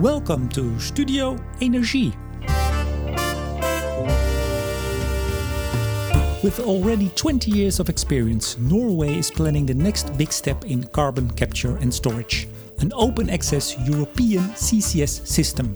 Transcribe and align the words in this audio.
Welcome 0.00 0.50
to 0.50 0.78
Studio 0.78 1.36
Energie. 1.62 2.14
With 6.42 6.60
already 6.60 7.08
20 7.16 7.50
years 7.50 7.80
of 7.80 7.88
experience, 7.88 8.58
Norway 8.58 9.16
is 9.16 9.30
planning 9.30 9.64
the 9.64 9.72
next 9.72 10.14
big 10.18 10.32
step 10.32 10.66
in 10.66 10.84
carbon 10.88 11.30
capture 11.30 11.78
and 11.78 11.92
storage 11.92 12.46
an 12.80 12.92
open 12.94 13.30
access 13.30 13.74
European 13.88 14.42
CCS 14.50 15.26
system. 15.26 15.72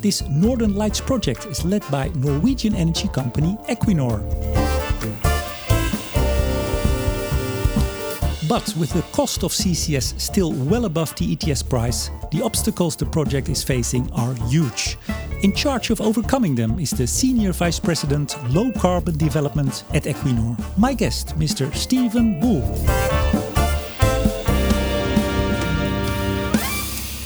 This 0.00 0.20
Northern 0.28 0.74
Lights 0.74 1.00
project 1.00 1.46
is 1.46 1.64
led 1.64 1.82
by 1.90 2.08
Norwegian 2.16 2.74
energy 2.74 3.08
company 3.08 3.56
Equinor. 3.70 4.61
But 8.52 8.76
with 8.76 8.92
the 8.92 9.00
cost 9.12 9.44
of 9.44 9.52
CCS 9.52 10.20
still 10.20 10.52
well 10.52 10.84
above 10.84 11.14
the 11.16 11.32
ETS 11.32 11.62
price, 11.62 12.10
the 12.30 12.42
obstacles 12.42 12.94
the 12.96 13.06
project 13.06 13.48
is 13.48 13.62
facing 13.64 14.12
are 14.12 14.34
huge. 14.50 14.98
In 15.42 15.54
charge 15.54 15.88
of 15.88 16.02
overcoming 16.02 16.54
them 16.54 16.78
is 16.78 16.90
the 16.90 17.06
Senior 17.06 17.52
Vice 17.52 17.80
President 17.80 18.36
Low 18.50 18.70
Carbon 18.72 19.16
Development 19.16 19.84
at 19.94 20.02
Equinor, 20.02 20.58
my 20.76 20.92
guest, 20.92 21.28
Mr. 21.38 21.74
Steven 21.74 22.38
Bull. 22.40 22.60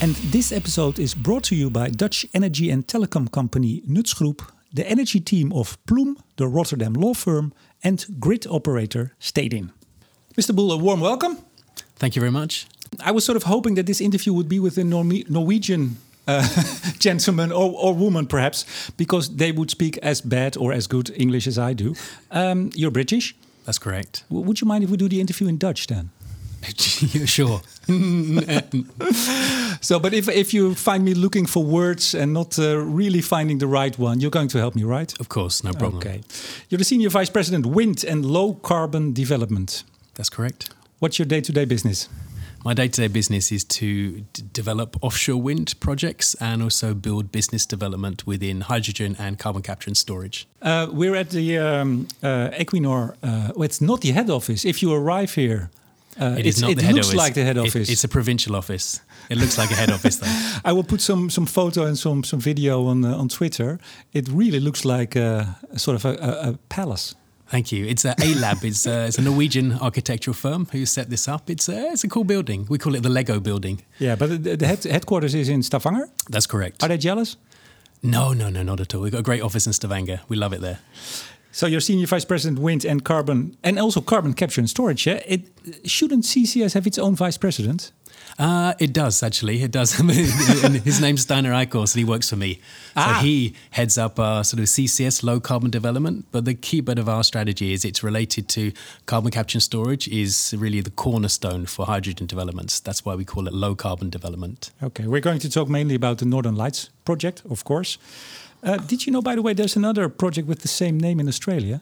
And 0.01 0.15
this 0.31 0.53
episode 0.53 1.01
is 1.01 1.12
brought 1.12 1.43
to 1.51 1.56
you 1.56 1.70
by 1.70 1.89
Dutch 1.89 2.25
energy 2.34 2.70
and 2.70 2.87
telecom 2.87 3.33
company 3.33 3.83
Nutsgroep, 3.89 4.48
the 4.73 4.89
energy 4.89 5.19
team 5.19 5.53
of 5.53 5.77
Ploum, 5.87 6.19
the 6.37 6.47
Rotterdam 6.47 6.93
law 6.93 7.15
firm, 7.15 7.53
and 7.83 8.06
grid 8.20 8.47
operator 8.47 9.17
Stedin. 9.19 9.73
Mr. 10.37 10.55
Bull, 10.55 10.71
a 10.71 10.77
warm 10.77 11.01
welcome. 11.01 11.39
Thank 11.97 12.15
you 12.15 12.21
very 12.21 12.33
much. 12.33 12.67
I 13.01 13.11
was 13.11 13.25
sort 13.25 13.37
of 13.37 13.45
hoping 13.45 13.75
that 13.77 13.87
this 13.87 14.01
interview 14.01 14.35
would 14.35 14.49
be 14.49 14.61
with 14.61 14.77
a 14.77 14.85
Norwegian 14.85 15.97
uh, 16.29 16.47
gentleman 16.99 17.53
or, 17.53 17.73
or, 17.73 17.95
woman, 17.95 18.27
perhaps, 18.27 18.91
because 18.99 19.34
they 19.37 19.51
would 19.51 19.70
speak 19.70 19.97
as 19.98 20.20
bad 20.20 20.56
or 20.56 20.73
as 20.73 20.87
good 20.87 21.11
English 21.17 21.47
as 21.47 21.59
I 21.59 21.73
do. 21.73 21.95
Um, 22.31 22.70
you're 22.75 22.91
British. 22.91 23.34
That's 23.65 23.78
correct. 23.78 24.25
W 24.28 24.47
would 24.47 24.61
you 24.61 24.67
mind 24.67 24.84
if 24.84 24.91
we 24.91 24.97
do 24.97 25.09
the 25.09 25.20
interview 25.20 25.48
in 25.48 25.59
Dutch 25.59 25.87
then? 25.87 26.11
sure. 27.27 27.61
so, 29.81 29.98
but 29.98 30.12
if 30.12 30.28
if 30.28 30.53
you 30.53 30.75
find 30.75 31.05
me 31.05 31.15
looking 31.15 31.47
for 31.47 31.65
words 31.65 32.15
and 32.15 32.33
not 32.33 32.59
uh, 32.59 32.77
really 32.77 33.23
finding 33.23 33.59
the 33.59 33.67
right 33.67 33.98
one, 33.98 34.21
you're 34.21 34.31
going 34.31 34.48
to 34.48 34.59
help 34.59 34.75
me, 34.75 34.84
right? 34.84 35.21
Of 35.21 35.28
course, 35.28 35.65
no 35.65 35.73
problem. 35.73 35.98
Okay. 35.98 36.21
You're 36.69 36.78
the 36.78 36.84
senior 36.84 37.11
vice 37.11 37.31
president, 37.31 37.67
wind 37.67 38.05
and 38.05 38.25
low 38.25 38.55
carbon 38.55 39.12
development. 39.12 39.84
That's 40.17 40.31
correct. 40.31 40.70
What's 40.98 41.19
your 41.19 41.27
day 41.27 41.41
to 41.42 41.53
day 41.53 41.64
business? 41.64 42.09
My 42.64 42.75
day 42.75 42.89
to 42.89 43.00
day 43.03 43.06
business 43.06 43.53
is 43.53 43.62
to 43.64 44.22
develop 44.53 44.97
offshore 45.00 45.41
wind 45.41 45.78
projects 45.78 46.34
and 46.41 46.62
also 46.62 46.95
build 46.95 47.31
business 47.31 47.64
development 47.64 48.27
within 48.27 48.62
hydrogen 48.62 49.14
and 49.20 49.39
carbon 49.39 49.62
capture 49.62 49.89
and 49.89 49.97
storage. 49.97 50.48
Uh, 50.61 50.89
we're 50.91 51.14
at 51.14 51.31
the 51.31 51.59
um, 51.59 52.09
uh, 52.25 52.48
Equinor, 52.59 53.14
uh, 53.22 53.53
well, 53.55 53.62
it's 53.62 53.81
not 53.81 54.00
the 54.00 54.11
head 54.11 54.31
office. 54.31 54.64
If 54.64 54.83
you 54.83 54.92
arrive 54.92 55.34
here, 55.34 55.70
uh, 56.20 56.34
it 56.39 56.47
is 56.47 56.61
not 56.61 56.70
it 56.70 56.78
the 56.78 56.83
head 56.83 56.94
looks 56.94 57.09
office. 57.09 57.19
like 57.19 57.34
the 57.34 57.44
head 57.44 57.59
office. 57.59 57.89
It, 57.89 57.92
it's 57.92 58.05
a 58.05 58.09
provincial 58.09 58.56
office. 58.56 59.00
It 59.28 59.39
looks 59.39 59.59
like 59.59 59.70
a 59.70 59.75
head 59.75 59.91
office, 59.91 60.17
though. 60.17 60.61
I 60.64 60.72
will 60.72 60.84
put 60.84 61.00
some 61.00 61.31
some 61.31 61.47
photo 61.47 61.84
and 61.84 61.97
some 61.98 62.25
some 62.25 62.41
video 62.41 62.87
on 62.87 63.05
uh, 63.05 63.17
on 63.17 63.28
Twitter. 63.28 63.78
It 64.12 64.28
really 64.28 64.61
looks 64.61 64.84
like 64.84 65.14
a, 65.14 65.56
a 65.70 65.78
sort 65.78 65.94
of 65.94 66.05
a, 66.05 66.14
a, 66.20 66.50
a 66.50 66.59
palace. 66.69 67.14
Thank 67.48 67.70
you. 67.70 67.86
It's 67.86 68.05
a 68.05 68.14
A-Lab. 68.20 68.64
it's, 68.64 68.86
uh, 68.86 69.06
it's 69.08 69.19
a 69.19 69.22
Norwegian 69.22 69.72
architectural 69.75 70.34
firm 70.34 70.66
who 70.72 70.84
set 70.84 71.11
this 71.11 71.28
up. 71.28 71.48
It's 71.48 71.69
a, 71.69 71.92
it's 71.92 72.03
a 72.05 72.08
cool 72.08 72.25
building. 72.25 72.66
We 72.69 72.78
call 72.78 72.94
it 72.97 73.03
the 73.03 73.08
Lego 73.08 73.38
building. 73.38 73.83
Yeah, 73.98 74.16
but 74.16 74.42
the, 74.42 74.56
the 74.56 74.66
head, 74.66 74.83
headquarters 74.83 75.34
is 75.34 75.48
in 75.48 75.62
Stavanger? 75.62 76.08
That's 76.28 76.47
correct. 76.47 76.83
Are 76.83 76.88
they 76.88 76.98
jealous? 76.98 77.36
No, 78.03 78.33
no, 78.33 78.50
no, 78.50 78.62
not 78.62 78.80
at 78.80 78.94
all. 78.94 79.03
We've 79.03 79.12
got 79.12 79.20
a 79.20 79.22
great 79.22 79.42
office 79.42 79.66
in 79.66 79.72
Stavanger. 79.72 80.20
We 80.28 80.36
love 80.36 80.53
it 80.53 80.61
there. 80.61 80.80
So 81.57 81.67
you're 81.67 81.81
senior 81.81 82.07
vice 82.07 82.27
president 82.27 82.59
wind 82.59 82.85
and 82.85 83.03
carbon 83.03 83.56
and 83.65 83.78
also 83.78 84.03
carbon 84.03 84.34
capture 84.34 84.61
and 84.61 84.69
storage. 84.69 85.06
Yeah? 85.06 85.22
It 85.27 85.49
shouldn't 85.87 86.25
CCS 86.25 86.75
have 86.75 86.87
its 86.87 86.99
own 86.99 87.17
vice 87.17 87.39
president? 87.39 87.93
Uh, 88.39 88.75
it 88.78 88.93
does 88.93 89.22
actually. 89.22 89.62
It 89.62 89.71
does. 89.71 89.93
His 90.84 91.00
name's 91.00 91.22
Steinar 91.22 91.53
Eikås, 91.53 91.95
and 91.95 92.00
he 92.00 92.05
works 92.05 92.28
for 92.28 92.37
me. 92.37 92.61
Ah. 92.95 93.06
So 93.06 93.27
he 93.27 93.55
heads 93.71 93.97
up 93.97 94.21
our 94.21 94.45
sort 94.45 94.61
of 94.61 94.66
CCS, 94.66 95.22
low 95.22 95.41
carbon 95.41 95.71
development. 95.71 96.27
But 96.31 96.45
the 96.45 96.53
key 96.53 96.83
bit 96.83 96.99
of 96.99 97.09
our 97.09 97.25
strategy 97.25 97.72
is 97.72 97.87
it's 97.87 98.03
related 98.03 98.50
to 98.50 98.72
carbon 99.06 99.31
capture 99.31 99.56
and 99.56 99.62
storage. 99.62 100.09
Is 100.09 100.55
really 100.59 100.83
the 100.83 100.91
cornerstone 100.91 101.65
for 101.65 101.87
hydrogen 101.87 102.27
developments. 102.27 102.81
That's 102.81 103.03
why 103.06 103.15
we 103.15 103.25
call 103.25 103.47
it 103.49 103.55
low 103.55 103.75
carbon 103.75 104.11
development. 104.11 104.72
Okay, 104.83 105.06
we're 105.06 105.22
going 105.22 105.39
to 105.39 105.49
talk 105.49 105.71
mainly 105.71 105.95
about 105.95 106.19
the 106.19 106.27
Northern 106.27 106.55
Lights 106.55 106.91
project, 107.06 107.43
of 107.49 107.65
course. 107.65 107.97
Uh, 108.62 108.77
did 108.78 109.06
you 109.06 109.12
know, 109.12 109.22
by 109.22 109.34
the 109.34 109.43
way, 109.43 109.53
there's 109.53 109.77
another 109.77 110.09
project 110.09 110.49
with 110.49 110.61
the 110.61 110.69
same 110.69 110.99
name 110.99 111.21
in 111.21 111.28
Australia? 111.28 111.81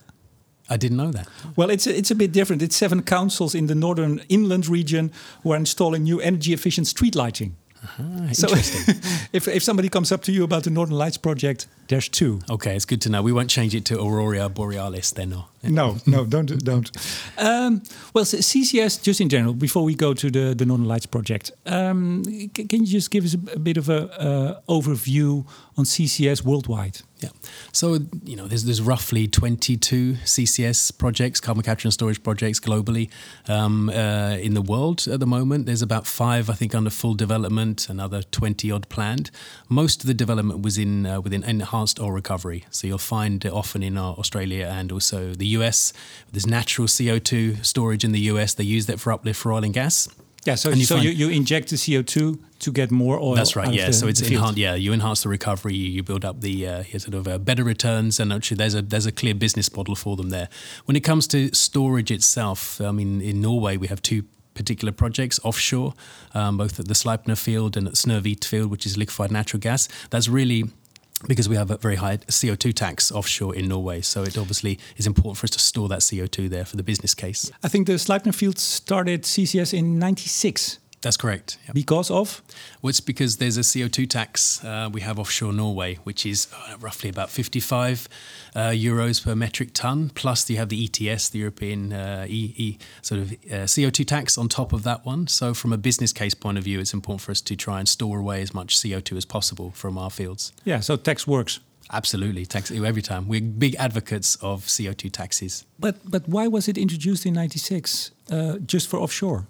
I 0.69 0.77
didn't 0.77 0.97
know 0.97 1.11
that. 1.11 1.29
Well, 1.57 1.71
it's 1.71 1.87
a, 1.87 1.97
it's 1.97 2.11
a 2.11 2.15
bit 2.15 2.33
different. 2.33 2.63
It's 2.63 2.77
seven 2.77 3.03
councils 3.03 3.55
in 3.55 3.67
the 3.67 3.75
northern 3.75 4.23
inland 4.29 4.67
region 4.67 5.13
who 5.43 5.53
are 5.53 5.57
installing 5.57 6.05
new 6.05 6.21
energy 6.21 6.53
efficient 6.55 6.87
street 6.87 7.15
lighting. 7.15 7.57
Uh-huh, 7.85 8.33
so 8.33 8.49
if, 9.33 9.47
if 9.47 9.63
somebody 9.63 9.89
comes 9.89 10.11
up 10.11 10.23
to 10.23 10.33
you 10.33 10.43
about 10.43 10.65
the 10.65 10.71
Northern 10.71 10.97
Lights 10.97 11.19
project, 11.19 11.67
there's 11.89 12.09
two. 12.09 12.41
Okay, 12.49 12.75
it's 12.75 12.87
good 12.87 13.03
to 13.03 13.11
know. 13.11 13.23
We 13.23 13.33
won't 13.33 13.51
change 13.51 13.75
it 13.75 13.85
to 13.87 14.01
Aurora 14.01 14.49
Borealis 14.49 15.11
then, 15.13 15.31
no? 15.31 15.45
No, 15.63 15.99
no, 16.07 16.25
don't, 16.25 16.65
don't. 16.65 16.91
Um, 17.37 17.83
well, 18.15 18.25
CCS, 18.25 19.03
just 19.03 19.21
in 19.21 19.29
general, 19.29 19.55
before 19.55 19.83
we 19.85 19.95
go 19.95 20.15
to 20.15 20.31
the, 20.31 20.55
the 20.55 20.65
Northern 20.65 20.87
Lights 20.87 21.07
project, 21.07 21.51
um, 21.67 22.23
can 22.55 22.81
you 22.81 22.87
just 22.87 23.11
give 23.11 23.25
us 23.25 23.35
a, 23.35 23.53
a 23.55 23.59
bit 23.59 23.77
of 23.77 23.89
an 23.89 24.09
uh, 24.11 24.61
overview 24.69 25.45
on 25.77 25.85
CCS 25.85 26.43
worldwide? 26.45 27.01
Yeah. 27.25 27.31
So, 27.73 28.01
you 28.23 28.37
know, 28.37 28.47
there's, 28.47 28.65
there's 28.65 28.83
roughly 28.83 29.27
22 29.27 30.15
CCS 30.25 30.99
projects, 30.99 31.41
carbon 31.41 31.63
capture 31.63 31.89
and 31.89 31.93
storage 31.93 32.23
projects 32.23 32.61
globally 32.61 33.09
um, 33.49 33.89
uh, 33.89 34.37
in 34.37 34.53
the 34.53 34.61
world 34.61 35.09
at 35.09 35.21
the 35.21 35.27
moment. 35.27 35.65
There's 35.65 35.81
about 35.81 36.07
five, 36.07 36.51
I 36.51 36.53
think, 36.53 36.75
under 36.75 36.91
full 36.91 37.15
development, 37.15 37.89
another 37.89 38.23
20 38.23 38.71
odd 38.71 38.91
planned. 38.91 39.31
Most 39.71 40.03
of 40.03 40.07
the 40.07 40.13
development 40.13 40.61
was 40.61 40.77
in 40.77 41.07
uh, 41.07 41.23
within 41.23 41.43
enhanced 41.45 41.99
oil 41.99 42.13
recovery. 42.13 42.67
So 42.71 42.87
you'll 42.87 42.99
find 42.99 43.43
it 43.43 43.53
often 43.53 43.83
in 43.83 43.97
Australia 43.97 44.67
and 44.71 44.93
also 44.93 45.33
the 45.33 45.47
US. 45.59 45.95
There's 46.31 46.47
natural 46.47 46.89
CO2 46.89 47.65
storage 47.65 48.05
in 48.05 48.13
the 48.13 48.21
US. 48.33 48.53
They 48.53 48.65
use 48.65 48.85
that 48.85 49.01
for 49.01 49.13
uplift 49.13 49.41
for 49.41 49.51
oil 49.51 49.65
and 49.65 49.73
gas. 49.73 50.09
Yeah, 50.45 50.57
so, 50.57 50.71
you, 50.71 50.85
so 50.85 50.97
you, 50.97 51.11
you 51.11 51.31
inject 51.31 51.71
the 51.71 51.77
CO2 51.77 52.39
to 52.59 52.73
get 52.73 52.91
more 52.91 53.19
oil. 53.19 53.35
That's 53.35 53.57
right. 53.57 53.73
Yeah, 53.73 53.87
the, 53.87 53.93
so 53.93 54.07
it's 54.07 54.21
enhanced. 54.21 54.59
Yeah, 54.59 54.75
you 54.75 54.93
enhance 54.93 55.23
the 55.23 55.29
recovery. 55.31 55.75
You, 55.75 55.89
you 55.91 56.03
build 56.03 56.25
up 56.25 56.41
the 56.41 56.67
uh, 56.67 56.83
sort 56.99 57.15
of 57.15 57.27
uh, 57.27 57.39
better 57.39 57.65
returns, 57.65 58.21
and 58.21 58.33
actually 58.33 58.59
there's 58.59 58.75
a 58.75 58.83
there's 58.83 59.07
a 59.07 59.13
clear 59.13 59.35
business 59.35 59.75
model 59.75 59.95
for 59.95 60.17
them 60.17 60.31
there. 60.31 60.49
When 60.85 60.97
it 60.97 61.01
comes 61.01 61.27
to 61.29 61.55
storage 61.55 62.11
itself, 62.11 62.81
I 62.81 62.91
mean, 62.91 63.21
in 63.21 63.41
Norway 63.41 63.77
we 63.77 63.87
have 63.87 64.03
two 64.03 64.25
particular 64.55 64.93
projects 64.93 65.41
offshore, 65.43 65.95
um, 66.33 66.57
both 66.57 66.79
at 66.79 66.89
the 66.89 66.95
Sleipner 66.95 67.37
field 67.37 67.77
and 67.77 67.89
at 67.89 67.95
Snøhvit 67.95 68.45
field, 68.45 68.71
which 68.71 68.87
is 68.87 68.97
liquefied 68.97 69.31
natural 69.31 69.61
gas. 69.61 69.89
That's 70.11 70.29
really 70.29 70.65
because 71.29 71.49
we 71.49 71.57
have 71.57 71.71
a 71.71 71.77
very 71.77 71.97
high 71.97 72.19
CO2 72.19 72.75
tax 72.75 73.11
offshore 73.13 73.55
in 73.55 73.69
Norway. 73.69 74.01
So 74.01 74.23
it 74.23 74.37
obviously 74.39 74.79
is 74.97 75.07
important 75.07 75.39
for 75.39 75.45
us 75.45 75.51
to 75.51 75.59
store 75.59 75.89
that 75.89 76.01
CO2 76.01 76.49
there 76.49 76.65
for 76.65 76.77
the 76.77 76.83
business 76.83 77.15
case. 77.15 77.51
I 77.63 77.69
think 77.69 77.87
the 77.87 77.95
Sleipner 77.95 78.35
field 78.35 78.59
started 78.59 79.23
CCS 79.23 79.77
in 79.77 79.99
96. 79.99 80.79
That's 81.05 81.19
correct. 81.19 81.59
Yep. 81.67 81.75
Because 81.75 82.11
of? 82.11 82.41
Well, 82.81 82.89
it's 82.89 83.01
because 83.01 83.37
there's 83.37 83.59
a 83.59 83.61
CO2 83.61 84.09
tax 84.09 84.65
uh, 84.65 84.89
we 84.91 85.03
have 85.03 85.19
offshore 85.19 85.53
Norway, 85.53 85.97
which 85.97 86.25
is 86.25 86.49
uh, 86.55 86.79
roughly 86.81 87.11
about 87.11 87.29
55 87.29 88.09
uh, 88.57 88.61
euros 88.71 89.23
per 89.23 89.35
metric 89.35 89.75
ton. 89.75 90.09
Plus, 90.15 90.49
you 90.49 90.57
have 90.57 90.71
the 90.71 90.83
ETS, 90.83 91.29
the 91.29 91.41
European 91.41 91.93
uh, 91.93 92.25
e, 92.27 92.55
e, 92.57 92.79
sort 93.03 93.21
of 93.21 93.33
uh, 93.33 93.67
CO2 93.67 94.07
tax 94.07 94.39
on 94.39 94.49
top 94.49 94.73
of 94.73 94.83
that 94.85 95.05
one. 95.05 95.27
So, 95.27 95.53
from 95.53 95.75
a 95.75 95.77
business 95.77 96.11
case 96.11 96.33
point 96.33 96.57
of 96.57 96.65
view, 96.65 96.81
it's 96.81 96.95
important 96.95 97.21
for 97.21 97.33
us 97.33 97.43
to 97.43 97.55
try 97.55 97.81
and 97.81 97.87
store 97.87 98.19
away 98.19 98.41
as 98.41 98.55
much 98.55 98.75
CO2 98.75 99.19
as 99.19 99.27
possible 99.27 99.73
from 99.73 99.99
our 99.99 100.11
fields. 100.11 100.55
Yeah, 100.65 100.81
so 100.81 100.97
tax 100.97 101.27
works. 101.27 101.61
Absolutely, 101.93 102.47
tax 102.47 102.71
every 102.71 103.03
time. 103.03 103.29
We're 103.29 103.43
big 103.43 103.75
advocates 103.75 104.37
of 104.37 104.65
CO2 104.65 105.13
taxes. 105.13 105.67
But 105.79 105.97
but 106.11 106.27
why 106.27 106.49
was 106.49 106.67
it 106.67 106.79
introduced 106.79 107.27
in 107.27 107.35
'96 107.35 108.11
uh, 108.31 108.57
just 108.65 108.89
for 108.89 108.99
offshore? 108.99 109.49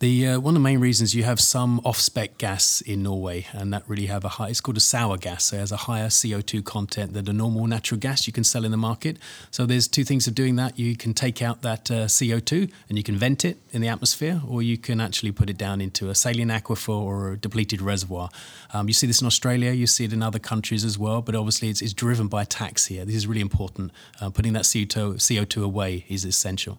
The 0.00 0.28
uh, 0.28 0.38
one 0.38 0.54
of 0.54 0.60
the 0.60 0.64
main 0.64 0.78
reasons 0.78 1.16
you 1.16 1.24
have 1.24 1.40
some 1.40 1.80
off-spec 1.84 2.38
gas 2.38 2.80
in 2.82 3.02
Norway, 3.02 3.46
and 3.52 3.72
that 3.72 3.82
really 3.88 4.06
have 4.06 4.24
a 4.24 4.28
high. 4.28 4.46
It's 4.46 4.60
called 4.60 4.76
a 4.76 4.80
sour 4.80 5.16
gas, 5.16 5.46
so 5.46 5.56
it 5.56 5.58
has 5.58 5.72
a 5.72 5.76
higher 5.76 6.06
CO2 6.06 6.64
content 6.64 7.14
than 7.14 7.28
a 7.28 7.32
normal 7.32 7.66
natural 7.66 7.98
gas 7.98 8.28
you 8.28 8.32
can 8.32 8.44
sell 8.44 8.64
in 8.64 8.70
the 8.70 8.76
market. 8.76 9.16
So 9.50 9.66
there's 9.66 9.88
two 9.88 10.04
things 10.04 10.28
of 10.28 10.36
doing 10.36 10.54
that. 10.54 10.78
You 10.78 10.96
can 10.96 11.14
take 11.14 11.42
out 11.42 11.62
that 11.62 11.90
uh, 11.90 12.06
CO2 12.06 12.70
and 12.88 12.96
you 12.96 13.02
can 13.02 13.16
vent 13.16 13.44
it 13.44 13.58
in 13.72 13.80
the 13.80 13.88
atmosphere, 13.88 14.40
or 14.46 14.62
you 14.62 14.78
can 14.78 15.00
actually 15.00 15.32
put 15.32 15.50
it 15.50 15.58
down 15.58 15.80
into 15.80 16.10
a 16.10 16.14
saline 16.14 16.46
aquifer 16.46 16.90
or 16.90 17.32
a 17.32 17.36
depleted 17.36 17.82
reservoir. 17.82 18.28
Um, 18.72 18.86
you 18.86 18.94
see 18.94 19.08
this 19.08 19.20
in 19.20 19.26
Australia, 19.26 19.72
you 19.72 19.88
see 19.88 20.04
it 20.04 20.12
in 20.12 20.22
other 20.22 20.38
countries 20.38 20.84
as 20.84 20.96
well, 20.96 21.22
but 21.22 21.34
obviously 21.34 21.70
it's, 21.70 21.82
it's 21.82 21.92
driven 21.92 22.28
by 22.28 22.44
tax 22.44 22.86
here. 22.86 23.04
This 23.04 23.16
is 23.16 23.26
really 23.26 23.40
important. 23.40 23.90
Uh, 24.20 24.30
putting 24.30 24.52
that 24.52 24.62
CO2, 24.62 25.14
CO2 25.16 25.64
away 25.64 26.04
is 26.08 26.24
essential. 26.24 26.78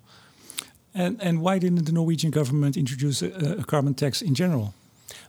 And, 0.93 1.21
and 1.21 1.41
why 1.41 1.59
didn't 1.59 1.85
the 1.85 1.91
Norwegian 1.91 2.31
government 2.31 2.75
introduce 2.77 3.21
a, 3.21 3.59
a 3.59 3.63
carbon 3.63 3.93
tax 3.93 4.21
in 4.21 4.33
general? 4.35 4.73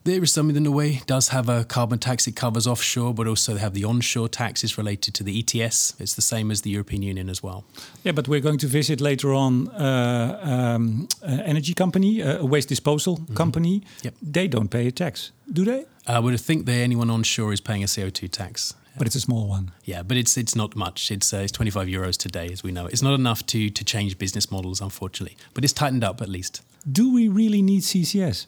There 0.05 0.23
is 0.23 0.33
something 0.33 0.55
that 0.55 0.61
Norway 0.61 1.03
does 1.07 1.29
have 1.29 1.51
a 1.51 1.65
carbon 1.65 1.99
tax. 1.99 2.27
It 2.27 2.35
covers 2.35 2.67
offshore, 2.67 3.13
but 3.13 3.27
also 3.27 3.55
they 3.55 3.61
have 3.61 3.75
the 3.75 3.85
onshore 3.85 4.31
taxes 4.31 4.79
related 4.79 5.15
to 5.15 5.25
the 5.25 5.39
ETS. 5.39 5.95
It's 5.99 6.15
the 6.15 6.23
same 6.23 6.51
as 6.51 6.63
the 6.63 6.71
European 6.71 7.03
Union 7.03 7.29
as 7.29 7.43
well. 7.43 7.65
Yeah, 8.03 8.13
but 8.13 8.27
we're 8.27 8.41
going 8.41 8.59
to 8.59 8.67
visit 8.67 9.01
later 9.01 9.35
on 9.35 9.69
uh, 9.69 10.41
um, 10.43 11.07
an 11.23 11.41
energy 11.41 11.75
company, 11.75 12.23
a 12.23 12.45
waste 12.45 12.69
disposal 12.69 13.19
mm 13.19 13.27
-hmm. 13.27 13.37
company. 13.37 13.83
Yep. 14.03 14.15
They 14.33 14.49
don't 14.49 14.69
pay 14.69 14.87
a 14.87 14.93
tax, 14.93 15.33
do 15.45 15.65
they? 15.65 15.85
I 16.07 16.19
would 16.19 16.45
think 16.45 16.67
that 16.67 16.77
anyone 16.77 17.13
onshore 17.13 17.53
is 17.53 17.61
paying 17.61 17.85
a 17.85 17.87
CO2 17.87 18.29
tax. 18.29 18.75
But 19.01 19.07
it's 19.07 19.17
a 19.17 19.21
small 19.21 19.49
one. 19.49 19.73
Yeah, 19.85 20.03
but 20.03 20.19
it's 20.19 20.37
it's 20.37 20.55
not 20.55 20.77
much. 20.77 21.11
It's 21.11 21.33
uh, 21.33 21.39
it's 21.39 21.53
25 21.53 21.89
euros 21.89 22.19
today, 22.19 22.51
as 22.53 22.63
we 22.63 22.71
know. 22.71 22.85
It's 22.85 23.01
not 23.01 23.15
enough 23.15 23.47
to 23.47 23.71
to 23.71 23.83
change 23.83 24.19
business 24.19 24.51
models, 24.51 24.83
unfortunately. 24.83 25.39
But 25.55 25.65
it's 25.65 25.73
tightened 25.73 26.05
up 26.05 26.21
at 26.21 26.29
least. 26.29 26.61
Do 26.85 27.11
we 27.11 27.27
really 27.27 27.63
need 27.63 27.81
CCS? 27.81 28.45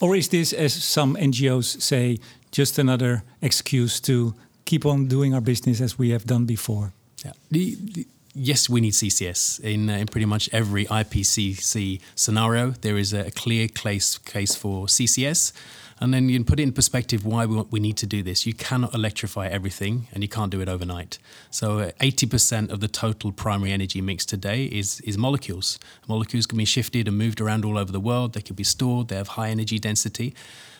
Or 0.00 0.14
is 0.14 0.28
this, 0.28 0.52
as 0.52 0.72
some 0.72 1.16
NGOs 1.16 1.80
say, 1.82 2.18
just 2.52 2.78
another 2.78 3.24
excuse 3.42 3.98
to 4.02 4.34
keep 4.66 4.86
on 4.86 5.08
doing 5.08 5.34
our 5.34 5.40
business 5.40 5.80
as 5.80 5.98
we 5.98 6.10
have 6.10 6.24
done 6.24 6.44
before? 6.44 6.92
Yeah. 7.24 7.32
The, 7.50 7.76
the, 7.94 8.06
yes, 8.34 8.68
we 8.68 8.80
need 8.80 8.92
CCS 8.92 9.58
in, 9.60 9.90
uh, 9.90 9.94
in 9.94 10.06
pretty 10.06 10.26
much 10.26 10.48
every 10.52 10.86
IPCC 10.86 12.00
scenario. 12.14 12.70
There 12.70 12.96
is 12.96 13.12
a, 13.12 13.32
clear 13.32 13.66
case 13.66 14.18
case 14.18 14.54
for 14.54 14.86
CCS. 14.86 15.52
And 16.00 16.14
then 16.14 16.28
you 16.28 16.38
can 16.38 16.44
put 16.44 16.60
it 16.60 16.62
in 16.62 16.72
perspective 16.72 17.24
why 17.24 17.46
we, 17.46 17.62
we 17.70 17.80
need 17.80 17.96
to 17.98 18.06
do 18.06 18.22
this. 18.22 18.46
You 18.46 18.54
cannot 18.54 18.94
electrify 18.94 19.48
everything 19.48 20.06
and 20.12 20.22
you 20.22 20.28
can't 20.28 20.50
do 20.50 20.60
it 20.60 20.68
overnight. 20.68 21.18
So, 21.50 21.80
uh, 21.80 21.90
80% 22.00 22.70
of 22.70 22.80
the 22.80 22.88
total 22.88 23.32
primary 23.32 23.72
energy 23.72 24.00
mix 24.00 24.24
today 24.24 24.64
is, 24.66 25.00
is 25.00 25.18
molecules. 25.18 25.78
Molecules 26.06 26.46
can 26.46 26.58
be 26.58 26.64
shifted 26.64 27.08
and 27.08 27.18
moved 27.18 27.40
around 27.40 27.64
all 27.64 27.76
over 27.76 27.90
the 27.90 28.00
world. 28.00 28.34
They 28.34 28.42
can 28.42 28.54
be 28.54 28.64
stored, 28.64 29.08
they 29.08 29.16
have 29.16 29.28
high 29.28 29.50
energy 29.50 29.78
density. 29.78 30.34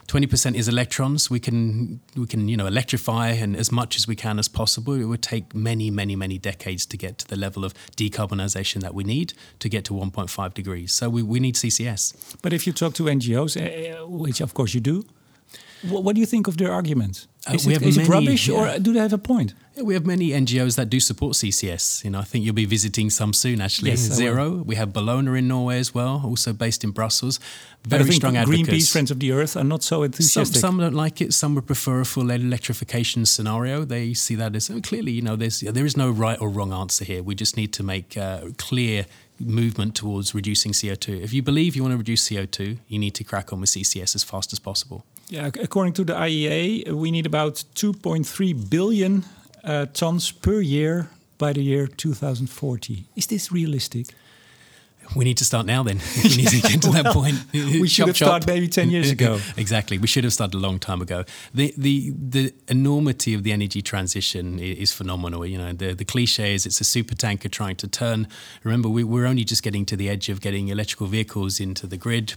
20% 0.09 0.55
is 0.55 0.69
electrons. 0.69 1.31
We 1.31 1.39
can 1.39 2.01
we 2.17 2.27
can 2.27 2.49
you 2.49 2.57
know 2.57 2.67
electrify 2.67 3.29
and 3.29 3.55
as 3.55 3.71
much 3.71 3.97
as 3.97 4.09
we 4.09 4.17
can 4.17 4.39
as 4.39 4.49
possible. 4.49 4.95
It 4.95 5.05
would 5.05 5.23
take 5.23 5.55
many 5.55 5.91
many 5.91 6.17
many 6.17 6.39
decades 6.39 6.87
to 6.87 6.97
get 6.97 7.19
to 7.19 7.29
the 7.29 7.37
level 7.37 7.63
of 7.63 7.75
decarbonization 7.97 8.81
that 8.81 8.95
we 8.95 9.05
need 9.05 9.35
to 9.59 9.69
get 9.69 9.85
to 9.85 9.93
1.5 9.93 10.55
degrees. 10.55 10.93
So 10.93 11.11
we, 11.11 11.23
we 11.23 11.41
need 11.41 11.57
CCS. 11.57 12.15
But 12.41 12.53
if 12.55 12.67
you 12.67 12.73
talk 12.73 12.95
to 12.95 13.03
NGOs, 13.05 13.57
uh, 13.57 14.07
which 14.07 14.41
of 14.41 14.55
course 14.55 14.73
you 14.73 14.81
do, 14.81 15.05
what 15.83 16.15
do 16.15 16.21
you 16.21 16.27
think 16.27 16.49
of 16.49 16.57
their 16.57 16.73
arguments? 16.73 17.29
Uh, 17.49 17.55
is, 17.55 17.67
it, 17.67 17.83
is 17.83 17.97
many, 17.97 18.09
it 18.09 18.13
rubbish 18.13 18.49
yeah. 18.49 18.75
or 18.75 18.79
do 18.79 18.93
they 18.93 19.01
have 19.01 19.13
a 19.13 19.19
point? 19.19 19.55
Yeah, 19.75 19.85
we 19.85 19.95
have 19.95 20.05
many 20.05 20.31
NGOs 20.31 20.77
that 20.77 20.91
do 20.91 20.99
support 21.01 21.35
CCS. 21.35 22.05
You 22.05 22.11
know, 22.11 22.19
I 22.19 22.25
think 22.25 22.45
you'll 22.45 22.55
be 22.55 22.65
visiting 22.65 23.11
some 23.11 23.33
soon. 23.33 23.61
Actually, 23.61 23.91
yes, 23.91 24.01
Zero. 24.01 24.63
We 24.67 24.75
have 24.75 24.91
Bellona 24.91 25.39
in 25.39 25.47
Norway 25.49 25.79
as 25.79 25.95
well, 25.95 26.21
also 26.25 26.53
based 26.53 26.85
in 26.85 26.91
Brussels. 26.91 27.39
Very 27.87 28.13
strong 28.13 28.37
advocates. 28.37 28.69
Greenpeace, 28.69 28.93
Friends 28.93 29.11
of 29.11 29.21
the 29.21 29.33
Earth, 29.33 29.57
are 29.57 29.65
not 29.65 29.83
so 29.83 30.03
enthusiastic. 30.03 30.61
Some, 30.61 30.73
some, 30.73 30.81
don't 30.81 30.95
like 30.95 31.21
it. 31.21 31.33
Some 31.33 31.55
would 31.55 31.67
prefer 31.67 32.01
a 32.01 32.05
full 32.05 32.31
electrification 32.31 33.25
scenario. 33.25 33.85
They 33.85 34.15
see 34.15 34.35
that 34.35 34.57
as 34.57 34.71
clearly. 34.83 35.13
You 35.13 35.23
know, 35.23 35.37
there's 35.37 35.61
there 35.61 35.87
is 35.87 35.97
no 35.97 36.11
right 36.11 36.41
or 36.41 36.49
wrong 36.49 36.73
answer 36.73 37.05
here. 37.05 37.23
We 37.23 37.35
just 37.35 37.57
need 37.57 37.73
to 37.75 37.83
make 37.83 38.17
uh, 38.17 38.47
clear 38.59 39.07
movement 39.41 39.95
towards 39.95 40.35
reducing 40.35 40.73
CO2. 40.73 41.23
If 41.23 41.33
you 41.33 41.43
believe 41.43 41.77
you 41.77 41.83
want 41.83 41.93
to 41.93 41.99
reduce 41.99 42.29
CO2, 42.29 42.79
you 42.89 42.99
need 42.99 43.15
to 43.15 43.25
crack 43.25 43.53
on 43.53 43.61
with 43.61 43.71
CCS 43.71 44.15
as 44.15 44.25
fast 44.25 44.53
as 44.53 44.59
possible. 44.59 45.05
Yeah, 45.29 45.47
according 45.47 45.93
to 45.95 46.05
the 46.05 46.15
IEA, 46.15 46.93
we 46.93 47.11
need 47.11 47.27
about 47.27 47.65
2.3 47.75 48.71
billion 48.71 49.25
uh, 49.65 49.87
tons 49.93 50.33
per 50.33 50.61
year 50.61 51.11
by 51.37 51.53
the 51.53 51.63
year 51.63 51.87
2040. 51.87 53.05
Is 53.15 53.27
this 53.27 53.53
realistic? 53.53 54.07
We 55.17 55.25
need 55.25 55.39
to 55.39 55.45
start 55.45 55.67
now 55.67 55.83
then. 55.83 56.01
we 56.23 56.37
need 56.37 56.49
to 56.49 56.61
get 56.61 56.83
to 56.83 56.91
well, 56.91 57.03
that 57.03 57.13
point. 57.15 57.37
we 57.53 57.89
should 57.89 58.09
have 58.09 58.17
started 58.17 58.47
maybe 58.47 58.69
10 58.69 58.91
years 58.91 59.11
ago. 59.11 59.41
exactly. 59.57 59.99
We 59.99 60.07
should 60.07 60.25
have 60.25 60.33
started 60.33 60.57
a 60.57 60.61
long 60.61 60.79
time 60.79 61.01
ago. 61.01 61.25
The, 61.55 61.75
the, 61.77 62.13
the 62.17 62.55
enormity 62.69 63.35
of 63.35 63.43
the 63.43 63.53
energy 63.53 63.83
transition 63.83 64.59
is 64.59 64.93
phenomenal. 64.93 65.47
You 65.47 65.59
know, 65.59 65.73
the, 65.73 65.95
the 65.95 66.05
cliche 66.05 66.55
is 66.55 66.67
it's 66.67 66.81
a 66.81 66.85
super 66.85 67.15
tanker 67.15 67.49
trying 67.49 67.77
to 67.77 67.89
turn. 67.89 68.29
Remember, 68.65 68.89
we, 68.89 69.05
we're 69.05 69.27
only 69.27 69.45
just 69.45 69.63
getting 69.63 69.87
to 69.87 69.97
the 69.97 70.09
edge 70.09 70.29
of 70.29 70.41
getting 70.41 70.69
electrical 70.69 71.07
vehicles 71.07 71.61
into 71.61 71.87
the 71.87 71.97
grid 71.97 72.35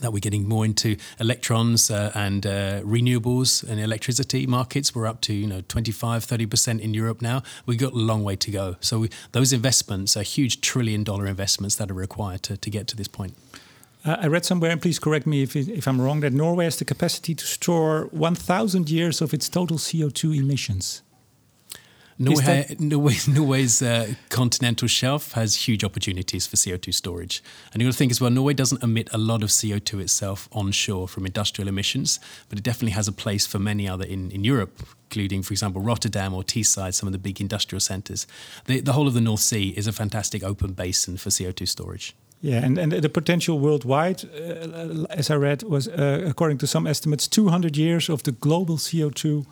that 0.00 0.12
we're 0.12 0.20
getting 0.20 0.48
more 0.48 0.64
into 0.64 0.96
electrons 1.20 1.90
uh, 1.90 2.12
and 2.14 2.46
uh, 2.46 2.80
renewables 2.82 3.68
and 3.68 3.80
electricity 3.80 4.46
markets. 4.46 4.94
We're 4.94 5.06
up 5.06 5.20
to 5.22 5.32
you 5.32 5.46
know 5.46 5.62
25, 5.68 6.24
30 6.24 6.46
percent 6.46 6.80
in 6.80 6.94
Europe 6.94 7.22
now. 7.22 7.42
We've 7.66 7.78
got 7.78 7.92
a 7.92 7.96
long 7.96 8.24
way 8.24 8.36
to 8.36 8.50
go. 8.50 8.76
So 8.80 9.00
we, 9.00 9.10
those 9.32 9.52
investments 9.52 10.16
are 10.16 10.22
huge 10.22 10.60
trillion 10.60 11.04
dollar 11.04 11.26
investments 11.26 11.76
that 11.76 11.90
are 11.90 11.94
required 11.94 12.42
to, 12.44 12.56
to 12.56 12.70
get 12.70 12.86
to 12.88 12.96
this 12.96 13.08
point. 13.08 13.34
Uh, 14.04 14.16
I 14.20 14.26
read 14.28 14.44
somewhere, 14.44 14.70
and 14.70 14.80
please 14.80 15.00
correct 15.00 15.26
me 15.26 15.42
if, 15.42 15.56
if 15.56 15.88
I'm 15.88 16.00
wrong, 16.00 16.20
that 16.20 16.32
Norway 16.32 16.64
has 16.64 16.76
the 16.76 16.84
capacity 16.84 17.34
to 17.34 17.44
store 17.44 18.08
1,000 18.12 18.88
years 18.88 19.20
of 19.20 19.34
its 19.34 19.48
total 19.48 19.78
CO2 19.78 20.36
emissions. 20.36 21.02
Norway, 22.18 22.76
Norway, 22.78 23.14
Norway's 23.28 23.82
uh, 23.82 24.14
continental 24.30 24.88
shelf 24.88 25.32
has 25.32 25.68
huge 25.68 25.84
opportunities 25.84 26.46
for 26.46 26.56
CO2 26.56 26.94
storage. 26.94 27.42
And 27.72 27.82
you 27.82 27.88
got 27.88 27.92
to 27.92 27.98
think 27.98 28.10
as 28.10 28.20
well, 28.20 28.30
Norway 28.30 28.54
doesn't 28.54 28.82
emit 28.82 29.08
a 29.12 29.18
lot 29.18 29.42
of 29.42 29.50
CO2 29.50 30.00
itself 30.00 30.48
onshore 30.52 31.08
from 31.08 31.26
industrial 31.26 31.68
emissions, 31.68 32.18
but 32.48 32.58
it 32.58 32.62
definitely 32.62 32.92
has 32.92 33.06
a 33.06 33.12
place 33.12 33.46
for 33.46 33.58
many 33.58 33.86
other 33.88 34.04
in, 34.04 34.30
in 34.30 34.44
Europe, 34.44 34.82
including, 35.10 35.42
for 35.42 35.52
example, 35.52 35.82
Rotterdam 35.82 36.32
or 36.32 36.42
Teesside, 36.42 36.94
some 36.94 37.06
of 37.06 37.12
the 37.12 37.18
big 37.18 37.40
industrial 37.40 37.80
centres. 37.80 38.26
The, 38.64 38.80
the 38.80 38.94
whole 38.94 39.06
of 39.06 39.14
the 39.14 39.20
North 39.20 39.40
Sea 39.40 39.74
is 39.76 39.86
a 39.86 39.92
fantastic 39.92 40.42
open 40.42 40.72
basin 40.72 41.18
for 41.18 41.28
CO2 41.28 41.68
storage. 41.68 42.14
Yeah, 42.40 42.64
and, 42.64 42.78
and 42.78 42.92
the 42.92 43.08
potential 43.08 43.58
worldwide, 43.58 44.24
uh, 44.24 45.04
as 45.10 45.30
I 45.30 45.36
read, 45.36 45.62
was 45.62 45.88
uh, 45.88 46.22
according 46.26 46.58
to 46.58 46.66
some 46.66 46.86
estimates, 46.86 47.26
200 47.28 47.76
years 47.76 48.08
of 48.08 48.22
the 48.22 48.32
global 48.32 48.76
CO2 48.76 49.46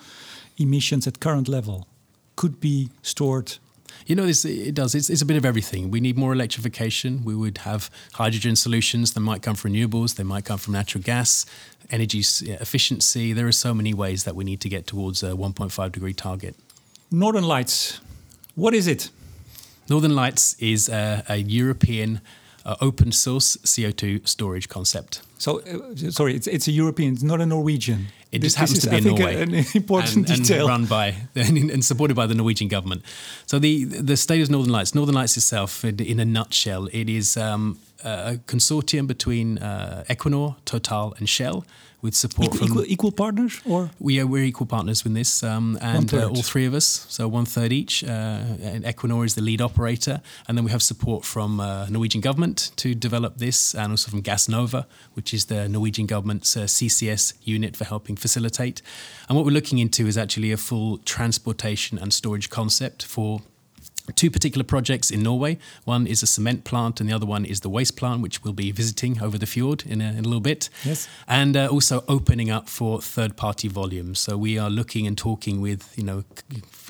emissions 0.58 1.06
at 1.06 1.18
current 1.18 1.48
level 1.48 1.88
could 2.36 2.60
be 2.60 2.90
stored 3.02 3.58
you 4.06 4.14
know, 4.14 4.26
this, 4.26 4.44
it 4.44 4.74
does. 4.74 4.94
It's, 4.94 5.08
it's, 5.08 5.22
a 5.22 5.26
bit 5.26 5.36
of 5.36 5.44
everything. 5.44 5.90
We 5.90 6.00
need 6.00 6.18
more 6.18 6.32
electrification. 6.32 7.24
We 7.24 7.34
would 7.34 7.58
have 7.58 7.90
hydrogen 8.14 8.54
solutions 8.56 9.14
that 9.14 9.20
might 9.20 9.42
come 9.42 9.54
from 9.54 9.72
renewables, 9.72 10.16
they 10.16 10.24
might 10.24 10.44
come 10.44 10.58
from 10.58 10.74
natural 10.74 11.02
gas, 11.02 11.46
energy 11.90 12.20
efficiency. 12.20 13.32
There 13.32 13.46
are 13.46 13.52
so 13.52 13.72
many 13.72 13.94
ways 13.94 14.24
that 14.24 14.36
we 14.36 14.44
need 14.44 14.60
to 14.60 14.68
get 14.68 14.86
towards 14.86 15.22
a 15.22 15.30
1.5 15.30 15.92
degree 15.92 16.12
target. 16.12 16.54
Northern 17.10 17.44
Lights, 17.44 18.00
what 18.54 18.74
is 18.74 18.86
it? 18.86 19.10
Northern 19.88 20.14
Lights 20.14 20.54
is 20.58 20.88
a, 20.88 21.24
a 21.28 21.36
European 21.36 22.20
uh, 22.64 22.76
open 22.80 23.12
source 23.12 23.56
CO2 23.58 24.26
storage 24.26 24.68
concept. 24.68 25.20
So, 25.38 25.60
uh, 25.60 26.10
sorry, 26.10 26.34
it's, 26.34 26.46
it's 26.46 26.68
a 26.68 26.72
European, 26.72 27.14
it's 27.14 27.22
not 27.22 27.40
a 27.40 27.46
Norwegian. 27.46 28.06
It 28.32 28.42
just 28.42 28.56
happens 28.56 28.80
to 28.80 28.90
be 28.90 28.96
in 28.96 29.04
Norway, 29.04 29.42
an 29.42 29.54
important 29.74 30.28
and, 30.28 30.42
detail, 30.42 30.68
and 30.68 30.68
run 30.68 30.86
by 30.86 31.14
and 31.36 31.84
supported 31.84 32.14
by 32.16 32.26
the 32.26 32.34
Norwegian 32.34 32.66
government. 32.66 33.02
So 33.46 33.60
the 33.60 33.84
the 33.84 34.16
state 34.16 34.42
of 34.42 34.50
Northern 34.50 34.72
Lights, 34.72 34.92
Northern 34.92 35.14
Lights 35.14 35.36
itself, 35.36 35.84
in 35.84 36.18
a 36.18 36.24
nutshell, 36.24 36.88
it 36.92 37.08
is 37.08 37.36
um, 37.36 37.78
a 38.04 38.40
consortium 38.46 39.06
between 39.06 39.58
uh, 39.58 40.04
Equinor, 40.08 40.56
Total, 40.64 41.14
and 41.18 41.28
Shell 41.28 41.64
with 42.04 42.14
support 42.14 42.48
equal, 42.48 42.58
from 42.58 42.68
equal, 42.68 42.84
equal, 42.86 43.12
partners 43.12 43.62
or? 43.64 43.90
We 43.98 44.20
are 44.20 44.26
we're 44.26 44.44
equal 44.44 44.66
partners 44.66 45.04
with 45.04 45.14
this 45.14 45.42
um, 45.42 45.78
and 45.80 46.12
uh, 46.12 46.28
all 46.28 46.42
three 46.42 46.66
of 46.66 46.74
us 46.74 47.06
so 47.08 47.26
one 47.26 47.46
third 47.46 47.72
each 47.72 48.04
uh, 48.04 48.42
and 48.60 48.84
Equinor 48.84 49.24
is 49.24 49.34
the 49.36 49.40
lead 49.40 49.62
operator 49.62 50.20
and 50.46 50.58
then 50.58 50.66
we 50.66 50.70
have 50.70 50.82
support 50.82 51.24
from 51.24 51.60
uh, 51.60 51.86
Norwegian 51.88 52.20
government 52.20 52.72
to 52.76 52.94
develop 52.94 53.38
this 53.38 53.74
and 53.74 53.90
also 53.90 54.10
from 54.10 54.22
Gassnova 54.22 54.84
which 55.14 55.32
is 55.32 55.46
the 55.46 55.66
Norwegian 55.66 56.04
government's 56.04 56.54
uh, 56.58 56.64
CCS 56.64 57.32
unit 57.42 57.74
for 57.74 57.84
helping 57.84 58.16
facilitate. 58.16 58.82
And 59.26 59.36
what 59.36 59.46
we're 59.46 59.52
looking 59.52 59.78
into 59.78 60.06
is 60.06 60.18
actually 60.18 60.52
a 60.52 60.58
full 60.58 60.98
transportation 60.98 61.98
and 61.98 62.12
storage 62.12 62.50
concept 62.50 63.02
for 63.02 63.40
two 64.12 64.30
particular 64.30 64.64
projects 64.64 65.10
in 65.10 65.22
Norway. 65.22 65.58
One 65.84 66.06
is 66.06 66.22
a 66.22 66.26
cement 66.26 66.64
plant, 66.64 67.00
and 67.00 67.08
the 67.08 67.14
other 67.14 67.26
one 67.26 67.44
is 67.44 67.60
the 67.60 67.70
waste 67.70 67.96
plant, 67.96 68.22
which 68.22 68.44
we'll 68.44 68.52
be 68.52 68.70
visiting 68.70 69.22
over 69.22 69.38
the 69.38 69.46
fjord 69.46 69.84
in 69.86 70.00
a, 70.00 70.10
in 70.10 70.18
a 70.18 70.28
little 70.28 70.40
bit. 70.40 70.68
Yes. 70.84 71.08
And 71.26 71.56
uh, 71.56 71.68
also 71.68 72.04
opening 72.08 72.50
up 72.50 72.68
for 72.68 73.00
third 73.00 73.36
party 73.36 73.68
volumes. 73.68 74.18
So 74.20 74.36
we 74.36 74.58
are 74.58 74.70
looking 74.70 75.06
and 75.06 75.16
talking 75.16 75.60
with, 75.60 75.96
you 75.96 76.04
know, 76.04 76.24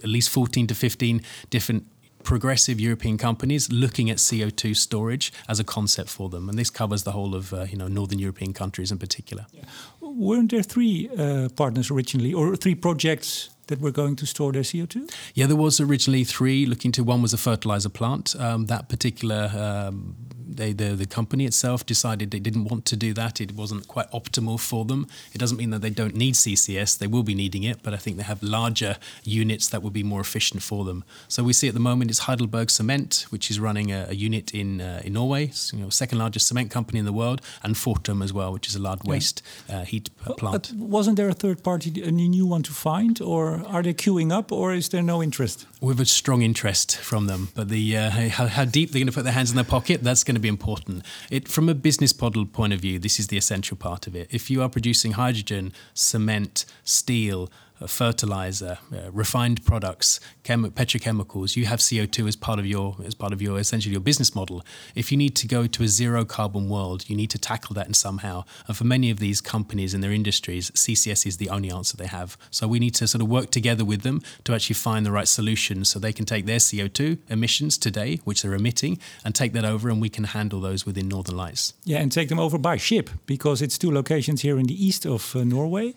at 0.02 0.08
least 0.08 0.30
14 0.30 0.66
to 0.66 0.74
15 0.74 1.22
different 1.50 1.86
progressive 2.24 2.80
European 2.80 3.18
companies 3.18 3.70
looking 3.70 4.10
at 4.10 4.16
CO2 4.16 4.74
storage 4.74 5.32
as 5.48 5.60
a 5.60 5.64
concept 5.64 6.08
for 6.08 6.28
them, 6.30 6.48
and 6.48 6.58
this 6.58 6.70
covers 6.70 7.04
the 7.04 7.12
whole 7.12 7.34
of 7.34 7.52
uh, 7.52 7.66
you 7.70 7.76
know 7.76 7.86
northern 7.86 8.18
European 8.18 8.52
countries 8.52 8.90
in 8.90 8.98
particular. 8.98 9.46
Yeah. 9.52 9.64
Weren't 10.00 10.50
there 10.50 10.62
three 10.62 11.10
uh, 11.16 11.48
partners 11.54 11.90
originally, 11.90 12.32
or 12.32 12.56
three 12.56 12.74
projects 12.74 13.50
that 13.66 13.80
were 13.80 13.90
going 13.90 14.16
to 14.16 14.26
store 14.26 14.52
their 14.52 14.62
CO2? 14.62 15.10
Yeah, 15.34 15.46
there 15.46 15.56
was 15.56 15.80
originally 15.80 16.24
three 16.24 16.66
looking 16.66 16.92
to 16.92 17.04
one 17.04 17.22
was 17.22 17.32
a 17.32 17.38
fertilizer 17.38 17.88
plant. 17.88 18.34
Um, 18.38 18.66
that 18.66 18.88
particular 18.88 19.50
um, 19.54 20.16
they, 20.56 20.72
the 20.72 20.94
the 20.94 21.06
company 21.06 21.44
itself 21.44 21.84
decided 21.86 22.30
they 22.30 22.38
didn't 22.38 22.64
want 22.64 22.84
to 22.86 22.96
do 22.96 23.12
that. 23.14 23.40
It 23.40 23.52
wasn't 23.52 23.88
quite 23.88 24.10
optimal 24.10 24.58
for 24.60 24.84
them. 24.84 25.06
It 25.32 25.38
doesn't 25.38 25.56
mean 25.56 25.70
that 25.70 25.82
they 25.82 25.90
don't 25.90 26.14
need 26.14 26.34
CCS. 26.34 26.98
They 26.98 27.06
will 27.06 27.22
be 27.22 27.34
needing 27.34 27.62
it, 27.62 27.82
but 27.82 27.94
I 27.94 27.96
think 27.96 28.16
they 28.16 28.22
have 28.22 28.42
larger 28.42 28.96
units 29.24 29.68
that 29.68 29.82
would 29.82 29.92
be 29.92 30.02
more 30.02 30.20
efficient 30.20 30.62
for 30.62 30.84
them. 30.84 31.04
So 31.28 31.42
we 31.42 31.52
see 31.52 31.68
at 31.68 31.74
the 31.74 31.80
moment 31.80 32.10
it's 32.10 32.20
Heidelberg 32.20 32.70
Cement, 32.70 33.26
which 33.30 33.50
is 33.50 33.58
running 33.58 33.92
a, 33.92 34.06
a 34.10 34.14
unit 34.14 34.54
in 34.54 34.80
uh, 34.80 35.02
in 35.04 35.14
Norway, 35.14 35.50
you 35.72 35.80
know, 35.80 35.90
second 35.90 36.18
largest 36.18 36.48
cement 36.48 36.70
company 36.70 36.98
in 36.98 37.04
the 37.04 37.12
world, 37.12 37.40
and 37.62 37.74
Fortum 37.74 38.22
as 38.22 38.32
well, 38.32 38.52
which 38.52 38.68
is 38.68 38.74
a 38.74 38.80
large 38.80 39.00
yeah. 39.04 39.10
waste 39.10 39.42
uh, 39.68 39.84
heat 39.84 40.10
plant. 40.38 40.54
But 40.54 40.72
wasn't 40.76 41.16
there 41.16 41.28
a 41.28 41.34
third 41.34 41.62
party, 41.62 42.02
a 42.02 42.10
new 42.10 42.46
one 42.46 42.62
to 42.62 42.72
find, 42.72 43.20
or 43.20 43.53
are 43.66 43.82
they 43.82 43.94
queuing 43.94 44.32
up, 44.32 44.52
or 44.52 44.74
is 44.74 44.88
there 44.88 45.02
no 45.02 45.22
interest? 45.22 45.66
We 45.80 45.88
have 45.88 46.00
a 46.00 46.04
strong 46.04 46.42
interest 46.42 46.96
from 46.96 47.26
them, 47.26 47.48
but 47.54 47.68
the 47.68 47.96
uh, 47.96 48.10
how, 48.10 48.46
how 48.46 48.64
deep 48.64 48.90
they're 48.90 49.00
going 49.00 49.06
to 49.06 49.12
put 49.12 49.24
their 49.24 49.32
hands 49.32 49.50
in 49.50 49.56
their 49.56 49.64
pocket, 49.64 50.02
that's 50.02 50.24
going 50.24 50.34
to 50.34 50.40
be 50.40 50.48
important. 50.48 51.04
It, 51.30 51.48
from 51.48 51.68
a 51.68 51.74
business 51.74 52.18
model 52.20 52.46
point 52.46 52.72
of 52.72 52.80
view, 52.80 52.98
this 52.98 53.18
is 53.18 53.28
the 53.28 53.36
essential 53.36 53.76
part 53.76 54.06
of 54.06 54.16
it. 54.16 54.28
If 54.30 54.50
you 54.50 54.62
are 54.62 54.68
producing 54.68 55.12
hydrogen, 55.12 55.72
cement, 55.94 56.64
steel, 56.84 57.50
fertilizer, 57.86 58.78
uh, 58.92 59.10
refined 59.10 59.64
products, 59.64 60.20
chem- 60.42 60.70
petrochemicals, 60.70 61.56
you 61.56 61.66
have 61.66 61.80
CO2 61.80 62.28
as 62.28 62.36
part 62.36 62.58
of 62.58 62.66
your 62.66 62.96
as 63.04 63.14
part 63.14 63.32
of 63.32 63.42
your 63.42 63.58
essentially 63.58 63.92
your 63.92 64.00
business 64.00 64.34
model. 64.34 64.64
If 64.94 65.10
you 65.10 65.18
need 65.18 65.34
to 65.36 65.46
go 65.46 65.66
to 65.66 65.82
a 65.82 65.88
zero 65.88 66.24
carbon 66.24 66.68
world, 66.68 67.08
you 67.08 67.16
need 67.16 67.30
to 67.30 67.38
tackle 67.38 67.74
that 67.74 67.86
in 67.86 67.94
somehow. 67.94 68.44
And 68.66 68.76
for 68.76 68.84
many 68.84 69.10
of 69.10 69.18
these 69.18 69.40
companies 69.40 69.94
and 69.94 70.02
their 70.02 70.12
industries, 70.12 70.70
CCS 70.70 71.26
is 71.26 71.36
the 71.36 71.50
only 71.50 71.70
answer 71.70 71.96
they 71.96 72.06
have. 72.06 72.36
So 72.50 72.68
we 72.68 72.78
need 72.78 72.94
to 72.96 73.06
sort 73.06 73.22
of 73.22 73.28
work 73.28 73.50
together 73.50 73.84
with 73.84 74.02
them 74.02 74.22
to 74.44 74.54
actually 74.54 74.74
find 74.74 75.04
the 75.04 75.12
right 75.12 75.28
solutions 75.28 75.88
so 75.88 75.98
they 75.98 76.12
can 76.12 76.24
take 76.24 76.46
their 76.46 76.58
CO2 76.58 77.18
emissions 77.28 77.78
today, 77.78 78.20
which 78.24 78.42
they're 78.42 78.54
emitting, 78.54 78.98
and 79.24 79.34
take 79.34 79.52
that 79.52 79.64
over, 79.64 79.88
and 79.88 80.00
we 80.00 80.08
can 80.08 80.24
handle 80.24 80.60
those 80.60 80.86
within 80.86 81.08
Northern 81.08 81.36
Lights. 81.36 81.74
Yeah, 81.84 81.98
and 81.98 82.10
take 82.10 82.28
them 82.28 82.40
over 82.40 82.58
by 82.58 82.76
ship 82.76 83.10
because 83.26 83.62
it's 83.62 83.78
two 83.78 83.90
locations 83.90 84.42
here 84.42 84.58
in 84.58 84.66
the 84.66 84.86
east 84.86 85.06
of 85.06 85.34
uh, 85.34 85.44
Norway 85.44 85.94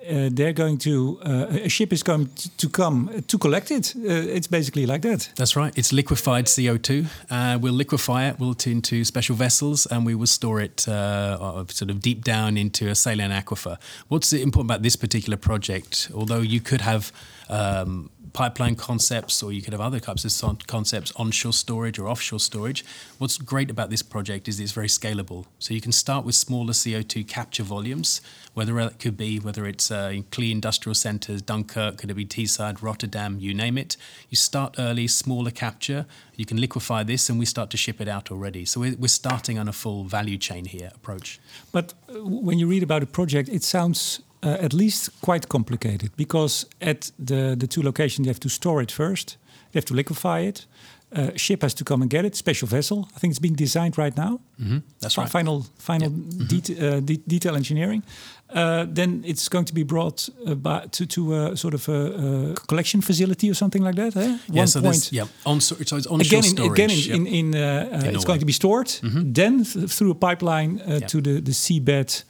uh, 0.00 0.28
they're 0.30 0.52
going 0.52 0.78
to 0.78 1.18
uh, 1.24 1.46
a 1.64 1.68
ship 1.68 1.92
is 1.92 2.02
going 2.02 2.28
to 2.58 2.68
come 2.68 3.22
to 3.26 3.38
collect 3.38 3.70
it. 3.70 3.94
Uh, 3.96 4.36
it's 4.36 4.46
basically 4.46 4.86
like 4.86 5.02
that. 5.02 5.28
That's 5.36 5.56
right. 5.56 5.76
It's 5.76 5.92
liquefied 5.92 6.46
CO2. 6.46 7.06
Uh, 7.30 7.58
we'll 7.60 7.72
liquefy 7.72 8.28
it. 8.28 8.38
We'll 8.38 8.56
into 8.66 9.04
special 9.04 9.36
vessels, 9.36 9.86
and 9.86 10.06
we 10.06 10.14
will 10.14 10.26
store 10.26 10.60
it 10.60 10.88
uh, 10.88 11.64
sort 11.68 11.90
of 11.90 12.00
deep 12.00 12.24
down 12.24 12.56
into 12.56 12.88
a 12.88 12.94
saline 12.94 13.30
aquifer. 13.30 13.78
What's 14.08 14.32
important 14.32 14.70
about 14.70 14.82
this 14.82 14.96
particular 14.96 15.36
project? 15.36 16.10
Although 16.14 16.40
you 16.40 16.60
could 16.60 16.80
have 16.80 17.12
um, 17.48 18.10
pipeline 18.36 18.76
concepts, 18.76 19.42
or 19.42 19.50
you 19.50 19.62
could 19.62 19.72
have 19.72 19.80
other 19.80 19.98
types 19.98 20.24
of 20.24 20.66
concepts, 20.66 21.10
onshore 21.16 21.54
storage 21.54 21.98
or 21.98 22.06
offshore 22.06 22.38
storage. 22.38 22.84
What's 23.16 23.38
great 23.38 23.70
about 23.70 23.88
this 23.88 24.02
project 24.02 24.46
is 24.46 24.60
it's 24.60 24.72
very 24.72 24.88
scalable. 24.88 25.46
So 25.58 25.72
you 25.72 25.80
can 25.80 25.90
start 25.90 26.26
with 26.26 26.34
smaller 26.34 26.74
CO2 26.74 27.26
capture 27.26 27.62
volumes, 27.62 28.20
whether 28.52 28.78
it 28.78 28.98
could 28.98 29.16
be 29.16 29.38
whether 29.38 29.66
it's 29.66 29.90
uh, 29.90 30.10
in 30.12 30.24
key 30.24 30.52
industrial 30.52 30.94
centres, 30.94 31.40
Dunkirk, 31.40 31.96
could 31.96 32.10
it 32.10 32.14
be 32.14 32.26
Teesside, 32.26 32.82
Rotterdam, 32.82 33.38
you 33.40 33.54
name 33.54 33.78
it. 33.78 33.96
You 34.28 34.36
start 34.36 34.74
early, 34.78 35.06
smaller 35.06 35.50
capture. 35.50 36.04
You 36.34 36.44
can 36.44 36.58
liquefy 36.58 37.04
this, 37.04 37.30
and 37.30 37.38
we 37.38 37.46
start 37.46 37.70
to 37.70 37.78
ship 37.78 38.02
it 38.02 38.08
out 38.08 38.30
already. 38.30 38.66
So 38.66 38.80
we're, 38.80 38.96
we're 38.96 39.08
starting 39.08 39.58
on 39.58 39.66
a 39.66 39.72
full 39.72 40.04
value 40.04 40.36
chain 40.36 40.66
here 40.66 40.90
approach. 40.94 41.40
But 41.72 41.94
uh, 42.08 42.18
when 42.22 42.58
you 42.58 42.66
read 42.66 42.82
about 42.82 43.02
a 43.02 43.06
project, 43.06 43.48
it 43.48 43.62
sounds 43.62 44.20
uh, 44.46 44.64
at 44.64 44.72
least 44.72 45.10
quite 45.20 45.48
complicated 45.48 46.10
because 46.16 46.66
at 46.80 47.10
the, 47.18 47.56
the 47.58 47.66
two 47.66 47.82
locations 47.82 48.26
you 48.26 48.30
have 48.30 48.40
to 48.40 48.48
store 48.48 48.80
it 48.82 48.92
first, 48.92 49.36
you 49.72 49.78
have 49.78 49.84
to 49.84 49.94
liquefy 49.94 50.40
it. 50.40 50.66
Uh, 51.12 51.30
ship 51.36 51.62
has 51.62 51.74
to 51.74 51.84
come 51.84 52.02
and 52.02 52.10
get 52.10 52.24
it. 52.24 52.36
Special 52.36 52.68
vessel. 52.68 53.08
I 53.14 53.18
think 53.18 53.30
it's 53.30 53.40
being 53.40 53.56
designed 53.56 53.96
right 53.96 54.16
now. 54.16 54.40
Mm-hmm. 54.60 54.78
That's 55.00 55.16
right. 55.16 55.28
Final, 55.28 55.66
final 55.78 56.10
mm-hmm. 56.10 56.84
uh, 56.84 57.00
de- 57.00 57.22
detail 57.26 57.54
engineering. 57.54 58.02
Uh, 58.50 58.86
then 58.88 59.22
it's 59.24 59.48
going 59.48 59.64
to 59.64 59.74
be 59.74 59.84
brought 59.84 60.28
uh, 60.46 60.80
to 60.90 61.06
to 61.06 61.34
a 61.34 61.56
sort 61.56 61.74
of 61.74 61.88
a, 61.88 62.54
collection 62.66 63.02
facility 63.02 63.48
or 63.50 63.54
something 63.54 63.84
like 63.84 63.96
that. 63.96 64.16
Eh? 64.16 64.38
Yeah. 64.48 64.60
One 64.60 64.66
so 64.66 64.80
point. 64.80 65.12
Yeah. 65.12 65.26
On, 65.44 65.60
so 65.60 65.76
it's 65.78 65.92
onshore 65.92 66.20
again, 66.20 66.44
in, 66.44 66.50
storage. 66.50 66.72
Again, 66.72 66.90
in, 66.90 66.98
yep. 66.98 67.16
in, 67.16 67.26
in, 67.26 67.54
uh, 67.54 68.12
it's 68.14 68.24
going 68.24 68.40
to 68.40 68.46
be 68.46 68.52
stored. 68.52 68.86
Mm-hmm. 68.86 69.32
Then 69.32 69.64
th- 69.64 69.90
through 69.90 70.10
a 70.10 70.14
pipeline 70.14 70.80
yep. 70.86 71.08
to 71.08 71.20
the 71.20 71.40
the 71.40 71.52
seabed 71.52 72.24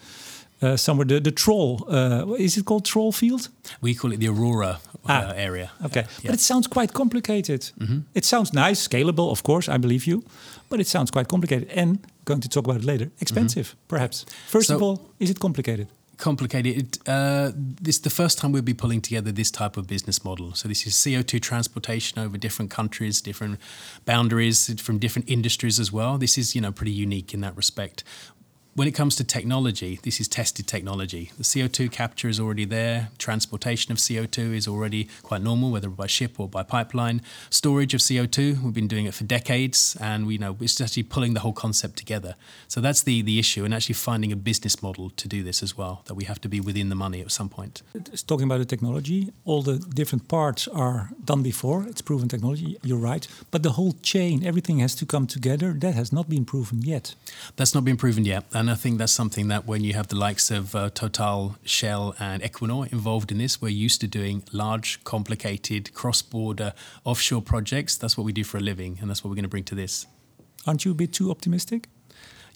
uh, 0.63 0.77
somewhere 0.77 1.07
the 1.07 1.21
the 1.21 1.31
troll 1.31 1.87
uh, 1.89 2.35
is 2.39 2.57
it 2.57 2.65
called 2.65 2.85
troll 2.85 3.13
field 3.13 3.49
we 3.81 3.95
call 3.95 4.13
it 4.13 4.21
the 4.21 4.29
aurora 4.29 4.79
uh, 5.09 5.09
ah, 5.09 5.33
area 5.35 5.71
okay 5.85 6.01
yeah. 6.01 6.31
but 6.31 6.35
it 6.35 6.41
sounds 6.41 6.67
quite 6.67 6.93
complicated 6.93 7.73
mm 7.77 7.87
-hmm. 7.87 8.03
it 8.13 8.25
sounds 8.25 8.51
nice 8.51 8.83
scalable 8.83 9.31
of 9.31 9.43
course 9.43 9.73
i 9.75 9.79
believe 9.79 10.11
you 10.11 10.23
but 10.69 10.81
it 10.81 10.89
sounds 10.89 11.11
quite 11.11 11.27
complicated 11.29 11.79
and 11.79 11.99
going 12.25 12.43
to 12.43 12.49
talk 12.49 12.65
about 12.65 12.81
it 12.81 12.87
later 12.87 13.11
expensive 13.19 13.65
mm 13.65 13.77
-hmm. 13.77 13.89
perhaps 13.89 14.25
first 14.47 14.67
so, 14.67 14.77
of 14.77 14.83
all 14.83 15.01
is 15.19 15.29
it 15.29 15.39
complicated 15.39 15.87
complicated. 16.17 16.99
Uh, 17.07 17.53
this 17.55 17.97
is 17.97 18.03
the 18.03 18.11
first 18.11 18.39
time 18.39 18.53
we'll 18.53 18.63
be 18.63 18.75
pulling 18.75 19.01
together 19.01 19.33
this 19.33 19.51
type 19.51 19.77
of 19.77 19.87
business 19.87 20.25
model. 20.25 20.55
So 20.55 20.69
this 20.69 20.87
is 20.87 20.95
CO2 20.95 21.41
transportation 21.41 22.19
over 22.19 22.39
different 22.39 22.71
countries, 22.71 23.21
different 23.21 23.61
boundaries 24.05 24.81
from 24.81 24.99
different 24.99 25.29
industries 25.29 25.79
as 25.79 25.93
well. 25.93 26.19
This 26.19 26.39
is 26.39 26.55
you 26.55 26.61
know 26.61 26.73
pretty 26.73 26.93
unique 26.93 27.35
in 27.35 27.41
that 27.41 27.57
respect 27.57 28.05
when 28.77 28.87
it 28.87 28.93
comes 28.93 29.17
to 29.17 29.25
technology, 29.25 29.99
this 30.03 30.21
is 30.21 30.29
tested 30.29 30.67
technology. 30.67 31.33
The 31.39 31.45
CO2 31.45 31.91
capture 31.91 32.29
is 32.29 32.39
already 32.39 32.67
there. 32.67 33.09
Transportation 33.17 33.91
of 33.91 33.97
CO2 33.97 34.55
is 34.55 34.69
already 34.69 35.09
quite 35.23 35.41
normal, 35.41 35.71
whether 35.71 35.89
by 35.89 36.07
ship 36.07 36.39
or 36.39 36.47
by 36.47 36.63
pipeline. 36.63 37.23
Storage 37.49 37.95
of 37.95 38.01
CO2, 38.01 38.63
we've 38.63 38.75
been 38.75 38.87
doing 38.87 39.07
it 39.07 39.15
for 39.15 39.25
decades, 39.25 39.97
and 39.99 40.27
we 40.27 40.37
know 40.37 40.59
it's 40.61 40.79
actually 40.79 41.05
pulling 41.05 41.33
the 41.33 41.41
whole 41.41 41.55
concept 41.55 41.97
together. 41.97 42.35
So 42.69 42.83
that's 42.83 43.03
the, 43.03 43.23
the 43.23 43.39
issue, 43.39 43.65
and 43.65 43.73
actually 43.73 43.95
finding 43.95 44.31
a 44.31 44.37
business 44.37 44.83
model 44.83 45.09
to 45.09 45.27
do 45.27 45.43
this 45.43 45.63
as 45.63 45.79
well, 45.79 46.03
that 46.05 46.15
we 46.15 46.25
have 46.25 46.41
to 46.43 46.49
be 46.49 46.61
within 46.61 46.91
the 46.91 46.95
money 46.95 47.23
at 47.23 47.33
some 47.33 47.49
point. 47.49 47.83
It's 47.95 48.23
talking 48.23 48.45
about 48.45 48.59
the 48.59 48.67
technology, 48.67 49.33
all 49.47 49.63
the 49.63 49.79
different 49.79 50.29
parts 50.29 50.69
are 50.69 51.09
done 51.25 51.43
before. 51.43 51.87
It's 51.89 52.03
proven 52.03 52.29
technology, 52.29 52.77
you're 52.83 52.99
right. 52.99 53.27
But 53.51 53.63
the 53.63 53.73
whole 53.73 53.95
chain, 54.03 54.45
everything 54.45 54.81
has 54.81 54.95
to 54.97 55.07
come 55.07 55.27
together. 55.27 55.73
That 55.73 55.95
has 55.95 56.13
not 56.13 56.29
been 56.29 56.45
proven 56.45 56.83
yet. 56.83 57.15
That's 57.57 57.75
not 57.75 57.83
been 57.83 57.97
proven 57.97 58.27
yet. 58.27 58.45
And 58.53 58.66
and 58.67 58.73
I 58.73 58.75
think 58.75 58.99
that's 58.99 59.13
something 59.13 59.47
that 59.47 59.65
when 59.65 59.85
you 59.85 59.93
have 59.93 60.09
the 60.09 60.17
likes 60.17 60.51
of 60.51 60.75
uh, 60.75 60.91
Total, 60.91 61.57
Shell, 61.65 62.17
and 62.19 62.43
Equinor 62.43 62.93
involved 62.93 63.31
in 63.31 63.39
this, 63.39 63.63
we're 63.63 63.69
used 63.69 64.01
to 64.01 64.09
doing 64.09 64.43
large, 64.53 65.05
complicated, 65.05 65.95
cross 65.95 66.21
border 66.21 66.73
offshore 67.05 67.43
projects. 67.43 67.97
That's 67.97 68.19
what 68.19 68.25
we 68.25 68.33
do 68.33 68.43
for 68.43 68.57
a 68.57 68.61
living, 68.61 68.99
and 69.01 69.09
that's 69.09 69.23
what 69.23 69.31
we're 69.31 69.37
going 69.37 69.45
to 69.45 69.49
bring 69.49 69.63
to 69.65 69.77
this. 69.77 70.07
Aren't 70.67 70.85
you 70.85 70.91
a 70.91 70.95
bit 70.95 71.13
too 71.13 71.31
optimistic? 71.31 71.87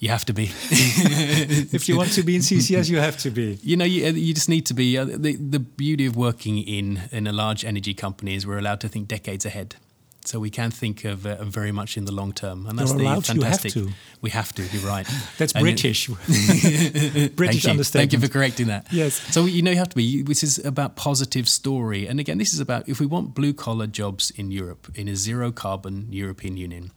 You 0.00 0.08
have 0.08 0.24
to 0.24 0.32
be. 0.32 0.50
if 0.70 1.88
you 1.88 1.96
want 1.96 2.10
to 2.14 2.24
be 2.24 2.34
in 2.34 2.42
CCS, 2.42 2.90
you 2.90 2.98
have 2.98 3.16
to 3.18 3.30
be. 3.30 3.60
You 3.62 3.76
know, 3.76 3.84
you, 3.84 4.06
you 4.06 4.34
just 4.34 4.48
need 4.48 4.66
to 4.66 4.74
be. 4.74 4.98
Uh, 4.98 5.04
the, 5.04 5.36
the 5.36 5.60
beauty 5.60 6.06
of 6.06 6.16
working 6.16 6.58
in, 6.58 7.02
in 7.12 7.28
a 7.28 7.32
large 7.32 7.64
energy 7.64 7.94
company 7.94 8.34
is 8.34 8.48
we're 8.48 8.58
allowed 8.58 8.80
to 8.80 8.88
think 8.88 9.06
decades 9.06 9.46
ahead. 9.46 9.76
So 10.24 10.38
we 10.38 10.50
can 10.50 10.70
think 10.70 11.04
of 11.04 11.26
uh, 11.26 11.42
very 11.44 11.72
much 11.72 11.96
in 11.96 12.04
the 12.04 12.12
long 12.12 12.32
term, 12.32 12.66
and 12.66 12.78
that's 12.78 12.90
You're 12.90 12.98
the 12.98 13.22
fantastic. 13.22 13.74
You 13.74 13.86
have 13.86 13.90
to. 13.90 13.96
We 14.20 14.30
have 14.30 14.52
to. 14.54 14.62
You're 14.62 14.86
right. 14.86 15.06
that's 15.38 15.54
and 15.54 15.62
British. 15.62 16.08
British 16.08 17.36
Thank 17.36 17.64
understanding. 17.64 17.80
Thank 17.80 18.12
you 18.12 18.20
for 18.20 18.28
correcting 18.28 18.66
that. 18.66 18.92
Yes. 18.92 19.14
So 19.32 19.46
you 19.46 19.62
know 19.62 19.70
you 19.70 19.78
have 19.78 19.88
to 19.88 19.96
be. 19.96 20.22
This 20.22 20.42
is 20.42 20.58
about 20.64 20.96
positive 20.96 21.48
story, 21.48 22.06
and 22.06 22.20
again, 22.20 22.38
this 22.38 22.52
is 22.52 22.60
about 22.60 22.88
if 22.88 23.00
we 23.00 23.06
want 23.06 23.34
blue 23.34 23.54
collar 23.54 23.86
jobs 23.86 24.30
in 24.30 24.50
Europe 24.50 24.92
in 24.94 25.08
a 25.08 25.16
zero 25.16 25.50
carbon 25.52 26.08
European 26.10 26.56
Union. 26.56 26.90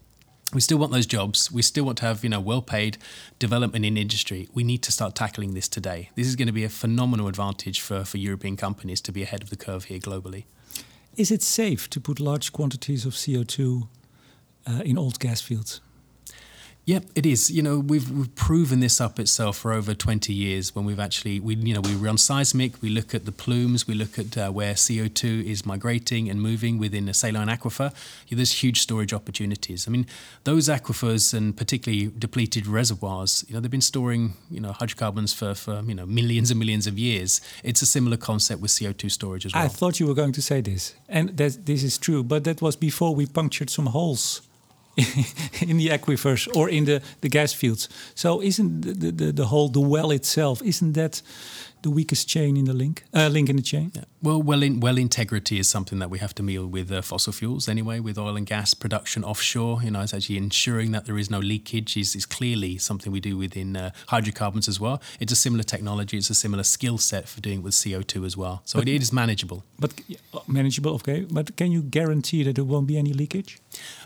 We 0.54 0.62
still 0.62 0.78
want 0.78 0.92
those 0.92 1.08
jobs. 1.08 1.52
We 1.52 1.64
still 1.64 1.84
want 1.84 1.98
to 2.00 2.06
have, 2.06 2.24
you 2.24 2.30
know, 2.30 2.40
well-paid 2.40 3.00
development 3.40 3.86
in 3.86 3.98
industry. 3.98 4.50
We 4.54 4.64
need 4.64 4.84
to 4.84 4.92
start 4.92 5.16
tackling 5.16 5.56
this 5.56 5.68
today. 5.68 6.12
This 6.16 6.28
is 6.28 6.36
going 6.36 6.46
to 6.46 6.54
be 6.54 6.64
a 6.64 6.70
phenomenal 6.70 7.28
advantage 7.28 7.82
for, 7.82 8.04
for 8.04 8.18
European 8.18 8.56
companies 8.56 9.02
to 9.02 9.12
be 9.12 9.24
ahead 9.24 9.42
of 9.42 9.50
the 9.50 9.56
curve 9.56 9.86
here 9.86 9.98
globally. 9.98 10.44
Is 11.16 11.30
it 11.30 11.44
safe 11.44 11.90
to 11.92 12.02
put 12.02 12.20
large 12.20 12.52
quantities 12.52 13.06
of 13.06 13.14
CO2 13.14 13.88
uh, 14.66 14.82
in 14.84 14.98
old 14.98 15.20
gas 15.20 15.42
fields? 15.42 15.80
Yep, 16.86 17.06
it 17.16 17.26
is. 17.26 17.50
You 17.50 17.62
know, 17.62 17.80
we've, 17.80 18.12
we've 18.12 18.36
proven 18.36 18.82
this 18.82 19.00
up 19.00 19.18
itself 19.18 19.56
for 19.58 19.72
over 19.72 19.94
20 19.94 20.34
years 20.34 20.76
when 20.76 20.84
we've 20.84 21.00
actually, 21.00 21.40
we, 21.40 21.56
you 21.56 21.74
know, 21.74 21.80
we 21.80 21.96
run 21.96 22.18
seismic, 22.18 22.82
we 22.82 22.90
look 22.90 23.16
at 23.16 23.24
the 23.24 23.32
plumes, 23.32 23.88
we 23.88 23.94
look 23.94 24.20
at 24.20 24.38
uh, 24.38 24.52
where 24.52 24.74
CO2 24.74 25.46
is 25.46 25.66
migrating 25.66 26.30
and 26.30 26.42
moving 26.42 26.78
within 26.78 27.08
a 27.08 27.14
saline 27.14 27.48
aquifer. 27.48 27.94
There's 28.30 28.64
huge 28.64 28.82
storage 28.82 29.14
opportunities. 29.14 29.88
I 29.88 29.92
mean, 29.92 30.06
those 30.44 30.68
aquifers 30.68 31.34
and 31.34 31.56
particularly 31.56 32.12
depleted 32.20 32.68
reservoirs, 32.68 33.46
you 33.48 33.54
know, 33.54 33.62
they've 33.62 33.72
been 33.72 33.80
storing, 33.80 34.34
you 34.52 34.60
know, 34.60 34.74
hydrocarbons 34.74 35.34
for, 35.34 35.56
for 35.56 35.84
you 35.84 35.96
know, 35.96 36.06
millions 36.06 36.52
and 36.52 36.60
millions 36.60 36.86
of 36.86 37.00
years. 37.00 37.40
It's 37.64 37.82
a 37.82 37.86
similar 37.86 38.18
concept 38.18 38.62
with 38.62 38.72
CO2 38.72 39.10
storage 39.10 39.46
as 39.46 39.54
well. 39.54 39.64
I 39.64 39.70
thought 39.70 40.02
you 40.02 40.08
were 40.08 40.16
going 40.16 40.34
to 40.34 40.42
say 40.42 40.60
this, 40.60 40.96
and 41.08 41.38
that 41.38 41.66
this 41.66 41.82
is 41.82 41.98
true, 41.98 42.24
but 42.24 42.44
that 42.44 42.62
was 42.62 42.76
before 42.76 43.16
we 43.16 43.26
punctured 43.26 43.70
some 43.70 43.86
holes 43.86 44.42
in 45.62 45.78
the 45.78 45.90
aquifers 45.90 46.48
or 46.56 46.70
in 46.70 46.86
the, 46.86 47.02
the 47.22 47.30
gas 47.30 47.54
fields. 47.54 47.90
So 48.16 48.42
isn't 48.42 48.82
the, 48.82 49.12
the, 49.12 49.32
the 49.32 49.46
whole 49.46 49.70
the 49.70 49.82
well 49.82 50.12
itself 50.12 50.62
isn't 50.62 50.94
that 50.94 51.22
the 51.84 51.92
weakest 51.92 52.28
chain 52.28 52.58
in 52.58 52.66
the 52.66 52.74
link, 52.74 53.04
uh, 53.14 53.28
link 53.28 53.50
in 53.50 53.56
the 53.56 53.62
chain? 53.62 53.92
Yeah. 53.94 54.04
Well, 54.22 54.42
well, 54.42 54.64
in, 54.64 54.80
well, 54.80 54.98
integrity 54.98 55.60
is 55.60 55.70
something 55.70 56.00
that 56.00 56.10
we 56.10 56.20
have 56.20 56.34
to 56.36 56.44
deal 56.44 56.66
with 56.66 56.92
uh, 56.92 57.02
fossil 57.02 57.34
fuels 57.34 57.68
anyway, 57.68 58.00
with 58.00 58.18
oil 58.18 58.36
and 58.36 58.46
gas 58.46 58.74
production 58.74 59.24
offshore. 59.24 59.84
You 59.84 59.92
know, 59.92 60.02
it's 60.02 60.14
actually 60.14 60.38
ensuring 60.38 60.92
that 60.92 61.06
there 61.06 61.18
is 61.18 61.30
no 61.30 61.40
leakage 61.40 61.98
is, 61.98 62.16
is 62.16 62.26
clearly 62.26 62.78
something 62.78 63.12
we 63.12 63.20
do 63.20 63.38
within 63.38 63.76
uh, 63.76 63.92
hydrocarbons 64.08 64.68
as 64.68 64.80
well. 64.80 65.02
It's 65.20 65.32
a 65.32 65.36
similar 65.36 65.64
technology, 65.64 66.18
it's 66.18 66.30
a 66.30 66.36
similar 66.36 66.64
skill 66.64 66.98
set 66.98 67.28
for 67.28 67.42
doing 67.42 67.60
it 67.60 67.64
with 67.64 67.74
CO2 67.74 68.26
as 68.26 68.38
well. 68.38 68.62
So 68.66 68.80
it, 68.80 68.88
it 68.88 69.02
is 69.02 69.12
manageable. 69.12 69.64
But 69.78 69.94
manageable, 70.48 70.96
okay. 70.96 71.22
But 71.30 71.56
can 71.56 71.72
you 71.72 71.82
guarantee 71.82 72.44
that 72.44 72.56
there 72.56 72.66
won't 72.66 72.88
be 72.88 72.98
any 72.98 73.14
leakage? 73.14 73.60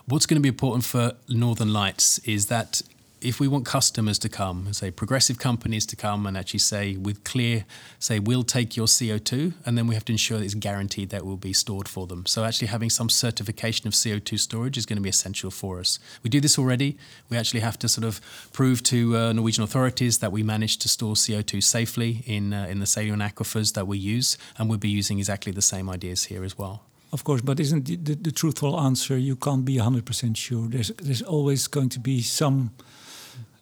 What's 0.05 0.25
going 0.25 0.38
to 0.38 0.41
be 0.41 0.50
important 0.50 0.84
for 0.86 1.13
Northern 1.29 1.72
Lights 1.74 2.19
is 2.19 2.48
that 2.48 2.81
if 3.22 3.40
we 3.40 3.48
want 3.48 3.66
customers 3.66 4.20
to 4.20 4.30
come, 4.30 4.72
say 4.74 4.92
progressive 4.92 5.40
companies 5.40 5.86
to 5.88 5.96
come 5.96 6.28
and 6.28 6.38
actually 6.38 6.60
say 6.60 6.96
with 6.98 7.24
clear, 7.24 7.66
say 8.00 8.20
we'll 8.20 8.44
take 8.44 8.78
your 8.78 8.86
CO2, 8.86 9.54
and 9.66 9.78
then 9.78 9.88
we 9.88 9.96
have 9.96 10.06
to 10.06 10.12
ensure 10.12 10.38
that 10.38 10.46
it's 10.46 10.54
guaranteed 10.54 11.10
that 11.10 11.26
will 11.26 11.38
be 11.38 11.54
stored 11.54 11.88
for 11.88 12.06
them. 12.06 12.26
So 12.26 12.44
actually 12.44 12.68
having 12.68 12.90
some 12.90 13.10
certification 13.10 13.88
of 13.88 13.94
CO2 13.94 14.40
storage 14.40 14.78
is 14.78 14.86
going 14.86 14.98
to 14.98 15.02
be 15.02 15.10
essential 15.10 15.50
for 15.50 15.80
us. 15.80 16.00
We 16.22 16.30
do 16.30 16.40
this 16.40 16.60
already. 16.60 16.98
We 17.30 17.38
actually 17.38 17.62
have 17.62 17.80
to 17.80 17.90
sort 17.90 18.06
of 18.06 18.22
prove 18.54 18.84
to 18.84 19.18
uh, 19.18 19.34
Norwegian 19.34 19.64
authorities 19.64 20.20
that 20.20 20.32
we 20.32 20.44
managed 20.44 20.82
to 20.84 20.90
store 20.90 21.16
CO2 21.16 21.64
safely 21.64 22.24
in 22.26 22.54
uh, 22.54 22.68
in 22.70 22.80
the 22.80 22.86
saline 22.86 23.20
aquifers 23.20 23.74
that 23.74 23.88
we 23.88 23.98
use, 23.98 24.38
and 24.58 24.70
we'll 24.70 24.78
be 24.78 24.90
using 24.90 25.18
exactly 25.18 25.52
the 25.52 25.62
same 25.62 25.90
ideas 25.90 26.26
here 26.26 26.44
as 26.44 26.58
well. 26.58 26.84
Of 27.12 27.24
course, 27.24 27.42
but 27.42 27.60
isn't 27.60 27.86
the, 27.86 27.96
the, 27.96 28.16
the 28.16 28.32
truthful 28.32 28.78
answer 28.80 29.18
you 29.18 29.38
can't 29.38 29.64
be 29.64 29.78
100% 29.78 30.36
sure? 30.36 30.68
There's 30.68 30.90
there's 31.02 31.22
always 31.22 31.68
going 31.68 31.90
to 31.90 32.00
be 32.00 32.22
some 32.22 32.72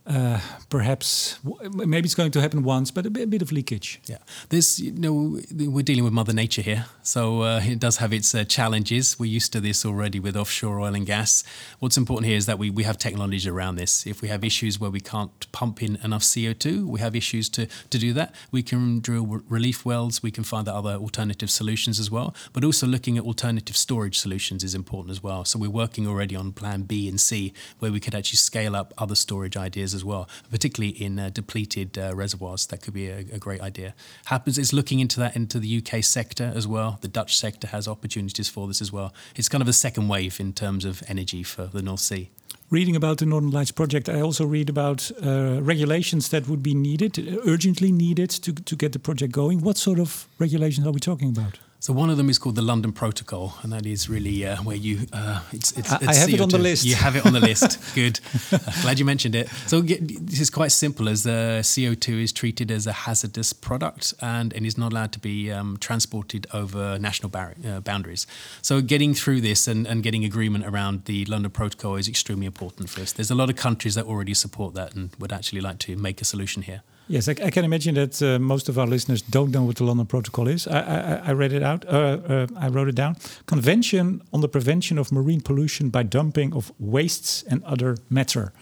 uh, 0.07 0.39
perhaps 0.69 1.39
maybe 1.73 2.05
it's 2.05 2.13
going 2.13 2.29
to 2.29 2.39
happen 2.39 2.61
once, 2.61 2.91
but 2.91 3.07
a 3.07 3.09
bit, 3.09 3.23
a 3.23 3.27
bit, 3.27 3.41
of 3.41 3.51
leakage. 3.51 3.99
Yeah, 4.05 4.19
there's 4.49 4.79
you 4.79 4.91
know 4.91 5.39
we're 5.51 5.83
dealing 5.83 6.03
with 6.03 6.13
Mother 6.13 6.33
Nature 6.33 6.61
here, 6.61 6.85
so 7.01 7.41
uh, 7.41 7.61
it 7.63 7.79
does 7.79 7.97
have 7.97 8.13
its 8.13 8.35
uh, 8.35 8.43
challenges. 8.43 9.17
We're 9.19 9.31
used 9.31 9.51
to 9.53 9.59
this 9.59 9.83
already 9.83 10.19
with 10.19 10.37
offshore 10.37 10.79
oil 10.79 10.93
and 10.93 11.07
gas. 11.07 11.43
What's 11.79 11.97
important 11.97 12.27
here 12.27 12.37
is 12.37 12.45
that 12.45 12.59
we, 12.59 12.69
we 12.69 12.83
have 12.83 12.99
technology 12.99 13.49
around 13.49 13.77
this. 13.77 14.05
If 14.05 14.21
we 14.21 14.27
have 14.27 14.43
issues 14.43 14.79
where 14.79 14.91
we 14.91 14.99
can't 14.99 15.51
pump 15.51 15.81
in 15.81 15.95
enough 16.03 16.21
CO2, 16.21 16.85
we 16.85 16.99
have 16.99 17.15
issues 17.15 17.49
to 17.49 17.65
to 17.65 17.97
do 17.97 18.13
that. 18.13 18.35
We 18.51 18.61
can 18.61 18.99
drill 18.99 19.25
relief 19.49 19.85
wells. 19.85 20.21
We 20.21 20.29
can 20.29 20.43
find 20.43 20.67
other 20.69 20.93
alternative 20.93 21.49
solutions 21.49 21.99
as 21.99 22.11
well. 22.11 22.35
But 22.53 22.63
also 22.63 22.85
looking 22.85 23.17
at 23.17 23.23
alternative 23.23 23.75
storage 23.75 24.19
solutions 24.19 24.63
is 24.63 24.75
important 24.75 25.11
as 25.11 25.23
well. 25.23 25.45
So 25.45 25.57
we're 25.57 25.71
working 25.71 26.07
already 26.07 26.35
on 26.35 26.51
Plan 26.51 26.83
B 26.83 27.09
and 27.09 27.19
C, 27.19 27.53
where 27.79 27.91
we 27.91 27.99
could 27.99 28.13
actually 28.13 28.37
scale 28.37 28.75
up 28.75 28.93
other 28.99 29.15
storage 29.15 29.57
ideas 29.57 29.94
as 29.95 30.05
well, 30.05 30.29
particularly 30.51 30.91
in 31.01 31.17
uh, 31.17 31.29
depleted 31.29 31.97
uh, 31.97 32.13
reservoirs. 32.13 32.67
That 32.67 32.81
could 32.81 32.93
be 32.93 33.07
a, 33.07 33.19
a, 33.19 33.39
great 33.39 33.61
idea. 33.61 33.95
Happens 34.25 34.57
is 34.57 34.73
looking 34.73 34.99
into 34.99 35.19
that 35.19 35.35
into 35.35 35.59
the 35.59 35.77
UK 35.77 36.03
sector 36.03 36.51
as 36.55 36.67
well. 36.67 36.99
The 37.01 37.07
Dutch 37.07 37.37
sector 37.37 37.67
has 37.67 37.87
opportunities 37.87 38.49
for 38.49 38.67
this 38.67 38.81
as 38.81 38.91
well. 38.91 39.13
It's 39.35 39.49
kind 39.49 39.61
of 39.61 39.67
a 39.67 39.73
second 39.73 40.07
wave 40.07 40.39
in 40.39 40.53
terms 40.53 40.85
of 40.85 41.01
energy 41.07 41.43
for 41.43 41.65
the 41.65 41.81
North 41.81 42.01
Sea 42.01 42.29
reading 42.69 42.95
about 42.95 43.19
the 43.19 43.25
Northern 43.25 43.51
Lights 43.51 43.71
project, 43.71 44.09
I 44.09 44.21
also 44.21 44.45
read 44.45 44.69
about 44.69 45.11
uh, 45.23 45.61
regulations 45.61 46.29
that 46.29 46.47
would 46.47 46.63
be 46.63 46.73
needed, 46.73 47.39
urgently 47.45 47.91
needed 47.91 48.29
to, 48.31 48.53
to 48.53 48.75
get 48.75 48.91
the 48.91 48.99
project 48.99 49.31
going. 49.31 49.61
What 49.61 49.77
sort 49.77 49.99
of 49.99 50.27
regulations 50.39 50.87
are 50.87 50.91
we 50.91 50.99
talking 50.99 51.29
about? 51.29 51.59
So 51.85 51.93
one 51.93 52.09
of 52.09 52.17
them 52.17 52.31
is 52.31 52.39
called 52.39 52.55
the 52.55 52.63
London 52.63 52.91
Protocol, 52.91 53.53
and 53.61 53.71
that 53.71 53.85
is 53.85 54.09
really 54.09 54.43
uh, 54.43 54.57
where 54.63 54.75
you. 54.75 55.05
Uh, 55.13 55.41
it's, 55.51 55.71
it's, 55.73 55.91
it's 55.91 56.07
I 56.07 56.15
have 56.15 56.29
CO2. 56.29 56.33
it 56.33 56.41
on 56.41 56.49
the 56.49 56.57
list. 56.57 56.83
You 56.83 56.95
have 56.95 57.15
it 57.15 57.27
on 57.27 57.33
the 57.33 57.39
list. 57.39 57.77
Good. 57.93 58.19
Uh, 58.51 58.57
glad 58.81 58.97
you 58.97 59.05
mentioned 59.05 59.35
it. 59.35 59.49
So 59.67 59.81
this 59.81 60.39
is 60.39 60.49
quite 60.49 60.71
simple. 60.71 61.07
As 61.07 61.21
the 61.21 61.61
CO 61.63 61.93
two 61.93 62.17
is 62.17 62.31
treated 62.31 62.71
as 62.71 62.87
a 62.87 62.91
hazardous 62.91 63.53
product 63.53 64.15
and, 64.19 64.51
and 64.53 64.65
is 64.65 64.79
not 64.79 64.93
allowed 64.93 65.11
to 65.11 65.19
be 65.19 65.51
um, 65.51 65.77
transported 65.79 66.47
over 66.55 66.97
national 66.97 67.29
bar- 67.29 67.53
uh, 67.63 67.81
boundaries. 67.81 68.25
So 68.63 68.81
getting 68.81 69.13
through 69.13 69.41
this 69.41 69.67
and, 69.67 69.85
and 69.85 70.01
getting 70.01 70.25
agreement 70.25 70.65
around 70.65 71.05
the 71.05 71.25
London 71.25 71.51
Protocol 71.51 71.97
is 71.97 72.07
extremely 72.07 72.47
important 72.47 72.89
for 72.89 73.01
us. 73.01 73.11
There's 73.11 73.29
a 73.29 73.35
lot 73.35 73.51
of 73.51 73.57
countries 73.57 73.93
that 73.93 74.05
already 74.05 74.33
support 74.33 74.73
that 74.73 74.95
and 74.95 75.11
would 75.19 75.31
actually 75.31 75.61
like 75.61 75.77
to 75.81 75.95
make 75.95 76.19
a 76.19 76.25
solution 76.25 76.63
here. 76.63 76.81
Yes, 77.07 77.27
I, 77.27 77.31
I, 77.31 77.51
can 77.51 77.65
imagine 77.65 77.95
that 77.95 78.21
uh, 78.21 78.39
most 78.39 78.67
of 78.67 78.79
our 78.79 78.87
listeners 78.87 79.21
don't 79.21 79.51
know 79.51 79.63
what 79.63 79.75
the 79.75 79.83
London 79.83 80.07
Protocol 80.07 80.47
is. 80.47 80.67
I, 80.67 80.79
I, 80.79 81.21
I 81.27 81.33
read 81.33 81.53
it 81.53 81.61
out. 81.61 81.85
Uh, 81.85 82.17
uh, 82.27 82.47
I 82.57 82.67
wrote 82.69 82.87
it 82.87 82.95
down. 82.95 83.17
Convention 83.45 84.21
on 84.33 84.41
the 84.41 84.47
Prevention 84.47 84.97
of 84.97 85.11
Marine 85.11 85.41
Pollution 85.41 85.89
by 85.89 86.01
Dumping 86.01 86.53
of 86.53 86.71
Wastes 86.79 87.43
and 87.43 87.63
Other 87.63 87.97
Matter. 88.09 88.53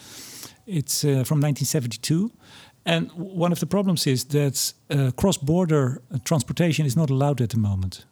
It's 0.68 1.04
uh, 1.06 1.24
from 1.24 1.40
1972. 1.40 2.32
And 2.86 3.10
one 3.14 3.54
of 3.54 3.60
the 3.62 3.66
problems 3.66 4.06
is 4.08 4.26
that 4.26 4.74
uh, 4.90 5.12
cross-border 5.16 6.02
transportation 6.26 6.86
is 6.86 6.98
not 6.98 7.10
allowed 7.10 7.40
at 7.40 7.52
the 7.52 7.58
moment 7.58 8.06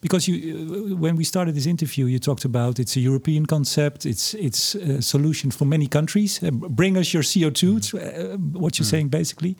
because 0.00 0.28
you, 0.28 0.92
uh, 0.92 0.96
when 0.96 1.16
we 1.16 1.24
started 1.24 1.54
this 1.54 1.66
interview, 1.66 2.06
you 2.06 2.18
talked 2.18 2.44
about 2.44 2.78
it's 2.78 2.96
a 2.96 3.00
European 3.00 3.46
concept. 3.46 4.06
It's 4.06 4.34
it's 4.34 4.74
a 4.74 5.02
solution 5.02 5.50
for 5.50 5.66
many 5.66 5.88
countries. 5.88 6.42
Uh, 6.42 6.50
bring 6.50 6.96
us 6.96 7.12
your 7.12 7.22
CO 7.22 7.50
two. 7.50 7.76
Mm. 7.76 7.94
Uh, 7.94 8.36
what 8.58 8.78
you're 8.78 8.86
mm. 8.86 8.90
saying 8.90 9.08
basically, 9.08 9.56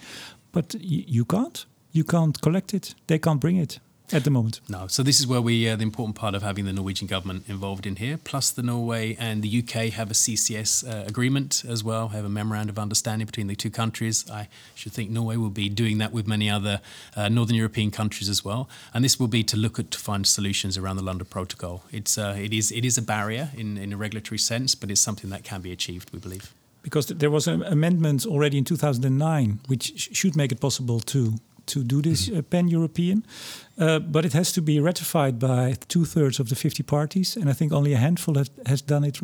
but 0.52 0.74
you 0.80 1.24
can't. 1.24 1.66
You 1.92 2.04
can't 2.04 2.40
collect 2.40 2.74
it. 2.74 2.94
They 3.06 3.18
can't 3.18 3.40
bring 3.40 3.56
it 3.56 3.80
at 4.12 4.24
the 4.24 4.30
moment. 4.30 4.60
No. 4.68 4.86
So 4.86 5.02
this 5.02 5.20
is 5.20 5.26
where 5.26 5.40
we 5.40 5.68
uh, 5.68 5.76
the 5.76 5.82
important 5.82 6.16
part 6.16 6.34
of 6.34 6.42
having 6.42 6.64
the 6.64 6.72
Norwegian 6.72 7.06
government 7.06 7.44
involved 7.48 7.86
in 7.86 7.96
here. 7.96 8.18
Plus, 8.22 8.50
the 8.50 8.62
Norway 8.62 9.16
and 9.18 9.42
the 9.42 9.58
UK 9.58 9.92
have 9.92 10.10
a 10.10 10.14
CCS 10.14 10.88
uh, 10.88 11.04
agreement 11.06 11.64
as 11.68 11.84
well. 11.84 12.08
Have 12.08 12.24
a 12.24 12.28
memorandum 12.28 12.74
of 12.74 12.78
understanding 12.78 13.26
between 13.26 13.46
the 13.46 13.56
two 13.56 13.70
countries. 13.70 14.28
I 14.30 14.48
should 14.74 14.92
think 14.92 15.10
Norway 15.10 15.36
will 15.36 15.50
be 15.50 15.68
doing 15.68 15.98
that 15.98 16.12
with 16.12 16.26
many 16.26 16.48
other 16.50 16.80
uh, 17.16 17.28
Northern 17.28 17.56
European 17.56 17.90
countries 17.90 18.28
as 18.28 18.44
well. 18.44 18.68
And 18.94 19.04
this 19.04 19.18
will 19.18 19.28
be 19.28 19.42
to 19.44 19.56
look 19.56 19.78
at 19.78 19.90
to 19.90 19.98
find 19.98 20.26
solutions 20.26 20.76
around 20.76 20.96
the 20.96 21.04
London 21.04 21.26
Protocol. 21.26 21.84
It's 21.92 22.18
uh, 22.18 22.36
it 22.38 22.52
is 22.52 22.72
it 22.72 22.84
is 22.84 22.98
a 22.98 23.02
barrier 23.02 23.50
in 23.56 23.78
in 23.78 23.92
a 23.92 23.96
regulatory 23.96 24.38
sense, 24.38 24.74
but 24.74 24.90
it's 24.90 25.00
something 25.00 25.30
that 25.30 25.44
can 25.44 25.60
be 25.60 25.72
achieved. 25.72 26.12
We 26.12 26.18
believe 26.18 26.52
because 26.82 27.06
there 27.06 27.30
was 27.30 27.46
an 27.46 27.62
amendment 27.64 28.24
already 28.24 28.56
in 28.56 28.64
2009 28.64 29.60
which 29.66 30.08
should 30.16 30.36
make 30.36 30.52
it 30.52 30.60
possible 30.60 31.00
to 31.00 31.34
to 31.68 31.84
do 31.84 32.02
this 32.02 32.28
mm-hmm. 32.28 32.38
uh, 32.38 32.42
pan 32.42 32.68
European. 32.68 33.24
Uh, 33.78 33.98
but 33.98 34.24
it 34.24 34.32
has 34.32 34.52
to 34.52 34.60
be 34.60 34.80
ratified 34.80 35.38
by 35.38 35.76
two 35.86 36.04
thirds 36.04 36.40
of 36.40 36.48
the 36.48 36.56
50 36.56 36.82
parties. 36.82 37.36
And 37.36 37.48
I 37.48 37.52
think 37.52 37.72
only 37.72 37.92
a 37.92 37.98
handful 37.98 38.34
has, 38.34 38.50
has 38.66 38.82
done 38.82 39.04
it 39.04 39.20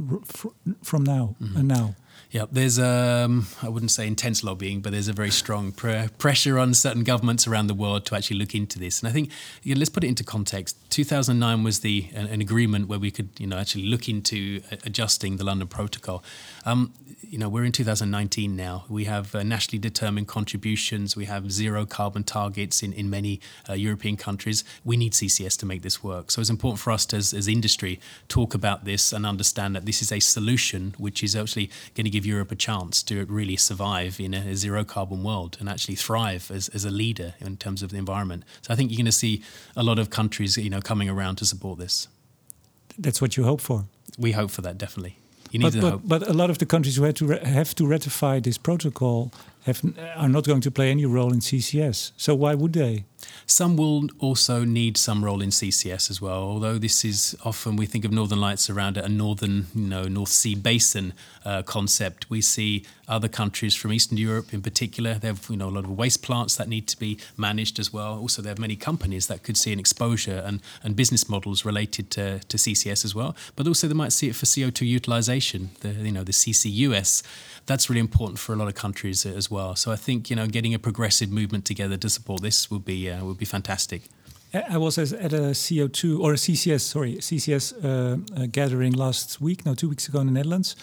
from 0.83 1.05
now 1.05 1.35
mm-hmm. 1.41 1.57
and 1.57 1.69
now. 1.69 1.95
Yeah, 2.31 2.47
there's 2.51 2.79
um, 2.79 3.47
I 3.63 3.69
wouldn't 3.69 3.91
say 3.91 4.07
intense 4.07 4.43
lobbying, 4.43 4.81
but 4.81 4.93
there's 4.93 5.09
a 5.09 5.13
very 5.13 5.31
strong 5.31 5.73
pr- 5.73 6.09
pressure 6.19 6.59
on 6.59 6.75
certain 6.75 7.05
governments 7.05 7.47
around 7.47 7.69
the 7.69 7.75
world 7.75 8.07
to 8.07 8.17
actually 8.17 8.39
look 8.39 8.55
into 8.55 8.79
this. 8.79 9.01
And 9.01 9.09
I 9.09 9.13
think 9.13 9.31
you 9.63 9.75
know, 9.75 9.79
let's 9.79 9.91
put 9.91 10.05
it 10.05 10.09
into 10.09 10.25
context. 10.25 10.77
2009 10.91 11.63
was 11.63 11.81
the 11.81 12.09
an, 12.15 12.27
an, 12.27 12.41
agreement 12.41 12.89
where 12.89 12.99
we 12.99 13.11
could 13.11 13.29
you 13.39 13.47
know 13.47 13.57
actually 13.57 13.85
look 13.85 14.09
into 14.09 14.63
adjusting 14.85 15.37
the 15.37 15.45
London 15.45 15.69
Protocol. 15.69 16.25
Um, 16.65 16.93
you 17.35 17.39
know, 17.39 17.49
we're 17.49 17.65
in 17.65 17.73
2019 17.73 18.55
now. 18.55 18.85
We 18.89 19.05
have 19.05 19.35
uh, 19.35 19.43
nationally 19.43 19.81
determined 19.81 20.29
contributions. 20.29 21.17
We 21.17 21.25
have 21.25 21.51
zero 21.51 21.85
carbon 21.85 22.23
targets 22.23 22.83
in, 22.83 22.93
in 22.93 23.11
many 23.11 23.41
uh, 23.69 23.73
European 23.73 24.17
countries. 24.17 24.63
We 24.85 24.97
need 24.97 25.15
CCS 25.15 25.59
to 25.59 25.67
make 25.67 25.83
this 25.83 26.03
work. 26.03 26.31
So 26.31 26.41
it's 26.41 26.51
important 26.51 26.81
for 26.81 26.93
us 26.93 27.05
to, 27.07 27.17
as, 27.17 27.35
as 27.35 27.49
industry, 27.49 27.99
talk 28.29 28.55
about 28.55 28.85
this 28.85 29.13
and 29.13 29.27
understand 29.27 29.75
that 29.75 29.85
this 29.85 30.01
is 30.01 30.13
a 30.13 30.21
solution 30.21 30.95
which 30.97 31.25
is 31.25 31.35
actually 31.35 31.71
going 32.05 32.13
to 32.13 32.19
give 32.19 32.27
Europe 32.27 32.53
a 32.53 32.57
chance 32.57 33.03
to 33.05 33.25
really 33.25 33.57
survive 33.57 34.21
in 34.21 34.35
a, 34.35 34.55
zero 34.55 34.85
carbon 34.85 35.25
world 35.25 35.57
and 35.59 35.69
actually 35.69 35.95
thrive 35.95 36.51
as, 36.51 36.69
as 36.69 36.85
a 36.85 36.91
leader 36.91 37.35
in 37.41 37.57
terms 37.57 37.83
of 37.83 37.91
the 37.91 37.97
environment. 37.97 38.45
So 38.63 38.73
I 38.73 38.77
think 38.77 38.91
you're 38.91 38.99
going 38.99 39.07
to 39.07 39.13
see 39.13 39.43
a 39.75 39.83
lot 39.83 39.99
of 39.99 40.11
countries, 40.11 40.57
you 40.57 40.71
know, 40.71 40.81
coming 40.81 41.09
around 41.09 41.37
to 41.37 41.47
support 41.47 41.79
this. 41.79 42.09
That's 42.99 43.21
what 43.23 43.37
you 43.37 43.45
hope 43.45 43.61
for. 43.61 43.85
We 44.19 44.33
hope 44.33 44.51
for 44.51 44.63
that, 44.63 44.77
definitely. 44.77 45.17
You 45.51 45.61
need 45.61 45.73
but, 45.73 45.81
but, 45.81 45.91
hope. 45.91 46.03
but 46.05 46.29
a 46.29 46.33
lot 46.33 46.51
of 46.51 46.59
the 46.59 46.67
countries 46.67 46.97
who 46.97 47.05
had 47.05 47.17
to 47.17 47.29
have 47.29 47.75
to 47.77 47.87
ratify 47.87 48.41
this 48.41 48.59
protocol 48.59 49.33
have, 49.65 49.83
are 50.17 50.29
not 50.29 50.45
going 50.45 50.61
to 50.61 50.71
play 50.71 50.91
any 50.91 51.07
role 51.07 51.33
in 51.33 51.41
CCS. 51.41 52.13
So 52.17 52.35
why 52.35 52.55
would 52.55 52.75
they? 52.75 53.05
Some 53.47 53.77
will 53.77 54.09
also 54.19 54.65
need 54.65 54.97
some 54.99 55.25
role 55.25 55.41
in 55.41 55.49
CCS 55.49 56.11
as 56.11 56.21
well, 56.21 56.43
although 56.43 56.77
this 56.77 57.05
is 57.05 57.37
often 57.45 57.77
we 57.77 57.87
think 57.87 58.05
of 58.05 58.13
Northern 58.13 58.41
Lights 58.41 58.69
around 58.69 58.99
a 58.99 59.09
northern, 59.09 59.67
you 59.75 59.89
know, 59.89 60.05
North 60.05 60.29
Sea 60.29 60.55
basin 60.55 61.15
uh, 61.45 61.63
concept. 61.63 62.29
We 62.29 62.43
see 62.43 62.85
other 63.09 63.29
countries 63.29 63.75
from 63.75 63.93
Eastern 63.93 64.19
Europe 64.19 64.53
in 64.53 64.63
particular, 64.63 65.15
they 65.15 65.29
have 65.29 65.47
you 65.51 65.57
know 65.57 65.69
a 65.69 65.71
lot 65.71 65.85
of 65.85 65.91
waste 65.91 66.23
plants 66.23 66.57
that 66.57 66.69
need 66.69 66.87
to 66.89 66.99
be 66.99 67.19
managed 67.37 67.79
as 67.79 67.93
well. 67.93 68.19
Also, 68.19 68.43
they 68.43 68.49
have 68.49 68.59
many 68.59 68.77
companies 68.77 69.27
that 69.27 69.43
could 69.43 69.57
see 69.57 69.73
an 69.73 69.81
exposure 69.81 70.43
and, 70.45 70.61
and 70.83 70.97
business 70.97 71.29
models 71.29 71.65
related 71.65 72.11
to, 72.11 72.41
to 72.41 72.57
CCS 72.57 73.05
as 73.05 73.15
well. 73.15 73.37
But 73.57 73.67
also 73.67 73.89
they 73.89 73.95
might 73.95 74.13
see 74.13 74.29
it 74.29 74.37
for 74.37 74.47
CO2 74.47 74.87
utilization, 74.87 75.71
the 75.81 75.91
you 75.91 76.13
know 76.13 76.25
the 76.25 76.33
CCUS 76.33 77.23
that's 77.67 77.89
really 77.89 78.01
important 78.01 78.39
for 78.39 78.53
a 78.53 78.57
lot 78.57 78.69
of 78.69 78.75
countries 78.75 79.25
as 79.25 79.51
well. 79.51 79.54
So 79.77 79.93
I 79.93 79.97
think 79.97 80.31
you 80.31 80.37
know 80.37 80.47
getting 80.47 80.75
a 80.75 80.79
progressive 80.79 81.31
movement 81.31 81.65
together 81.65 81.99
to 81.99 82.09
support 82.09 82.43
this 82.43 82.71
would 82.71 82.85
be 82.85 83.11
uh, 83.11 83.25
would 83.25 83.39
be 83.39 83.47
fantastic. 83.47 84.03
I 84.55 84.79
was 84.79 84.99
at 84.99 85.33
a 85.33 85.53
CO2 85.53 86.21
or 86.21 86.33
a 86.33 86.37
CCS, 86.37 86.81
sorry, 86.81 87.17
CCS 87.17 87.73
uh, 87.73 88.19
uh, 88.37 88.47
gathering 88.47 88.93
last 88.93 89.41
week, 89.41 89.67
no, 89.67 89.75
two 89.75 89.89
weeks 89.89 90.09
ago 90.09 90.21
in 90.21 90.27
the 90.27 90.33
Netherlands. 90.33 90.77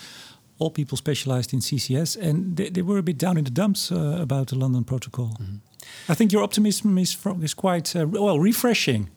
All 0.59 0.69
people 0.69 0.97
specialized 0.97 1.53
in 1.53 1.59
CCS, 1.59 2.17
and 2.21 2.57
they, 2.57 2.69
they 2.69 2.81
were 2.81 2.97
a 2.97 3.03
bit 3.03 3.17
down 3.17 3.37
in 3.37 3.45
the 3.45 3.51
dumps 3.51 3.91
uh, 3.91 4.17
about 4.21 4.47
the 4.47 4.55
London 4.55 4.83
Protocol. 4.83 5.37
Mm 5.39 5.45
-hmm. 5.45 6.11
I 6.11 6.15
think 6.15 6.31
your 6.31 6.43
optimism 6.43 6.97
is 6.97 7.15
from, 7.15 7.43
is 7.43 7.53
quite 7.53 7.99
uh, 7.99 8.09
well 8.09 8.39
refreshing. 8.39 9.09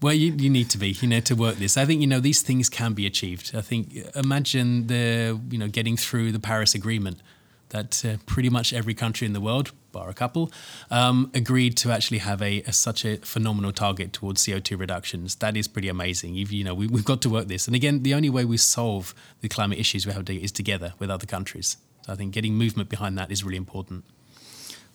Well, 0.00 0.14
you, 0.14 0.34
you 0.36 0.50
need 0.50 0.70
to 0.70 0.78
be, 0.78 0.86
you 0.86 1.08
know, 1.08 1.20
to 1.20 1.34
work 1.34 1.56
this. 1.56 1.76
I 1.76 1.86
think 1.86 2.00
you 2.00 2.06
know 2.06 2.20
these 2.20 2.44
things 2.44 2.68
can 2.68 2.94
be 2.94 3.06
achieved. 3.06 3.54
I 3.54 3.62
think 3.62 3.92
imagine 4.14 4.86
the 4.86 5.38
you 5.50 5.58
know 5.58 5.68
getting 5.70 5.98
through 5.98 6.32
the 6.32 6.40
Paris 6.40 6.74
Agreement 6.74 7.22
that 7.70 8.04
uh, 8.04 8.16
pretty 8.26 8.50
much 8.50 8.72
every 8.72 8.94
country 8.94 9.26
in 9.26 9.32
the 9.32 9.40
world, 9.40 9.72
bar 9.92 10.08
a 10.08 10.14
couple, 10.14 10.50
um, 10.90 11.30
agreed 11.34 11.76
to 11.78 11.90
actually 11.90 12.18
have 12.18 12.40
a, 12.42 12.62
a, 12.62 12.72
such 12.72 13.04
a 13.04 13.16
phenomenal 13.18 13.72
target 13.72 14.12
towards 14.12 14.44
CO2 14.44 14.78
reductions. 14.78 15.36
That 15.36 15.56
is 15.56 15.68
pretty 15.68 15.88
amazing. 15.88 16.34
You've, 16.34 16.52
you 16.52 16.64
know, 16.64 16.74
we, 16.74 16.86
have 16.88 17.04
got 17.04 17.22
to 17.22 17.30
work 17.30 17.48
this. 17.48 17.66
And 17.66 17.74
again, 17.74 18.02
the 18.02 18.14
only 18.14 18.30
way 18.30 18.44
we 18.44 18.56
solve 18.56 19.14
the 19.40 19.48
climate 19.48 19.78
issues 19.78 20.06
we 20.06 20.12
have 20.12 20.24
to, 20.26 20.34
is 20.34 20.52
together 20.52 20.94
with 20.98 21.10
other 21.10 21.26
countries. 21.26 21.76
So 22.04 22.12
I 22.12 22.16
think 22.16 22.32
getting 22.32 22.54
movement 22.54 22.88
behind 22.88 23.18
that 23.18 23.30
is 23.30 23.42
really 23.42 23.56
important. 23.56 24.04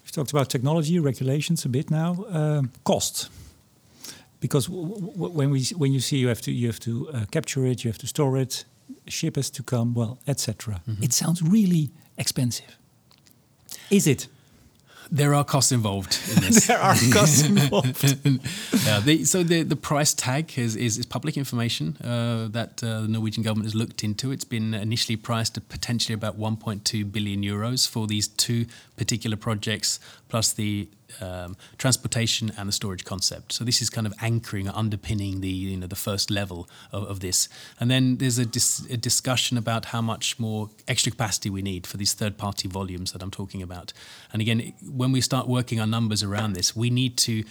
We've 0.03 0.11
talked 0.11 0.31
about 0.31 0.49
technology, 0.49 0.97
regulations 0.99 1.65
a 1.65 1.69
bit 1.69 1.91
now. 1.91 2.25
Um, 2.29 2.71
cost 2.83 3.29
because 4.41 4.67
when 4.67 5.51
we 5.51 5.63
when 5.77 5.93
you 5.93 5.99
see 5.99 6.17
you 6.17 6.27
have 6.27 6.41
to 6.41 6.51
you 6.51 6.67
have 6.67 6.79
to 6.79 7.09
uh, 7.13 7.25
capture 7.31 7.65
it, 7.65 7.83
you 7.83 7.89
have 7.89 7.99
to 7.99 8.07
store 8.07 8.37
it, 8.37 8.65
ship 9.07 9.35
has 9.37 9.49
to 9.51 9.63
come, 9.63 9.93
well, 9.93 10.17
etc. 10.27 10.81
Mm 10.85 10.95
-hmm. 10.95 11.03
It 11.03 11.13
sounds 11.13 11.41
really 11.41 11.89
expensive. 12.21 12.77
Is 13.89 14.07
it? 14.07 14.27
There 15.13 15.33
are 15.35 15.43
costs 15.43 15.73
involved 15.73 16.17
in 16.33 16.41
this. 16.45 16.67
there 16.67 16.79
are 16.79 16.95
costs 17.11 17.43
involved. 17.45 18.01
yeah, 18.85 19.01
the, 19.01 19.25
so 19.25 19.43
the, 19.43 19.63
the 19.63 19.75
price 19.75 20.13
tag 20.13 20.57
is, 20.57 20.77
is, 20.77 20.97
is 20.97 21.05
public 21.05 21.35
information 21.35 21.97
uh, 21.97 22.47
that 22.51 22.81
uh, 22.81 23.01
the 23.01 23.09
Norwegian 23.09 23.43
government 23.43 23.65
has 23.65 23.75
looked 23.75 24.05
into. 24.05 24.31
It's 24.31 24.45
been 24.45 24.73
initially 24.73 25.17
priced 25.17 25.57
at 25.57 25.67
potentially 25.67 26.13
about 26.13 26.39
1.2 26.39 27.11
billion 27.11 27.43
euros 27.43 27.89
for 27.89 28.07
these 28.07 28.29
two 28.29 28.67
particular 28.95 29.35
projects, 29.35 29.99
plus 30.31 30.53
the 30.53 30.87
um, 31.19 31.57
transportation 31.77 32.53
and 32.57 32.69
the 32.69 32.71
storage 32.71 33.03
concept. 33.03 33.51
So 33.51 33.65
this 33.65 33.81
is 33.81 33.89
kind 33.89 34.07
of 34.07 34.13
anchoring, 34.21 34.69
underpinning 34.69 35.41
the 35.41 35.49
you 35.49 35.75
know 35.75 35.87
the 35.87 36.03
first 36.07 36.31
level 36.31 36.69
of, 36.93 37.03
of 37.03 37.19
this. 37.19 37.49
And 37.81 37.91
then 37.91 38.17
there's 38.17 38.37
a, 38.37 38.45
dis- 38.45 38.87
a, 38.89 38.95
discussion 38.95 39.57
about 39.57 39.85
how 39.85 40.01
much 40.01 40.39
more 40.39 40.69
extra 40.87 41.11
capacity 41.11 41.49
we 41.49 41.61
need 41.61 41.85
for 41.85 41.97
these 41.97 42.13
third-party 42.13 42.69
volumes 42.69 43.11
that 43.11 43.21
I'm 43.21 43.29
talking 43.29 43.61
about. 43.61 43.91
And 44.31 44.41
again, 44.41 44.73
when 44.89 45.11
we 45.11 45.19
start 45.19 45.49
working 45.49 45.81
our 45.81 45.87
numbers 45.87 46.23
around 46.23 46.53
this, 46.53 46.77
we 46.77 46.89
need 46.89 47.17
to 47.17 47.43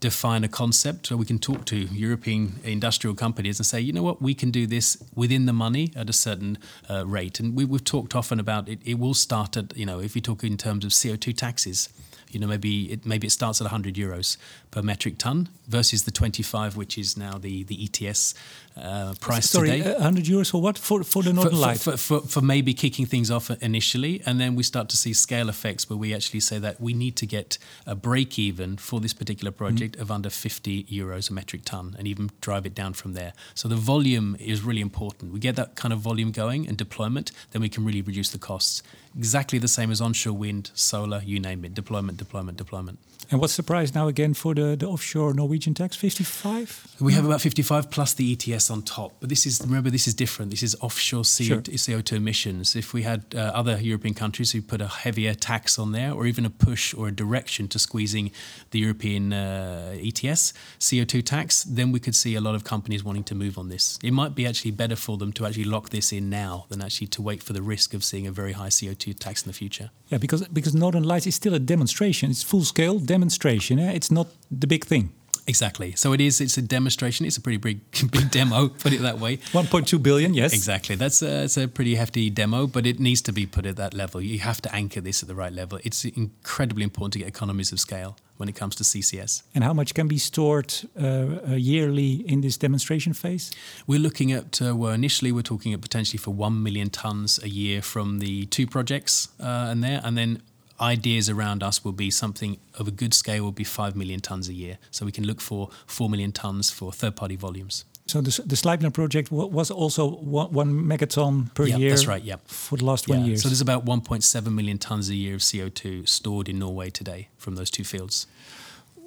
define 0.00 0.42
a 0.42 0.48
concept 0.48 1.06
so 1.06 1.16
we 1.16 1.26
can 1.26 1.38
talk 1.38 1.64
to 1.66 1.76
European 1.76 2.54
industrial 2.64 3.14
companies 3.14 3.58
and 3.60 3.66
say, 3.66 3.80
you 3.80 3.92
know 3.92 4.02
what, 4.02 4.20
we 4.22 4.34
can 4.34 4.50
do 4.50 4.66
this 4.66 4.96
within 5.14 5.44
the 5.44 5.52
money 5.52 5.92
at 5.94 6.08
a 6.08 6.12
certain 6.12 6.58
uh, 6.88 7.06
rate. 7.06 7.38
And 7.38 7.54
we, 7.54 7.64
have 7.66 7.84
talked 7.84 8.16
often 8.16 8.40
about 8.40 8.68
it, 8.68 8.80
it 8.84 8.98
will 8.98 9.14
start 9.14 9.56
at, 9.56 9.76
you 9.76 9.86
know, 9.86 10.00
if 10.00 10.16
you 10.16 10.22
talk 10.22 10.42
in 10.42 10.56
terms 10.56 10.84
of 10.84 10.90
CO2 10.90 11.36
taxes, 11.36 11.88
you 12.32 12.40
know, 12.40 12.46
maybe 12.46 12.92
it 12.92 13.06
maybe 13.06 13.26
it 13.26 13.30
starts 13.30 13.60
at 13.60 13.64
100 13.64 13.94
euros 13.94 14.36
per 14.70 14.82
metric 14.82 15.18
ton 15.18 15.48
versus 15.68 16.04
the 16.04 16.10
25, 16.10 16.76
which 16.76 16.98
is 16.98 17.16
now 17.16 17.38
the 17.38 17.64
the 17.64 17.84
ETS 17.84 18.34
uh, 18.76 19.14
price 19.20 19.50
Sorry, 19.50 19.70
today. 19.70 19.92
100 19.92 20.24
euros 20.24 20.50
for 20.50 20.60
what? 20.60 20.78
For 20.78 21.04
for 21.04 21.22
the 21.22 21.32
Northern 21.32 21.54
for, 21.54 21.58
Light? 21.58 21.78
For, 21.78 21.96
for, 21.96 22.20
for, 22.20 22.40
maybe 22.40 22.74
kicking 22.74 23.06
things 23.06 23.30
off 23.30 23.50
initially, 23.62 24.22
and 24.24 24.40
then 24.40 24.54
we 24.54 24.62
start 24.62 24.88
to 24.90 24.96
see 24.96 25.12
scale 25.12 25.48
effects 25.48 25.88
where 25.88 25.96
we 25.96 26.14
actually 26.14 26.40
say 26.40 26.58
that 26.58 26.80
we 26.80 26.94
need 26.94 27.16
to 27.16 27.26
get 27.26 27.58
a 27.86 27.94
break 27.94 28.38
even 28.38 28.76
for 28.76 29.00
this 29.00 29.12
particular 29.12 29.52
project 29.52 29.96
mm. 29.96 30.00
of 30.00 30.10
under 30.10 30.30
50 30.30 30.84
euros 30.84 31.30
a 31.30 31.32
metric 31.32 31.62
ton, 31.64 31.94
and 31.98 32.06
even 32.08 32.30
drive 32.40 32.66
it 32.66 32.74
down 32.74 32.94
from 32.94 33.12
there. 33.12 33.32
So 33.54 33.68
the 33.68 33.76
volume 33.76 34.36
is 34.40 34.62
really 34.62 34.80
important. 34.80 35.32
We 35.32 35.40
get 35.40 35.56
that 35.56 35.74
kind 35.74 35.92
of 35.92 36.00
volume 36.00 36.32
going 36.32 36.66
and 36.66 36.76
deployment, 36.76 37.32
then 37.50 37.62
we 37.62 37.68
can 37.68 37.84
really 37.84 38.02
reduce 38.02 38.30
the 38.30 38.38
costs. 38.38 38.82
Exactly 39.16 39.58
the 39.58 39.68
same 39.68 39.90
as 39.90 40.00
onshore 40.00 40.32
wind, 40.32 40.70
solar, 40.74 41.22
you 41.24 41.38
name 41.38 41.64
it, 41.64 41.74
deployment 41.74 42.18
deployment, 42.18 42.56
deployment. 42.56 42.98
And 43.32 43.40
what's 43.40 43.56
the 43.56 43.62
price 43.62 43.94
now 43.94 44.08
again 44.08 44.34
for 44.34 44.54
the, 44.54 44.76
the 44.76 44.86
offshore 44.86 45.32
Norwegian 45.32 45.72
tax? 45.72 45.96
55? 45.96 46.96
We 47.00 47.14
have 47.14 47.24
about 47.24 47.40
55 47.40 47.90
plus 47.90 48.12
the 48.12 48.30
ETS 48.30 48.70
on 48.70 48.82
top. 48.82 49.14
But 49.20 49.30
this 49.30 49.46
is, 49.46 49.62
remember, 49.64 49.88
this 49.88 50.06
is 50.06 50.12
different. 50.12 50.50
This 50.50 50.62
is 50.62 50.76
offshore 50.82 51.22
CO2, 51.22 51.46
sure. 51.46 51.60
CO2 51.62 52.12
emissions. 52.12 52.76
If 52.76 52.92
we 52.92 53.04
had 53.04 53.24
uh, 53.34 53.38
other 53.54 53.80
European 53.80 54.12
countries 54.12 54.52
who 54.52 54.60
put 54.60 54.82
a 54.82 54.86
heavier 54.86 55.32
tax 55.32 55.78
on 55.78 55.92
there, 55.92 56.12
or 56.12 56.26
even 56.26 56.44
a 56.44 56.50
push 56.50 56.92
or 56.92 57.08
a 57.08 57.10
direction 57.10 57.68
to 57.68 57.78
squeezing 57.78 58.32
the 58.70 58.80
European 58.80 59.32
uh, 59.32 59.94
ETS, 59.96 60.52
CO2 60.78 61.24
tax, 61.24 61.64
then 61.64 61.90
we 61.90 62.00
could 62.00 62.14
see 62.14 62.34
a 62.34 62.40
lot 62.42 62.54
of 62.54 62.64
companies 62.64 63.02
wanting 63.02 63.24
to 63.24 63.34
move 63.34 63.56
on 63.56 63.70
this. 63.70 63.98
It 64.02 64.12
might 64.12 64.34
be 64.34 64.46
actually 64.46 64.72
better 64.72 64.96
for 64.96 65.16
them 65.16 65.32
to 65.32 65.46
actually 65.46 65.64
lock 65.64 65.88
this 65.88 66.12
in 66.12 66.28
now 66.28 66.66
than 66.68 66.82
actually 66.82 67.06
to 67.06 67.22
wait 67.22 67.42
for 67.42 67.54
the 67.54 67.62
risk 67.62 67.94
of 67.94 68.04
seeing 68.04 68.26
a 68.26 68.30
very 68.30 68.52
high 68.52 68.68
CO2 68.68 69.18
tax 69.18 69.42
in 69.42 69.48
the 69.48 69.54
future. 69.54 69.88
Yeah, 70.12 70.18
because, 70.18 70.46
because 70.48 70.74
Northern 70.74 71.04
Lights 71.04 71.26
is 71.26 71.34
still 71.34 71.54
a 71.54 71.58
demonstration. 71.58 72.30
It's 72.30 72.42
full 72.42 72.64
scale 72.64 72.98
demonstration. 72.98 73.78
It's 73.78 74.10
not 74.10 74.28
the 74.50 74.66
big 74.66 74.84
thing. 74.84 75.10
Exactly. 75.46 75.92
So 75.96 76.12
it 76.12 76.20
is. 76.20 76.40
It's 76.40 76.56
a 76.56 76.62
demonstration. 76.62 77.26
It's 77.26 77.36
a 77.36 77.40
pretty 77.40 77.58
big, 77.58 77.80
big 78.10 78.30
demo. 78.30 78.68
Put 78.68 78.92
it 78.92 79.00
that 79.02 79.18
way. 79.18 79.38
1.2 79.38 80.02
billion. 80.02 80.34
Yes. 80.34 80.52
Exactly. 80.52 80.96
That's 80.96 81.22
a, 81.22 81.44
it's 81.44 81.56
a 81.56 81.68
pretty 81.68 81.94
hefty 81.96 82.30
demo, 82.30 82.66
but 82.66 82.86
it 82.86 83.00
needs 83.00 83.22
to 83.22 83.32
be 83.32 83.46
put 83.46 83.66
at 83.66 83.76
that 83.76 83.94
level. 83.94 84.20
You 84.20 84.38
have 84.40 84.60
to 84.62 84.74
anchor 84.74 85.00
this 85.00 85.22
at 85.22 85.28
the 85.28 85.34
right 85.34 85.52
level. 85.52 85.78
It's 85.84 86.04
incredibly 86.04 86.84
important 86.84 87.12
to 87.14 87.18
get 87.18 87.28
economies 87.28 87.72
of 87.72 87.80
scale 87.80 88.16
when 88.36 88.48
it 88.48 88.56
comes 88.56 88.74
to 88.76 88.84
CCS. 88.84 89.42
And 89.54 89.62
how 89.62 89.72
much 89.72 89.94
can 89.94 90.08
be 90.08 90.18
stored 90.18 90.74
uh, 91.00 91.06
uh, 91.06 91.54
yearly 91.54 92.24
in 92.26 92.40
this 92.40 92.56
demonstration 92.56 93.12
phase? 93.12 93.52
We're 93.86 94.00
looking 94.00 94.32
at, 94.32 94.60
uh, 94.60 94.74
well, 94.74 94.92
initially 94.92 95.32
we're 95.32 95.42
talking 95.42 95.72
at 95.72 95.80
potentially 95.80 96.18
for 96.18 96.32
1 96.32 96.62
million 96.62 96.90
tons 96.90 97.38
a 97.42 97.48
year 97.48 97.82
from 97.82 98.18
the 98.18 98.46
two 98.46 98.66
projects 98.66 99.28
uh, 99.38 99.68
and 99.70 99.84
there, 99.84 100.00
and 100.02 100.16
then 100.16 100.42
ideas 100.82 101.30
around 101.30 101.62
us 101.62 101.84
will 101.84 101.92
be 101.92 102.10
something 102.10 102.58
of 102.78 102.88
a 102.88 102.90
good 102.90 103.14
scale 103.14 103.44
will 103.44 103.52
be 103.52 103.64
5 103.64 103.96
million 103.96 104.20
tons 104.20 104.48
a 104.48 104.52
year. 104.52 104.78
So 104.90 105.06
we 105.06 105.12
can 105.12 105.24
look 105.24 105.40
for 105.40 105.70
4 105.86 106.10
million 106.10 106.32
tons 106.32 106.70
for 106.70 106.92
third 106.92 107.16
party 107.16 107.36
volumes. 107.36 107.84
So 108.06 108.20
the, 108.20 108.42
the 108.44 108.56
Sleipner 108.56 108.92
project 108.92 109.30
was 109.30 109.70
also 109.70 110.10
one, 110.10 110.52
one 110.52 110.72
megaton 110.74 111.54
per 111.54 111.64
yeah, 111.64 111.76
year. 111.76 111.90
That's 111.90 112.06
right. 112.06 112.22
Yeah. 112.22 112.36
For 112.46 112.76
the 112.76 112.84
last 112.84 113.08
yeah. 113.08 113.14
20 113.14 113.28
years. 113.28 113.42
So 113.42 113.48
there's 113.48 113.60
about 113.60 113.84
1.7 113.84 114.52
million 114.52 114.78
tons 114.78 115.08
a 115.08 115.14
year 115.14 115.36
of 115.36 115.40
CO2 115.40 116.08
stored 116.08 116.48
in 116.48 116.58
Norway 116.58 116.90
today 116.90 117.28
from 117.38 117.54
those 117.54 117.70
two 117.70 117.84
fields 117.84 118.26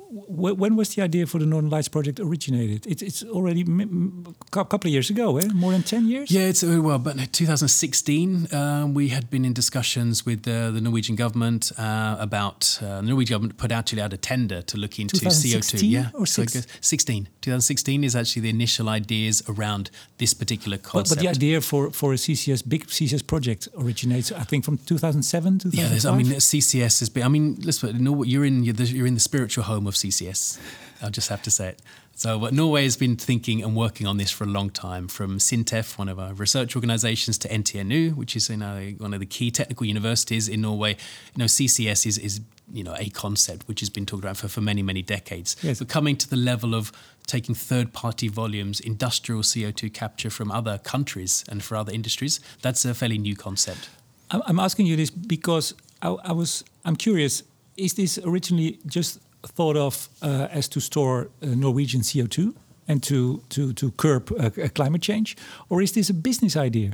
when 0.09 0.75
was 0.75 0.95
the 0.95 1.01
idea 1.01 1.25
for 1.25 1.39
the 1.39 1.45
Northern 1.45 1.69
Lights 1.69 1.87
project 1.87 2.19
originated? 2.19 2.85
It, 2.87 3.01
it's 3.01 3.23
already 3.23 3.61
a 3.61 4.65
couple 4.65 4.87
of 4.87 4.93
years 4.93 5.09
ago, 5.09 5.37
eh? 5.37 5.47
more 5.53 5.71
than 5.71 5.83
10 5.83 6.07
years? 6.07 6.31
Yeah, 6.31 6.43
it's 6.43 6.63
uh, 6.63 6.79
well, 6.81 6.99
but 6.99 7.33
2016, 7.33 8.53
um, 8.53 8.93
we 8.93 9.09
had 9.09 9.29
been 9.29 9.45
in 9.45 9.53
discussions 9.53 10.25
with 10.25 10.47
uh, 10.47 10.71
the 10.71 10.81
Norwegian 10.81 11.15
government 11.15 11.71
uh, 11.77 12.17
about 12.19 12.79
uh, 12.81 13.01
the 13.01 13.07
Norwegian 13.07 13.35
government 13.35 13.57
put 13.57 13.71
actually 13.71 14.01
out 14.01 14.13
a 14.13 14.17
tender 14.17 14.61
to 14.61 14.77
look 14.77 14.99
into 14.99 15.17
CO2. 15.17 15.89
Yeah, 15.89 16.09
or 16.13 16.25
so 16.25 16.45
16. 16.45 17.25
2016 17.41 18.03
is 18.03 18.15
actually 18.15 18.43
the 18.43 18.49
initial 18.49 18.89
ideas 18.89 19.43
around 19.49 19.89
this 20.17 20.33
particular 20.33 20.77
concept. 20.77 21.09
But, 21.09 21.15
but 21.15 21.21
the 21.21 21.29
idea 21.29 21.61
for, 21.61 21.91
for 21.91 22.13
a 22.13 22.15
CCS, 22.15 22.67
big 22.67 22.87
CCS 22.87 23.25
project 23.25 23.67
originates, 23.77 24.31
I 24.31 24.43
think, 24.43 24.65
from 24.65 24.77
2007, 24.77 25.59
2005? 25.59 26.03
Yeah, 26.03 26.11
I 26.11 26.15
mean, 26.15 26.27
CCS 26.37 26.99
has 26.99 27.09
been, 27.09 27.23
I 27.23 27.27
mean, 27.27 27.57
let's 27.63 27.79
put, 27.79 27.95
you're 27.95 28.45
in, 28.45 28.63
you're 28.63 29.07
in 29.07 29.13
the 29.15 29.19
spiritual 29.19 29.63
home 29.63 29.87
of 29.87 29.94
CCS. 29.95 30.59
I'll 31.01 31.09
just 31.09 31.29
have 31.29 31.41
to 31.43 31.51
say 31.51 31.69
it. 31.69 31.81
So, 32.17 32.39
but 32.39 32.53
Norway 32.53 32.83
has 32.83 32.95
been 32.95 33.17
thinking 33.17 33.61
and 33.61 33.75
working 33.75 34.07
on 34.07 34.15
this 34.15 34.31
for 34.31 34.45
a 34.45 34.47
long 34.47 34.69
time, 34.69 35.09
from 35.09 35.37
SINTEF, 35.37 35.97
one 35.97 36.07
of 36.07 36.17
our 36.17 36.33
research 36.33 36.73
organisations, 36.73 37.37
to 37.39 37.49
NTNU, 37.49 38.15
which 38.15 38.37
is 38.37 38.49
you 38.49 38.55
know, 38.55 38.93
one 38.99 39.13
of 39.13 39.19
the 39.19 39.25
key 39.25 39.51
technical 39.51 39.85
universities 39.85 40.47
in 40.47 40.61
Norway. 40.61 40.91
You 40.91 41.39
know, 41.39 41.45
CCS 41.45 42.05
is, 42.05 42.17
is 42.17 42.39
you 42.71 42.83
know 42.83 42.95
a 42.97 43.09
concept 43.09 43.67
which 43.67 43.81
has 43.81 43.89
been 43.89 44.05
talked 44.05 44.23
about 44.23 44.37
for, 44.37 44.47
for 44.47 44.61
many 44.61 44.81
many 44.81 45.01
decades. 45.01 45.57
Yes. 45.61 45.79
But 45.79 45.89
coming 45.89 46.15
to 46.17 46.29
the 46.29 46.37
level 46.37 46.73
of 46.73 46.93
taking 47.27 47.53
third 47.53 47.91
party 47.91 48.29
volumes, 48.29 48.79
industrial 48.79 49.43
CO 49.43 49.71
two 49.71 49.89
capture 49.89 50.29
from 50.29 50.51
other 50.51 50.77
countries 50.77 51.43
and 51.49 51.61
for 51.61 51.75
other 51.75 51.91
industries, 51.91 52.39
that's 52.61 52.85
a 52.85 52.93
fairly 52.93 53.17
new 53.17 53.35
concept. 53.35 53.89
I'm 54.31 54.59
asking 54.59 54.87
you 54.87 54.95
this 54.95 55.09
because 55.09 55.75
I, 56.01 56.15
I 56.23 56.31
was 56.31 56.63
I'm 56.85 56.95
curious. 56.95 57.43
Is 57.77 57.95
this 57.95 58.17
originally 58.23 58.79
just 58.85 59.19
thought 59.47 59.77
of 59.77 60.09
uh, 60.21 60.47
as 60.51 60.67
to 60.69 60.79
store 60.79 61.29
uh, 61.41 61.47
Norwegian 61.47 62.01
CO2 62.01 62.53
and 62.87 63.01
to, 63.03 63.41
to, 63.49 63.73
to 63.73 63.91
curb 63.91 64.31
uh, 64.39 64.49
climate 64.73 65.01
change? 65.01 65.35
Or 65.69 65.81
is 65.81 65.93
this 65.93 66.09
a 66.09 66.13
business 66.13 66.55
idea? 66.55 66.93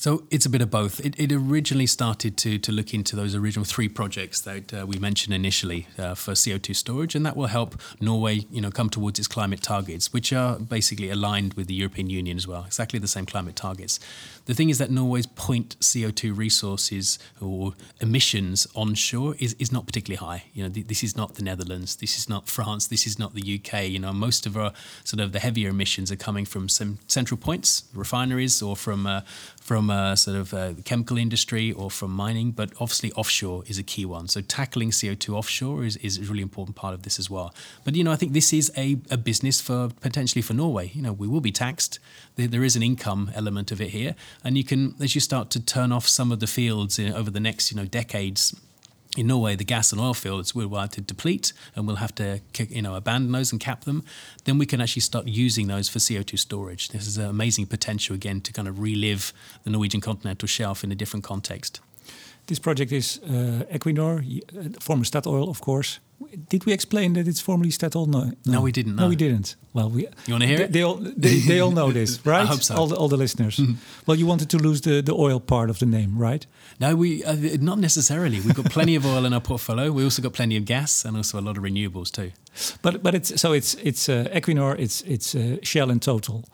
So 0.00 0.22
it's 0.30 0.46
a 0.46 0.48
bit 0.48 0.62
of 0.62 0.70
both. 0.70 1.04
It, 1.04 1.14
it, 1.20 1.30
originally 1.30 1.86
started 1.86 2.38
to, 2.38 2.58
to 2.58 2.72
look 2.72 2.94
into 2.94 3.14
those 3.14 3.34
original 3.34 3.66
three 3.66 3.86
projects 3.86 4.40
that 4.40 4.72
uh, 4.72 4.86
we 4.86 4.98
mentioned 4.98 5.34
initially 5.34 5.88
uh, 5.98 6.14
for 6.14 6.32
CO2 6.32 6.74
storage, 6.74 7.14
and 7.14 7.26
that 7.26 7.36
will 7.36 7.48
help 7.48 7.78
Norway, 8.00 8.46
you 8.50 8.62
know, 8.62 8.70
come 8.70 8.88
towards 8.88 9.18
its 9.18 9.28
climate 9.28 9.60
targets, 9.60 10.10
which 10.10 10.32
are 10.32 10.58
basically 10.58 11.10
aligned 11.10 11.52
with 11.52 11.66
the 11.66 11.74
European 11.74 12.08
Union 12.08 12.38
as 12.38 12.48
well, 12.48 12.64
exactly 12.64 12.98
the 12.98 13.06
same 13.06 13.26
climate 13.26 13.56
targets. 13.56 14.00
The 14.50 14.56
thing 14.56 14.70
is 14.70 14.78
that 14.78 14.90
Norway's 14.90 15.28
point 15.28 15.76
CO2 15.78 16.36
resources 16.36 17.20
or 17.40 17.74
emissions 18.00 18.66
onshore 18.74 19.36
is, 19.38 19.54
is 19.60 19.70
not 19.70 19.86
particularly 19.86 20.16
high. 20.16 20.42
You 20.52 20.64
know, 20.64 20.68
th- 20.68 20.88
this 20.88 21.04
is 21.04 21.16
not 21.16 21.36
the 21.36 21.44
Netherlands, 21.44 21.94
this 21.94 22.18
is 22.18 22.28
not 22.28 22.48
France, 22.48 22.88
this 22.88 23.06
is 23.06 23.16
not 23.16 23.36
the 23.36 23.60
UK. 23.60 23.84
You 23.84 24.00
know, 24.00 24.12
most 24.12 24.46
of 24.46 24.56
our 24.56 24.72
sort 25.04 25.20
of 25.20 25.30
the 25.30 25.38
heavier 25.38 25.68
emissions 25.68 26.10
are 26.10 26.16
coming 26.16 26.44
from 26.44 26.68
some 26.68 26.98
central 27.06 27.38
points, 27.38 27.84
refineries, 27.94 28.60
or 28.60 28.74
from 28.74 29.06
uh, 29.06 29.20
from 29.70 29.88
uh, 29.88 30.16
sort 30.16 30.36
of 30.36 30.52
uh, 30.52 30.72
the 30.72 30.82
chemical 30.82 31.16
industry 31.16 31.70
or 31.70 31.92
from 31.92 32.10
mining, 32.10 32.50
but 32.50 32.72
obviously 32.80 33.12
offshore 33.12 33.62
is 33.68 33.78
a 33.78 33.84
key 33.84 34.04
one. 34.04 34.26
So 34.26 34.40
tackling 34.40 34.90
CO2 34.90 35.32
offshore 35.32 35.84
is, 35.84 35.96
is 35.98 36.18
a 36.18 36.22
really 36.22 36.42
important 36.42 36.74
part 36.74 36.92
of 36.92 37.04
this 37.04 37.20
as 37.20 37.30
well. 37.30 37.54
But, 37.84 37.94
you 37.94 38.02
know, 38.02 38.10
I 38.10 38.16
think 38.16 38.32
this 38.32 38.52
is 38.52 38.72
a, 38.76 38.98
a 39.12 39.16
business 39.16 39.60
for 39.60 39.90
potentially 40.00 40.42
for 40.42 40.54
Norway. 40.54 40.90
You 40.92 41.02
know, 41.02 41.12
we 41.12 41.28
will 41.28 41.40
be 41.40 41.52
taxed. 41.52 42.00
There, 42.34 42.48
there 42.48 42.64
is 42.64 42.74
an 42.74 42.82
income 42.82 43.30
element 43.32 43.70
of 43.70 43.80
it 43.80 43.90
here. 43.90 44.16
And 44.42 44.56
you 44.56 44.64
can, 44.64 44.94
as 45.00 45.14
you 45.14 45.20
start 45.20 45.50
to 45.50 45.60
turn 45.60 45.92
off 45.92 46.08
some 46.08 46.32
of 46.32 46.40
the 46.40 46.46
fields 46.46 46.98
in, 46.98 47.12
over 47.12 47.30
the 47.30 47.40
next, 47.40 47.70
you 47.70 47.76
know, 47.76 47.84
decades, 47.84 48.54
in 49.16 49.26
Norway, 49.26 49.56
the 49.56 49.64
gas 49.64 49.90
and 49.90 50.00
oil 50.00 50.14
fields 50.14 50.54
will 50.54 50.72
have 50.76 50.90
to 50.90 51.00
deplete, 51.00 51.52
and 51.74 51.86
we'll 51.86 51.96
have 51.96 52.14
to 52.14 52.40
you 52.68 52.80
know 52.80 52.94
abandon 52.94 53.32
those 53.32 53.50
and 53.50 53.60
cap 53.60 53.84
them. 53.84 54.04
Then 54.44 54.56
we 54.56 54.66
can 54.66 54.80
actually 54.80 55.02
start 55.02 55.26
using 55.26 55.66
those 55.66 55.88
for 55.88 55.98
CO2 55.98 56.38
storage. 56.38 56.88
This 56.88 57.06
is 57.06 57.18
an 57.18 57.26
amazing 57.26 57.66
potential 57.66 58.14
again 58.14 58.40
to 58.42 58.52
kind 58.52 58.68
of 58.68 58.78
relive 58.78 59.32
the 59.64 59.70
Norwegian 59.70 60.00
continental 60.00 60.46
shelf 60.46 60.84
in 60.84 60.92
a 60.92 60.94
different 60.94 61.24
context. 61.24 61.80
This 62.50 62.58
project 62.58 62.90
is 62.90 63.20
uh, 63.22 63.62
Equinor, 63.72 64.18
uh, 64.18 64.80
former 64.80 65.04
Statoil, 65.04 65.48
of 65.48 65.60
course. 65.60 66.00
Did 66.48 66.66
we 66.66 66.72
explain 66.72 67.12
that 67.12 67.28
it's 67.28 67.40
formerly 67.40 67.70
Statoil? 67.70 68.08
No, 68.08 68.24
no, 68.24 68.32
no 68.44 68.60
we 68.60 68.72
didn't. 68.72 68.96
No. 68.96 69.04
no. 69.04 69.08
we 69.08 69.14
didn't. 69.14 69.54
Well, 69.72 69.88
we. 69.88 70.08
You 70.26 70.34
want 70.34 70.42
to 70.42 70.48
hear 70.48 70.58
they, 70.58 70.64
it? 70.64 70.72
They 70.72 70.82
all, 70.82 70.96
they, 70.96 71.38
they 71.46 71.60
all 71.60 71.70
know 71.70 71.92
this, 71.92 72.18
right? 72.26 72.42
I 72.42 72.46
hope 72.46 72.64
so. 72.64 72.74
All 72.74 72.88
the, 72.88 72.96
all 72.96 73.06
the 73.06 73.16
listeners. 73.16 73.56
Mm. 73.56 73.76
Well, 74.06 74.18
you 74.18 74.26
wanted 74.26 74.50
to 74.50 74.58
lose 74.58 74.80
the, 74.80 75.00
the 75.00 75.14
oil 75.14 75.38
part 75.38 75.70
of 75.70 75.78
the 75.78 75.86
name, 75.86 76.18
right? 76.18 76.44
No, 76.80 76.96
we 76.96 77.22
uh, 77.22 77.36
not 77.60 77.78
necessarily. 77.78 78.40
We've 78.40 78.56
got 78.56 78.72
plenty 78.72 78.96
of 78.96 79.06
oil 79.06 79.24
in 79.24 79.32
our 79.32 79.40
portfolio. 79.40 79.92
We 79.92 80.02
also 80.02 80.20
got 80.20 80.32
plenty 80.32 80.56
of 80.56 80.64
gas 80.64 81.04
and 81.04 81.16
also 81.16 81.38
a 81.38 81.40
lot 81.40 81.56
of 81.56 81.62
renewables 81.62 82.10
too. 82.10 82.32
But 82.82 83.00
but 83.00 83.14
it's 83.14 83.40
so 83.40 83.52
it's 83.52 83.74
it's 83.74 84.08
uh, 84.08 84.26
Equinor, 84.32 84.76
it's 84.76 85.02
it's 85.02 85.36
uh, 85.36 85.58
Shell 85.62 85.90
and 85.90 86.02
Total, 86.02 86.44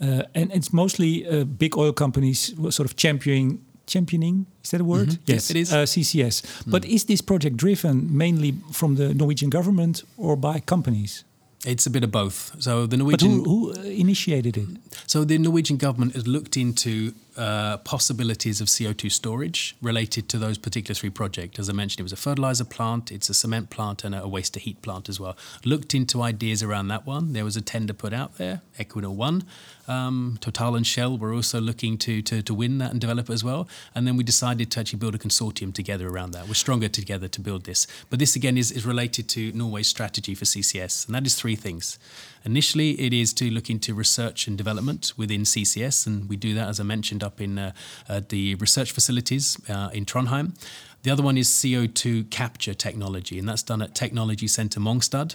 uh, 0.00 0.22
and 0.34 0.50
it's 0.52 0.72
mostly 0.72 1.24
uh, 1.28 1.44
big 1.44 1.76
oil 1.76 1.92
companies 1.92 2.52
sort 2.74 2.90
of 2.90 2.96
championing 2.96 3.60
championing 3.86 4.46
is 4.62 4.70
that 4.70 4.80
a 4.80 4.84
word? 4.84 5.08
Mm 5.08 5.14
-hmm. 5.14 5.32
Yes, 5.32 5.50
it 5.50 5.56
is. 5.56 5.72
Uh, 5.72 5.86
CCS. 5.86 6.42
Mm. 6.42 6.70
But 6.70 6.84
is 6.84 7.04
this 7.04 7.20
project 7.22 7.56
driven 7.56 8.16
mainly 8.16 8.54
from 8.70 8.96
the 8.96 9.14
Norwegian 9.14 9.50
government 9.50 10.04
or 10.16 10.36
by 10.38 10.60
companies? 10.64 11.24
It's 11.64 11.86
a 11.86 11.90
bit 11.90 12.04
of 12.04 12.10
both. 12.10 12.52
So 12.58 12.86
the 12.86 12.96
Norwegian. 12.96 13.38
But 13.38 13.46
who, 13.46 13.72
who 13.72 13.80
initiated 13.82 14.56
it? 14.56 14.68
So 15.06 15.24
the 15.24 15.38
Norwegian 15.38 15.78
government 15.78 16.14
has 16.14 16.26
looked 16.26 16.56
into 16.56 17.12
uh, 17.36 17.78
possibilities 17.78 18.60
of 18.60 18.68
CO2 18.68 19.10
storage 19.10 19.76
related 19.82 20.28
to 20.28 20.38
those 20.38 20.58
particular 20.58 20.94
three 20.94 21.10
projects. 21.10 21.58
As 21.58 21.68
I 21.68 21.72
mentioned, 21.72 22.00
it 22.00 22.04
was 22.04 22.12
a 22.12 22.16
fertilizer 22.16 22.64
plant, 22.64 23.10
it's 23.10 23.28
a 23.28 23.34
cement 23.34 23.70
plant, 23.70 24.04
and 24.04 24.14
a 24.14 24.28
waste 24.28 24.54
to 24.54 24.60
heat 24.60 24.80
plant 24.82 25.08
as 25.08 25.18
well. 25.18 25.36
Looked 25.64 25.94
into 25.94 26.22
ideas 26.22 26.62
around 26.62 26.88
that 26.88 27.06
one. 27.06 27.32
There 27.32 27.44
was 27.44 27.56
a 27.56 27.60
tender 27.60 27.92
put 27.92 28.12
out 28.12 28.36
there. 28.36 28.62
Equinor 28.78 29.14
won. 29.14 29.44
Um, 29.86 30.38
Total 30.40 30.76
and 30.76 30.86
Shell 30.86 31.18
were 31.18 31.34
also 31.34 31.60
looking 31.60 31.98
to, 31.98 32.22
to, 32.22 32.42
to 32.42 32.54
win 32.54 32.78
that 32.78 32.92
and 32.92 33.00
develop 33.00 33.28
it 33.28 33.32
as 33.32 33.44
well. 33.44 33.68
And 33.94 34.06
then 34.06 34.16
we 34.16 34.24
decided 34.24 34.70
to 34.70 34.80
actually 34.80 34.98
build 34.98 35.14
a 35.14 35.18
consortium 35.18 35.74
together 35.74 36.08
around 36.08 36.30
that. 36.32 36.46
We're 36.46 36.54
stronger 36.54 36.88
together 36.88 37.28
to 37.28 37.40
build 37.40 37.64
this. 37.64 37.86
But 38.10 38.18
this 38.18 38.36
again 38.36 38.56
is, 38.56 38.70
is 38.70 38.86
related 38.86 39.28
to 39.30 39.52
Norway's 39.52 39.88
strategy 39.88 40.34
for 40.34 40.44
CCS, 40.44 41.06
and 41.06 41.14
that 41.14 41.26
is 41.26 41.34
three 41.34 41.56
things. 41.56 41.98
Initially, 42.46 43.00
it 43.00 43.14
is 43.14 43.32
to 43.34 43.50
look 43.50 43.70
into 43.70 43.94
research 43.94 44.46
and 44.46 44.58
development 44.58 45.14
within 45.16 45.42
CCS, 45.42 46.06
and 46.06 46.28
we 46.28 46.36
do 46.36 46.54
that, 46.54 46.68
as 46.68 46.78
I 46.78 46.82
mentioned, 46.82 47.23
up 47.24 47.40
in 47.40 47.58
uh, 47.58 47.72
the 48.28 48.54
research 48.56 48.92
facilities 48.92 49.58
uh, 49.68 49.90
in 49.92 50.04
Trondheim. 50.04 50.54
The 51.02 51.10
other 51.10 51.22
one 51.22 51.36
is 51.36 51.48
CO2 51.48 52.30
capture 52.30 52.74
technology, 52.74 53.38
and 53.38 53.48
that's 53.48 53.62
done 53.62 53.82
at 53.82 53.94
Technology 53.94 54.46
Centre 54.46 54.80
Mongstad 54.80 55.34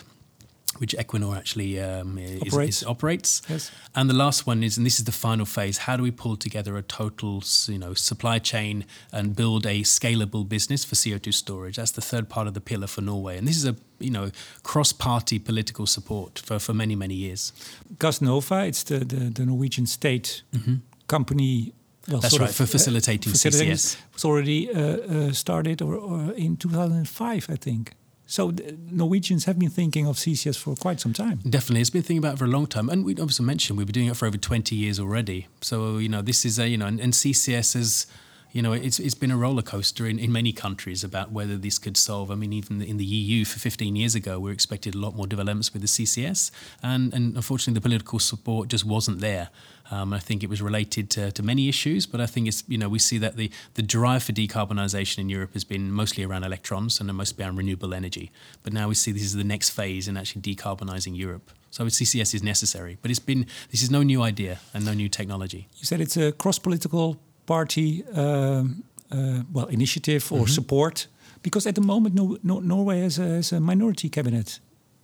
which 0.77 0.95
Equinor 0.97 1.35
actually 1.35 1.79
um, 1.79 2.17
is, 2.17 2.41
operates. 2.53 2.81
Is, 2.81 2.87
operates. 2.87 3.41
Yes. 3.49 3.71
And 3.95 4.09
the 4.09 4.13
last 4.13 4.45
one 4.45 4.63
is, 4.63 4.77
and 4.77 4.85
this 4.85 4.99
is 4.99 5.05
the 5.05 5.11
final 5.11 5.45
phase: 5.45 5.79
how 5.79 5.97
do 5.97 6.03
we 6.03 6.11
pull 6.11 6.37
together 6.37 6.77
a 6.77 6.81
total, 6.81 7.43
you 7.67 7.79
know, 7.79 7.93
supply 7.93 8.39
chain 8.39 8.85
and 9.11 9.35
build 9.35 9.65
a 9.65 9.81
scalable 9.81 10.47
business 10.47 10.85
for 10.85 10.95
CO2 10.95 11.33
storage? 11.33 11.77
That's 11.77 11.91
the 11.91 12.01
third 12.01 12.29
part 12.29 12.47
of 12.47 12.53
the 12.53 12.61
pillar 12.61 12.87
for 12.87 13.01
Norway, 13.01 13.37
and 13.37 13.47
this 13.47 13.57
is 13.57 13.65
a 13.65 13.75
you 13.99 14.11
know 14.11 14.31
cross-party 14.63 15.39
political 15.39 15.85
support 15.85 16.39
for, 16.39 16.59
for 16.59 16.73
many 16.73 16.95
many 16.95 17.15
years. 17.15 17.51
Gassnova, 17.97 18.67
it's 18.67 18.83
the 18.83 18.99
the, 18.99 19.29
the 19.29 19.45
Norwegian 19.45 19.87
state 19.87 20.43
mm-hmm. 20.53 20.75
company. 21.07 21.73
Well, 22.09 22.21
That's 22.21 22.39
right, 22.39 22.49
of, 22.49 22.55
for 22.55 22.65
facilitating, 22.65 23.29
uh, 23.29 23.33
facilitating 23.33 23.73
CCS. 23.73 23.97
was 24.13 24.25
already 24.25 24.71
uh, 24.71 24.81
uh, 24.81 25.31
started 25.31 25.81
or, 25.81 25.95
or 25.95 26.31
in 26.33 26.57
2005, 26.57 27.47
I 27.49 27.55
think. 27.55 27.93
So 28.25 28.53
Norwegians 28.91 29.45
have 29.45 29.57
been 29.57 29.71
thinking 29.71 30.05
of 30.05 30.17
CCS 30.17 30.57
for 30.57 30.75
quite 30.75 30.99
some 30.99 31.13
time. 31.13 31.39
Definitely, 31.49 31.81
it's 31.81 31.89
been 31.89 32.03
thinking 32.03 32.19
about 32.19 32.35
it 32.35 32.37
for 32.37 32.45
a 32.45 32.49
long 32.49 32.67
time, 32.67 32.87
and 32.87 33.03
we 33.03 33.13
obviously 33.13 33.43
mentioned 33.45 33.77
we've 33.77 33.87
been 33.87 33.93
doing 33.93 34.07
it 34.07 34.15
for 34.17 34.27
over 34.27 34.37
twenty 34.37 34.75
years 34.75 34.99
already. 34.99 35.47
So 35.61 35.97
you 35.97 36.09
know, 36.09 36.21
this 36.21 36.45
is 36.45 36.59
a 36.59 36.67
you 36.67 36.77
know, 36.77 36.85
and, 36.85 36.99
and 36.99 37.13
CCS 37.13 37.75
is 37.75 38.05
you 38.51 38.61
know, 38.61 38.73
it's, 38.73 38.99
it's 38.99 39.13
been 39.13 39.29
a 39.29 39.37
roller 39.37 39.61
coaster 39.61 40.07
in, 40.07 40.17
in 40.17 40.31
many 40.31 40.51
countries 40.51 41.03
about 41.03 41.31
whether 41.31 41.55
this 41.55 41.77
could 41.77 41.95
solve. 41.95 42.31
I 42.31 42.35
mean, 42.35 42.51
even 42.51 42.81
in 42.81 42.97
the 42.97 43.05
EU 43.05 43.45
for 43.45 43.59
15 43.59 43.95
years 43.95 44.15
ago, 44.15 44.39
we 44.39 44.51
expected 44.51 44.95
a 44.95 44.97
lot 44.97 45.15
more 45.15 45.27
developments 45.27 45.71
with 45.71 45.83
the 45.83 45.87
CCS, 45.87 46.49
and, 46.81 47.13
and 47.13 47.35
unfortunately, 47.35 47.75
the 47.75 47.81
political 47.81 48.17
support 48.17 48.67
just 48.69 48.85
wasn't 48.85 49.19
there. 49.19 49.49
Um, 49.91 50.13
I 50.13 50.19
think 50.19 50.43
it 50.43 50.49
was 50.49 50.61
related 50.61 51.09
to, 51.11 51.31
to 51.31 51.43
many 51.43 51.67
issues, 51.67 52.05
but 52.05 52.21
I 52.21 52.25
think 52.27 52.47
it's 52.47 52.63
you 52.67 52.77
know 52.77 52.89
we 52.89 52.99
see 52.99 53.17
that 53.17 53.37
the, 53.37 53.51
the 53.73 53.81
drive 53.81 54.23
for 54.23 54.33
decarbonisation 54.33 55.19
in 55.19 55.29
Europe 55.29 55.53
has 55.53 55.63
been 55.63 55.91
mostly 55.91 56.23
around 56.23 56.43
electrons 56.43 56.99
and 56.99 57.11
mostly 57.13 57.43
around 57.43 57.57
renewable 57.57 57.93
energy. 57.93 58.31
But 58.61 58.73
now 58.73 58.87
we 58.87 58.93
see 58.93 59.11
this 59.11 59.23
is 59.23 59.33
the 59.33 59.43
next 59.43 59.71
phase 59.71 60.07
in 60.07 60.15
actually 60.15 60.43
decarbonising 60.43 61.17
Europe. 61.17 61.51
So 61.71 61.85
CCS 61.85 62.35
is 62.35 62.43
necessary, 62.43 62.97
but 63.01 63.09
it's 63.09 63.19
been 63.19 63.47
this 63.71 63.81
is 63.81 63.89
no 63.89 64.03
new 64.03 64.21
idea 64.21 64.59
and 64.73 64.85
no 64.85 64.93
new 64.93 65.09
technology. 65.09 65.67
You 65.77 65.85
said 65.85 66.01
it's 66.01 66.17
a 66.17 66.31
cross-political 66.31 67.19
party, 67.53 68.03
um, 68.13 68.83
uh, 69.11 69.41
well, 69.53 69.67
initiative 69.69 70.23
or 70.31 70.39
mm 70.39 70.45
-hmm. 70.45 70.53
support, 70.53 71.09
because 71.41 71.69
at 71.69 71.75
the 71.75 71.81
moment 71.81 72.15
no, 72.15 72.37
no, 72.41 72.59
Norway 72.59 73.01
has 73.01 73.19
a, 73.19 73.23
has 73.23 73.53
a 73.53 73.59
minority 73.59 74.09
cabinet. 74.09 74.61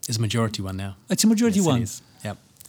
It's 0.08 0.18
a 0.18 0.22
majority 0.22 0.62
one 0.62 0.78
now. 0.78 0.94
It's 1.08 1.24
a 1.24 1.28
majority 1.28 1.60
yes, 1.60 1.68
one. 1.68 1.82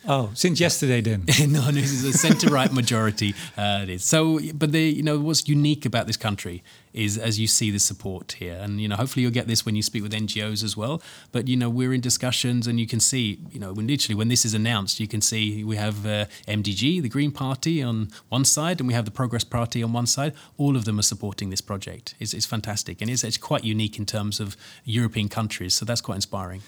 Oh, 0.09 0.31
since 0.35 0.61
yesterday 0.61 1.01
then? 1.01 1.25
no, 1.49 1.69
no, 1.69 1.79
is 1.79 2.05
a 2.05 2.13
centre-right 2.13 2.73
majority. 2.73 3.35
Uh, 3.57 3.81
it 3.83 3.89
is. 3.89 4.05
So, 4.05 4.39
but 4.55 4.71
the 4.71 4.83
you 4.83 5.03
know 5.03 5.19
what's 5.19 5.49
unique 5.49 5.85
about 5.85 6.07
this 6.07 6.17
country 6.17 6.63
is 6.93 7.19
as 7.19 7.41
you 7.41 7.49
see 7.49 7.73
the 7.73 7.81
support 7.81 8.33
here, 8.33 8.57
and 8.61 8.81
you 8.81 8.87
know 8.87 8.95
hopefully 8.95 9.23
you'll 9.23 9.33
get 9.33 9.49
this 9.49 9.67
when 9.67 9.75
you 9.75 9.83
speak 9.83 10.05
with 10.05 10.13
NGOs 10.13 10.63
as 10.63 10.77
well. 10.77 11.03
But 11.33 11.49
you 11.49 11.57
know 11.57 11.69
we're 11.69 11.93
in 11.93 12.01
discussions, 12.01 12.69
and 12.69 12.79
you 12.79 12.87
can 12.87 13.01
see 13.01 13.41
you 13.51 13.59
know 13.59 13.73
when 13.73 13.89
literally 13.89 14.15
when 14.15 14.29
this 14.29 14.45
is 14.45 14.55
announced, 14.55 15.01
you 15.01 15.09
can 15.09 15.21
see 15.21 15.65
we 15.65 15.75
have 15.77 16.07
uh, 16.07 16.27
MDG, 16.47 17.03
the 17.03 17.09
Green 17.09 17.33
Party, 17.33 17.83
on 17.83 18.09
one 18.29 18.45
side, 18.45 18.79
and 18.79 18.87
we 18.87 18.95
have 18.95 19.07
the 19.07 19.11
Progress 19.11 19.45
Party 19.45 19.83
on 19.83 19.93
one 19.93 20.07
side. 20.07 20.35
All 20.57 20.77
of 20.77 20.85
them 20.85 21.01
are 21.01 21.03
supporting 21.03 21.51
this 21.51 21.61
project. 21.61 22.15
It's, 22.21 22.33
it's 22.33 22.47
fantastic, 22.47 23.03
and 23.03 23.11
it's, 23.11 23.25
it's 23.25 23.39
quite 23.39 23.65
unique 23.65 23.99
in 23.99 24.07
terms 24.07 24.39
of 24.39 24.57
European 24.85 25.29
countries. 25.29 25.75
So 25.75 25.85
that's 25.85 26.01
quite 26.01 26.17
inspiring 26.17 26.63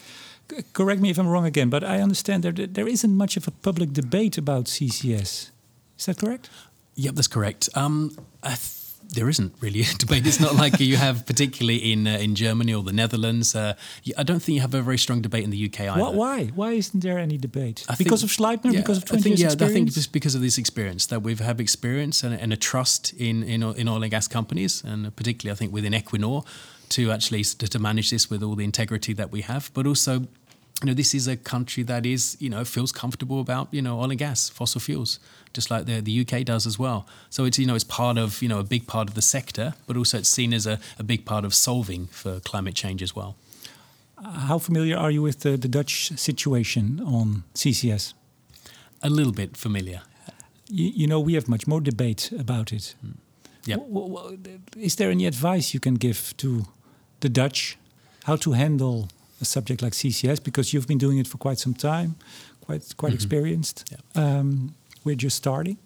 correct 0.73 1.01
me 1.01 1.09
if 1.09 1.17
I'm 1.17 1.27
wrong 1.27 1.45
again, 1.45 1.69
but 1.69 1.83
I 1.83 2.01
understand 2.01 2.43
that 2.43 2.73
there 2.73 2.87
isn't 2.87 3.15
much 3.15 3.37
of 3.37 3.47
a 3.47 3.51
public 3.51 3.93
debate 3.93 4.37
about 4.37 4.65
CCS. 4.65 5.51
Is 5.97 6.05
that 6.05 6.17
correct? 6.17 6.49
Yep, 6.95 7.15
that's 7.15 7.27
correct. 7.27 7.69
Um, 7.75 8.15
there 9.11 9.27
isn't 9.27 9.53
really 9.59 9.81
a 9.81 9.85
debate. 9.97 10.25
It's 10.25 10.39
not 10.39 10.55
like 10.55 10.79
you 10.79 10.97
have, 10.97 11.25
particularly 11.25 11.91
in 11.91 12.07
uh, 12.07 12.17
in 12.17 12.35
Germany 12.35 12.73
or 12.73 12.83
the 12.83 12.93
Netherlands. 12.93 13.55
Uh, 13.55 13.73
I 14.17 14.23
don't 14.23 14.39
think 14.39 14.55
you 14.55 14.61
have 14.61 14.73
a 14.73 14.81
very 14.81 14.97
strong 14.97 15.21
debate 15.21 15.43
in 15.43 15.49
the 15.49 15.65
UK 15.65 15.81
either. 15.81 15.99
What, 15.99 16.13
Why? 16.15 16.45
Why 16.47 16.71
isn't 16.73 17.01
there 17.01 17.17
any 17.17 17.37
debate? 17.37 17.85
I 17.89 17.95
because 17.95 18.21
think, 18.21 18.31
of 18.31 18.37
Sleipner? 18.37 18.73
Yeah, 18.73 18.81
because 18.81 18.97
of 18.97 19.05
20 19.05 19.19
I 19.19 19.23
think, 19.23 19.39
years 19.39 19.55
yeah, 19.59 19.67
I 19.67 19.69
think 19.69 19.91
just 19.91 20.11
because 20.13 20.35
of 20.35 20.41
this 20.41 20.57
experience 20.57 21.07
that 21.07 21.21
we've 21.23 21.39
had 21.39 21.59
experience 21.59 22.23
and, 22.23 22.33
and 22.33 22.53
a 22.53 22.57
trust 22.57 23.13
in, 23.13 23.43
in 23.43 23.63
in 23.63 23.87
oil 23.87 24.03
and 24.03 24.11
gas 24.11 24.27
companies, 24.27 24.83
and 24.83 25.15
particularly 25.15 25.53
I 25.53 25.57
think 25.57 25.73
within 25.73 25.93
Equinor 25.93 26.45
to 26.89 27.11
actually 27.11 27.43
to 27.43 27.79
manage 27.79 28.09
this 28.09 28.29
with 28.29 28.43
all 28.43 28.55
the 28.55 28.63
integrity 28.63 29.13
that 29.13 29.31
we 29.31 29.41
have, 29.41 29.71
but 29.73 29.85
also 29.87 30.27
you 30.81 30.87
know, 30.87 30.93
this 30.93 31.13
is 31.13 31.27
a 31.27 31.35
country 31.35 31.83
that 31.83 32.05
is, 32.05 32.37
you 32.39 32.49
know, 32.49 32.63
feels 32.63 32.91
comfortable 32.91 33.41
about, 33.41 33.67
you 33.71 33.81
know, 33.81 33.99
oil 33.99 34.11
and 34.11 34.19
gas, 34.19 34.49
fossil 34.49 34.79
fuels, 34.79 35.19
just 35.53 35.69
like 35.69 35.85
the, 35.85 35.99
the 35.99 36.21
UK 36.21 36.45
does 36.45 36.65
as 36.65 36.79
well. 36.79 37.05
So 37.29 37.43
it's, 37.43 37.59
you 37.59 37.65
know, 37.65 37.75
it's 37.75 37.83
part 37.83 38.17
of, 38.17 38.41
you 38.41 38.47
know, 38.47 38.59
a 38.59 38.63
big 38.63 38.87
part 38.87 39.09
of 39.09 39.15
the 39.15 39.21
sector, 39.21 39.73
but 39.87 39.97
also 39.97 40.19
it's 40.19 40.29
seen 40.29 40.53
as 40.53 40.65
a, 40.65 40.79
a 40.97 41.03
big 41.03 41.25
part 41.25 41.43
of 41.43 41.53
solving 41.53 42.07
for 42.07 42.39
climate 42.39 42.75
change 42.75 43.03
as 43.03 43.13
well. 43.13 43.35
How 44.23 44.57
familiar 44.57 44.97
are 44.97 45.11
you 45.11 45.21
with 45.21 45.41
the, 45.41 45.57
the 45.57 45.67
Dutch 45.67 46.11
situation 46.17 47.01
on 47.05 47.43
CCS? 47.55 48.13
A 49.01 49.09
little 49.09 49.33
bit 49.33 49.57
familiar. 49.57 50.01
You, 50.69 50.91
you 50.95 51.07
know, 51.07 51.19
we 51.19 51.33
have 51.33 51.49
much 51.49 51.67
more 51.67 51.81
debate 51.81 52.31
about 52.37 52.71
it. 52.71 52.95
Mm. 53.05 53.15
Yeah. 53.65 53.77
Is 54.77 54.95
there 54.95 55.11
any 55.11 55.25
advice 55.25 55.73
you 55.73 55.79
can 55.79 55.95
give 55.95 56.33
to 56.37 56.65
the 57.19 57.29
Dutch 57.29 57.77
how 58.23 58.37
to 58.37 58.53
handle 58.53 59.09
a 59.41 59.45
subject 59.45 59.81
like 59.81 59.93
CCS 59.93 60.43
because 60.43 60.73
you've 60.73 60.87
been 60.87 60.97
doing 60.97 61.17
it 61.17 61.27
for 61.27 61.37
quite 61.37 61.59
some 61.59 61.73
time, 61.73 62.15
quite 62.61 62.95
quite 62.97 63.11
mm 63.11 63.17
-hmm. 63.17 63.23
experienced. 63.23 63.83
Yeah. 63.91 64.39
Um, 64.39 64.75
we're 65.03 65.21
just 65.21 65.37
starting. 65.37 65.77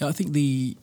Yeah, 0.00 0.10
I 0.10 0.12
think 0.12 0.32
the 0.32 0.76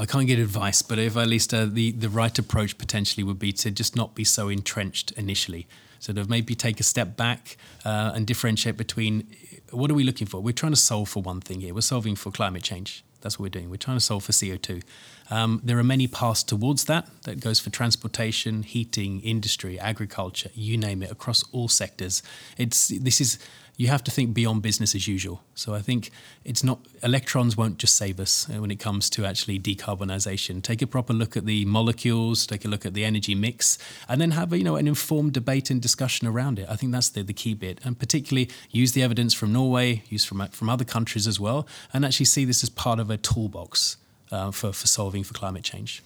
I 0.00 0.06
can't 0.06 0.26
get 0.26 0.38
advice, 0.38 0.82
but 0.82 0.98
if 0.98 1.16
at 1.16 1.26
least 1.26 1.52
uh, 1.52 1.66
the 1.66 1.92
the 1.92 2.08
right 2.08 2.38
approach 2.38 2.78
potentially 2.78 3.24
would 3.24 3.38
be 3.38 3.52
to 3.52 3.70
just 3.70 3.94
not 3.96 4.14
be 4.14 4.24
so 4.24 4.48
entrenched 4.48 5.10
initially. 5.16 5.66
Sort 5.98 6.18
of 6.18 6.28
maybe 6.28 6.54
take 6.54 6.80
a 6.80 6.82
step 6.82 7.16
back 7.16 7.56
uh, 7.84 8.14
and 8.14 8.26
differentiate 8.26 8.76
between 8.76 9.26
what 9.70 9.90
are 9.90 9.94
we 9.94 10.04
looking 10.04 10.28
for. 10.28 10.40
We're 10.42 10.52
trying 10.52 10.72
to 10.72 10.80
solve 10.80 11.08
for 11.08 11.22
one 11.22 11.40
thing 11.40 11.62
here. 11.62 11.72
We're 11.72 11.80
solving 11.80 12.16
for 12.16 12.30
climate 12.30 12.62
change 12.62 13.02
That's 13.24 13.38
what 13.38 13.44
we're 13.44 13.48
doing. 13.48 13.70
We're 13.70 13.76
trying 13.76 13.96
to 13.96 14.04
solve 14.04 14.22
for 14.22 14.32
CO2. 14.32 14.82
Um, 15.30 15.62
there 15.64 15.78
are 15.78 15.84
many 15.84 16.06
paths 16.06 16.42
towards 16.42 16.84
that. 16.84 17.08
That 17.22 17.40
goes 17.40 17.58
for 17.58 17.70
transportation, 17.70 18.62
heating, 18.62 19.20
industry, 19.22 19.80
agriculture, 19.80 20.50
you 20.54 20.76
name 20.76 21.02
it, 21.02 21.10
across 21.10 21.42
all 21.50 21.68
sectors. 21.68 22.22
It's 22.58 22.88
this 22.88 23.22
is 23.22 23.38
you 23.76 23.88
have 23.88 24.04
to 24.04 24.10
think 24.10 24.34
beyond 24.34 24.62
business 24.62 24.94
as 24.94 25.08
usual. 25.08 25.42
So 25.54 25.74
I 25.74 25.80
think 25.80 26.10
it's 26.44 26.62
not 26.62 26.78
electrons 27.02 27.56
won't 27.56 27.78
just 27.78 27.96
save 27.96 28.20
us 28.20 28.48
uh, 28.48 28.60
when 28.60 28.70
it 28.70 28.78
comes 28.78 29.10
to 29.10 29.24
actually 29.24 29.58
decarbonisation. 29.58 30.62
Take 30.62 30.80
a 30.80 30.86
proper 30.86 31.12
look 31.12 31.36
at 31.36 31.44
the 31.44 31.64
molecules, 31.64 32.46
take 32.46 32.64
a 32.64 32.68
look 32.68 32.86
at 32.86 32.94
the 32.94 33.04
energy 33.04 33.34
mix, 33.34 33.78
and 34.08 34.20
then 34.20 34.32
have 34.32 34.52
you 34.52 34.64
know 34.64 34.76
an 34.76 34.86
informed 34.86 35.32
debate 35.32 35.70
and 35.70 35.82
discussion 35.82 36.28
around 36.28 36.58
it. 36.58 36.68
I 36.70 36.76
think 36.76 36.92
that's 36.92 37.08
the, 37.08 37.22
the 37.22 37.32
key 37.32 37.54
bit, 37.54 37.80
and 37.84 37.98
particularly 37.98 38.48
use 38.70 38.92
the 38.92 39.02
evidence 39.02 39.34
from 39.34 39.52
Norway, 39.52 40.04
use 40.08 40.24
from 40.24 40.46
from 40.48 40.68
other 40.68 40.84
countries 40.84 41.26
as 41.26 41.40
well, 41.40 41.66
and 41.92 42.04
actually 42.04 42.26
see 42.26 42.44
this 42.44 42.62
as 42.62 42.70
part 42.70 43.00
of 43.00 43.10
a 43.10 43.16
toolbox 43.16 43.96
uh, 44.30 44.52
for 44.52 44.72
for 44.72 44.86
solving 44.86 45.24
for 45.24 45.34
climate 45.34 45.64
change. 45.64 46.02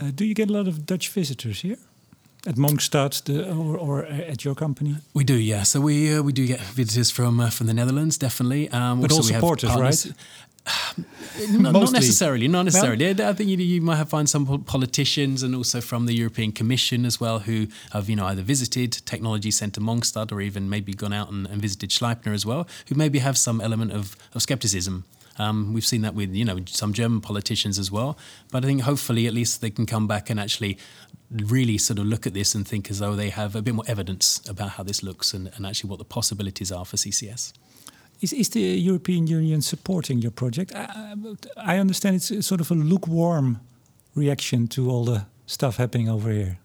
Uh, 0.00 0.10
do 0.14 0.24
you 0.24 0.34
get 0.34 0.48
a 0.48 0.52
lot 0.52 0.68
of 0.68 0.86
Dutch 0.86 1.08
visitors 1.08 1.62
here? 1.62 1.78
At 2.46 2.54
Mongstad 2.54 3.24
the, 3.24 3.50
or, 3.50 3.76
or, 3.76 4.04
at 4.04 4.44
your 4.44 4.54
company? 4.54 4.96
We 5.12 5.24
do, 5.24 5.34
yeah. 5.34 5.64
So 5.64 5.80
we 5.80 6.14
uh, 6.14 6.22
we 6.22 6.32
do 6.32 6.46
get 6.46 6.60
visitors 6.60 7.10
from 7.10 7.40
uh, 7.40 7.50
from 7.50 7.66
the 7.66 7.74
Netherlands, 7.74 8.16
definitely. 8.16 8.68
Um, 8.70 9.00
but 9.00 9.10
all 9.10 9.22
supporters, 9.22 9.70
right? 9.74 10.06
not, 11.50 11.72
not, 11.72 11.92
necessarily, 11.92 12.46
not 12.46 12.64
necessarily. 12.64 13.12
Well, 13.12 13.30
I 13.30 13.32
think 13.32 13.48
you, 13.48 13.56
you 13.56 13.80
might 13.80 13.96
have 13.96 14.10
find 14.10 14.28
some 14.28 14.62
politicians 14.64 15.42
and 15.42 15.54
also 15.54 15.80
from 15.80 16.06
the 16.06 16.14
European 16.14 16.52
Commission 16.52 17.06
as 17.06 17.18
well 17.18 17.40
who 17.40 17.66
have 17.92 18.08
you 18.08 18.16
know 18.16 18.26
either 18.26 18.42
visited 18.42 18.92
Technology 19.04 19.50
Centre 19.50 19.80
Mongstad 19.80 20.30
or 20.30 20.40
even 20.40 20.68
maybe 20.68 20.92
gone 20.92 21.12
out 21.12 21.30
and, 21.30 21.46
and 21.46 21.60
visited 21.60 21.90
Sleipner 21.90 22.34
as 22.34 22.46
well, 22.46 22.68
who 22.88 22.94
maybe 22.94 23.18
have 23.18 23.36
some 23.36 23.60
element 23.60 23.92
of, 23.92 24.16
of 24.34 24.42
scepticism 24.42 25.04
um, 25.38 25.72
we've 25.72 25.86
seen 25.86 26.02
that 26.02 26.14
with 26.14 26.34
you 26.34 26.44
know 26.44 26.58
some 26.66 26.92
German 26.92 27.20
politicians 27.20 27.78
as 27.78 27.90
well. 27.90 28.18
But 28.50 28.64
I 28.64 28.66
think 28.66 28.82
hopefully 28.82 29.26
at 29.26 29.34
least 29.34 29.60
they 29.60 29.70
can 29.70 29.86
come 29.86 30.06
back 30.06 30.30
and 30.30 30.38
actually 30.40 30.78
really 31.30 31.78
sort 31.78 31.98
of 31.98 32.06
look 32.06 32.26
at 32.26 32.34
this 32.34 32.54
and 32.54 32.66
think 32.66 32.90
as 32.90 32.98
though 32.98 33.14
they 33.14 33.28
have 33.30 33.54
a 33.54 33.62
bit 33.62 33.74
more 33.74 33.84
evidence 33.86 34.40
about 34.48 34.70
how 34.70 34.82
this 34.82 35.02
looks 35.02 35.34
and, 35.34 35.50
and 35.56 35.66
actually 35.66 35.90
what 35.90 35.98
the 35.98 36.04
possibilities 36.04 36.72
are 36.72 36.84
for 36.84 36.96
CCS. 36.96 37.52
Is, 38.20 38.32
is 38.32 38.48
the 38.48 38.60
European 38.60 39.26
Union 39.26 39.62
supporting 39.62 40.18
your 40.18 40.32
project? 40.32 40.72
I, 40.74 41.14
I 41.56 41.78
understand 41.78 42.16
it's 42.16 42.46
sort 42.46 42.60
of 42.60 42.70
a 42.70 42.74
lukewarm 42.74 43.60
reaction 44.14 44.66
to 44.68 44.90
all 44.90 45.04
the 45.04 45.26
stuff 45.46 45.76
happening 45.76 46.08
over 46.08 46.30
here. 46.30 46.58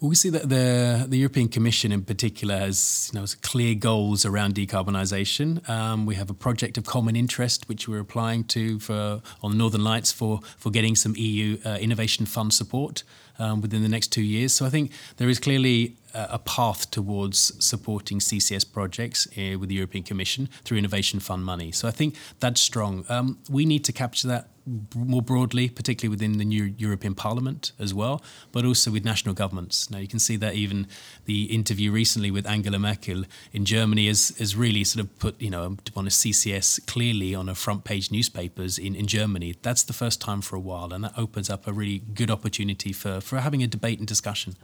Well, 0.00 0.10
we 0.10 0.14
see 0.14 0.30
that 0.30 0.48
the 0.48 1.06
the 1.08 1.18
European 1.18 1.48
Commission 1.48 1.90
in 1.90 2.04
particular 2.04 2.56
has 2.56 3.10
you 3.12 3.18
know 3.18 3.26
clear 3.42 3.74
goals 3.74 4.24
around 4.24 4.54
decarbonisation. 4.54 5.68
Um, 5.68 6.06
we 6.06 6.14
have 6.14 6.30
a 6.30 6.34
project 6.34 6.78
of 6.78 6.84
common 6.84 7.16
interest 7.16 7.68
which 7.68 7.88
we're 7.88 7.98
applying 7.98 8.44
to 8.44 8.78
for 8.78 9.20
on 9.42 9.50
the 9.50 9.56
Northern 9.56 9.82
Lights 9.82 10.12
for 10.12 10.40
for 10.56 10.70
getting 10.70 10.94
some 10.94 11.16
EU 11.16 11.58
uh, 11.66 11.78
innovation 11.80 12.26
fund 12.26 12.54
support 12.54 13.02
um, 13.38 13.60
within 13.60 13.82
the 13.82 13.88
next 13.88 14.08
two 14.08 14.22
years. 14.22 14.52
So 14.52 14.66
I 14.66 14.70
think 14.70 14.92
there 15.16 15.28
is 15.28 15.38
clearly 15.38 15.96
a 16.14 16.38
path 16.38 16.90
towards 16.90 17.52
supporting 17.64 18.18
CCS 18.18 18.70
projects 18.72 19.28
uh, 19.36 19.58
with 19.58 19.68
the 19.68 19.74
European 19.74 20.04
Commission 20.04 20.48
through 20.64 20.78
Innovation 20.78 21.20
Fund 21.20 21.44
money. 21.44 21.70
So 21.70 21.86
I 21.86 21.90
think 21.90 22.16
that's 22.40 22.60
strong. 22.60 23.04
Um, 23.08 23.38
we 23.48 23.64
need 23.64 23.84
to 23.84 23.92
capture 23.92 24.26
that 24.28 24.48
more 24.94 25.22
broadly, 25.22 25.68
particularly 25.68 26.10
within 26.10 26.38
the 26.38 26.44
new 26.44 26.74
European 26.76 27.14
Parliament 27.14 27.72
as 27.78 27.94
well, 27.94 28.22
but 28.52 28.64
also 28.64 28.90
with 28.90 29.04
national 29.04 29.34
governments. 29.34 29.90
Now, 29.90 29.98
you 29.98 30.08
can 30.08 30.18
see 30.18 30.36
that 30.36 30.54
even 30.54 30.86
the 31.24 31.44
interview 31.44 31.90
recently 31.90 32.30
with 32.30 32.46
Angela 32.46 32.78
Merkel 32.78 33.24
in 33.52 33.64
Germany 33.64 34.06
has, 34.06 34.36
has 34.38 34.56
really 34.56 34.84
sort 34.84 35.04
of 35.04 35.18
put, 35.18 35.40
you 35.40 35.50
know, 35.50 35.76
on 35.96 36.06
a 36.06 36.10
CCS 36.10 36.86
clearly 36.86 37.34
on 37.34 37.48
a 37.48 37.54
front 37.54 37.84
page 37.84 38.10
newspapers 38.10 38.78
in, 38.78 38.94
in 38.94 39.06
Germany. 39.06 39.56
That's 39.62 39.82
the 39.82 39.92
first 39.92 40.20
time 40.20 40.40
for 40.40 40.56
a 40.56 40.60
while, 40.60 40.92
and 40.92 41.04
that 41.04 41.18
opens 41.18 41.50
up 41.50 41.66
a 41.66 41.72
really 41.72 42.02
good 42.14 42.30
opportunity 42.30 42.92
for, 42.92 43.20
for 43.20 43.40
having 43.40 43.62
a 43.62 43.66
debate 43.66 43.98
and 43.98 44.08
discussion. 44.08 44.56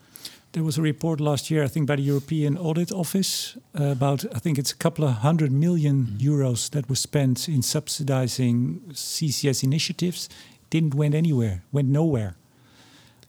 There 0.55 0.63
was 0.63 0.79
a 0.79 0.83
report 0.83 1.21
last 1.21 1.51
year, 1.51 1.65
I 1.65 1.67
think, 1.67 1.89
by 1.89 1.97
the 1.97 2.03
European 2.03 2.57
Audit 2.57 2.93
Office 2.93 3.59
uh, 3.79 3.87
about, 3.87 4.25
I 4.33 4.39
think 4.39 4.57
it's 4.57 4.71
a 4.71 4.77
couple 4.77 5.05
of 5.05 5.15
hundred 5.15 5.51
million 5.51 6.07
mm. 6.07 6.19
euros 6.21 6.71
that 6.71 6.89
was 6.89 7.01
spent 7.01 7.49
in 7.49 7.61
subsidizing 7.61 8.81
CCS 8.93 9.65
initiatives. 9.65 10.29
Didn't 10.71 10.95
went 10.95 11.13
anywhere, 11.13 11.65
went 11.73 11.89
nowhere. 11.89 12.37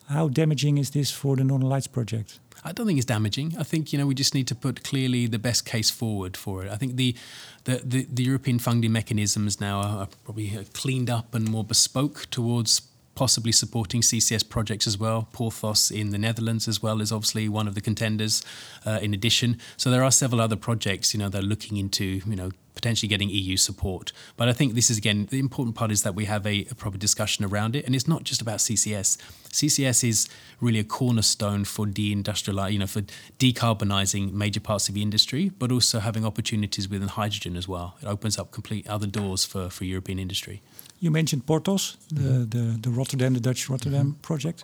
How 0.07 0.27
damaging 0.27 0.77
is 0.77 0.91
this 0.91 1.09
for 1.09 1.35
the 1.35 1.43
Northern 1.43 1.67
Lights 1.67 1.88
project? 1.88 2.39
I 2.63 2.71
don't 2.71 2.85
think 2.85 2.99
it's 2.99 3.07
damaging. 3.07 3.55
I 3.57 3.63
think 3.63 3.91
you 3.91 3.97
know 3.97 4.05
we 4.05 4.13
just 4.13 4.35
need 4.35 4.47
to 4.47 4.55
put 4.55 4.83
clearly 4.83 5.25
the 5.25 5.39
best 5.39 5.65
case 5.65 5.89
forward 5.89 6.38
for 6.38 6.63
it. 6.63 6.71
I 6.71 6.75
think 6.75 6.95
the 6.95 7.15
the, 7.63 7.81
the, 7.83 8.07
the 8.07 8.23
European 8.23 8.59
funding 8.59 8.91
mechanisms 8.91 9.59
now 9.59 9.81
are 9.81 10.07
probably 10.23 10.49
cleaned 10.73 11.09
up 11.09 11.33
and 11.33 11.49
more 11.49 11.63
bespoke 11.63 12.29
towards 12.29 12.83
possibly 13.15 13.51
supporting 13.51 14.01
CCS 14.01 14.47
projects 14.47 14.86
as 14.86 14.97
well. 14.97 15.28
Porthos 15.32 15.89
in 15.89 16.12
the 16.12 16.17
Netherlands 16.17 16.67
as 16.67 16.84
well 16.84 17.01
is 17.01 17.12
obviously 17.12 17.49
one 17.49 17.67
of 17.67 17.75
the 17.75 17.82
contenders. 17.82 18.43
Uh, 18.86 18.99
in 19.01 19.13
addition, 19.13 19.58
so 19.78 19.89
there 19.89 20.04
are 20.04 20.12
several 20.12 20.41
other 20.41 20.56
projects, 20.56 21.13
you 21.13 21.19
know, 21.19 21.30
they're 21.30 21.41
looking 21.41 21.78
into, 21.78 22.21
you 22.25 22.36
know, 22.36 22.51
potentially 22.75 23.07
getting 23.07 23.29
EU 23.29 23.57
support. 23.57 24.11
But 24.38 24.47
I 24.49 24.53
think 24.53 24.75
this 24.75 24.89
is 24.89 24.97
again 24.97 25.27
the 25.31 25.39
important 25.39 25.75
part 25.75 25.91
is 25.91 26.03
that 26.03 26.13
we 26.15 26.25
have 26.25 26.45
a, 26.45 26.67
a 26.69 26.75
proper 26.75 26.97
discussion 26.97 27.45
around 27.45 27.75
it, 27.75 27.85
and 27.85 27.95
it's 27.95 28.07
not 28.07 28.23
just 28.23 28.41
about 28.41 28.59
CCS. 28.59 29.17
CCS 29.51 30.07
is 30.07 30.27
really 30.59 30.79
a 30.79 30.83
cornerstone 30.83 31.63
for 31.63 31.85
deindustrializing, 31.85 32.73
you 32.73 32.79
know, 32.79 32.88
for 32.88 33.01
decarbonising 33.39 34.33
major 34.33 34.59
parts 34.59 34.89
of 34.89 34.95
the 34.95 35.01
industry, 35.01 35.51
but 35.57 35.71
also 35.71 35.99
having 35.99 36.25
opportunities 36.25 36.89
within 36.89 37.07
hydrogen 37.07 37.55
as 37.55 37.67
well. 37.67 37.95
It 38.01 38.07
opens 38.07 38.38
up 38.38 38.51
complete 38.51 38.88
other 38.88 39.07
doors 39.07 39.45
for, 39.45 39.69
for 39.69 39.85
European 39.85 40.19
industry. 40.19 40.61
You 40.99 41.11
mentioned 41.11 41.45
Porthos, 41.45 41.97
the, 42.09 42.21
mm-hmm. 42.21 42.49
the, 42.49 42.77
the 42.81 42.89
Rotterdam, 42.89 43.33
the 43.33 43.39
Dutch 43.39 43.69
Rotterdam 43.69 44.07
mm-hmm. 44.07 44.21
project. 44.21 44.63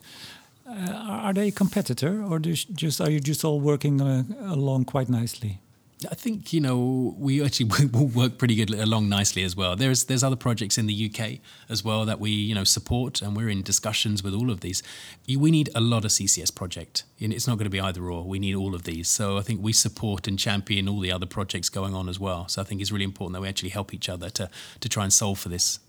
Uh, 0.67 0.91
are 1.27 1.33
they 1.33 1.49
a 1.49 1.51
competitor, 1.51 2.23
or 2.23 2.39
just 2.39 3.01
are 3.01 3.09
you 3.09 3.19
just 3.19 3.43
all 3.43 3.59
working 3.59 4.01
uh, 4.01 4.23
along 4.45 4.85
quite 4.85 5.09
nicely? 5.09 5.59
I 6.09 6.15
think 6.15 6.51
you 6.51 6.59
know 6.59 7.15
we 7.17 7.43
actually 7.43 7.65
will 7.93 8.07
work 8.07 8.37
pretty 8.37 8.55
good 8.55 8.71
along 8.71 9.09
nicely 9.09 9.43
as 9.43 9.55
well. 9.55 9.75
There's 9.75 10.05
there's 10.05 10.23
other 10.23 10.35
projects 10.35 10.77
in 10.77 10.87
the 10.87 11.11
UK 11.11 11.39
as 11.69 11.83
well 11.83 12.05
that 12.05 12.19
we 12.19 12.31
you 12.31 12.55
know 12.55 12.63
support, 12.63 13.21
and 13.21 13.35
we're 13.35 13.49
in 13.49 13.61
discussions 13.61 14.23
with 14.23 14.33
all 14.33 14.49
of 14.49 14.61
these. 14.61 14.81
We 15.27 15.51
need 15.51 15.69
a 15.75 15.81
lot 15.81 16.05
of 16.05 16.11
CCS 16.11 16.53
project. 16.55 17.03
It's 17.19 17.47
not 17.47 17.57
going 17.57 17.65
to 17.65 17.69
be 17.69 17.79
either 17.79 18.03
or. 18.03 18.23
We 18.23 18.39
need 18.39 18.55
all 18.55 18.73
of 18.73 18.83
these. 18.83 19.07
So 19.09 19.37
I 19.37 19.41
think 19.41 19.61
we 19.61 19.73
support 19.73 20.27
and 20.27 20.39
champion 20.39 20.89
all 20.89 20.99
the 20.99 21.11
other 21.11 21.27
projects 21.27 21.69
going 21.69 21.93
on 21.93 22.09
as 22.09 22.19
well. 22.19 22.47
So 22.47 22.61
I 22.61 22.65
think 22.65 22.81
it's 22.81 22.91
really 22.91 23.05
important 23.05 23.33
that 23.33 23.41
we 23.41 23.47
actually 23.47 23.69
help 23.69 23.93
each 23.93 24.09
other 24.09 24.29
to 24.31 24.49
to 24.79 24.89
try 24.89 25.03
and 25.03 25.13
solve 25.13 25.39
for 25.39 25.49
this. 25.49 25.79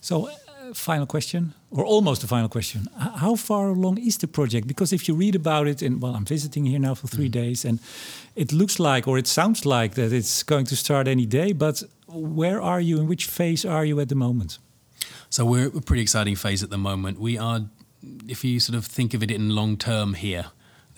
So, 0.00 0.28
final 0.74 1.06
question, 1.06 1.54
or 1.70 1.84
almost 1.84 2.24
a 2.24 2.26
final 2.26 2.48
question. 2.48 2.88
How 2.98 3.36
far 3.36 3.68
along 3.68 3.98
is 3.98 4.18
the 4.18 4.26
project? 4.26 4.66
Because 4.66 4.92
if 4.92 5.08
you 5.08 5.14
read 5.14 5.34
about 5.34 5.66
it, 5.66 5.82
and 5.82 6.00
well, 6.00 6.14
I'm 6.14 6.24
visiting 6.24 6.66
here 6.66 6.78
now 6.78 6.94
for 6.94 7.08
three 7.08 7.28
mm. 7.28 7.32
days, 7.32 7.64
and 7.64 7.78
it 8.36 8.52
looks 8.52 8.78
like, 8.78 9.08
or 9.08 9.18
it 9.18 9.26
sounds 9.26 9.64
like, 9.64 9.94
that 9.94 10.12
it's 10.12 10.42
going 10.42 10.66
to 10.66 10.76
start 10.76 11.08
any 11.08 11.26
day. 11.26 11.52
But 11.52 11.82
where 12.06 12.60
are 12.60 12.80
you? 12.80 13.00
In 13.00 13.06
which 13.06 13.26
phase 13.26 13.64
are 13.64 13.84
you 13.84 14.00
at 14.00 14.08
the 14.08 14.14
moment? 14.14 14.58
So 15.30 15.44
we're 15.44 15.68
a 15.68 15.80
pretty 15.80 16.02
exciting 16.02 16.36
phase 16.36 16.62
at 16.62 16.70
the 16.70 16.78
moment. 16.78 17.18
We 17.18 17.38
are, 17.38 17.62
if 18.28 18.44
you 18.44 18.60
sort 18.60 18.76
of 18.76 18.86
think 18.86 19.14
of 19.14 19.22
it 19.22 19.30
in 19.30 19.50
long 19.50 19.76
term 19.76 20.14
here, 20.14 20.46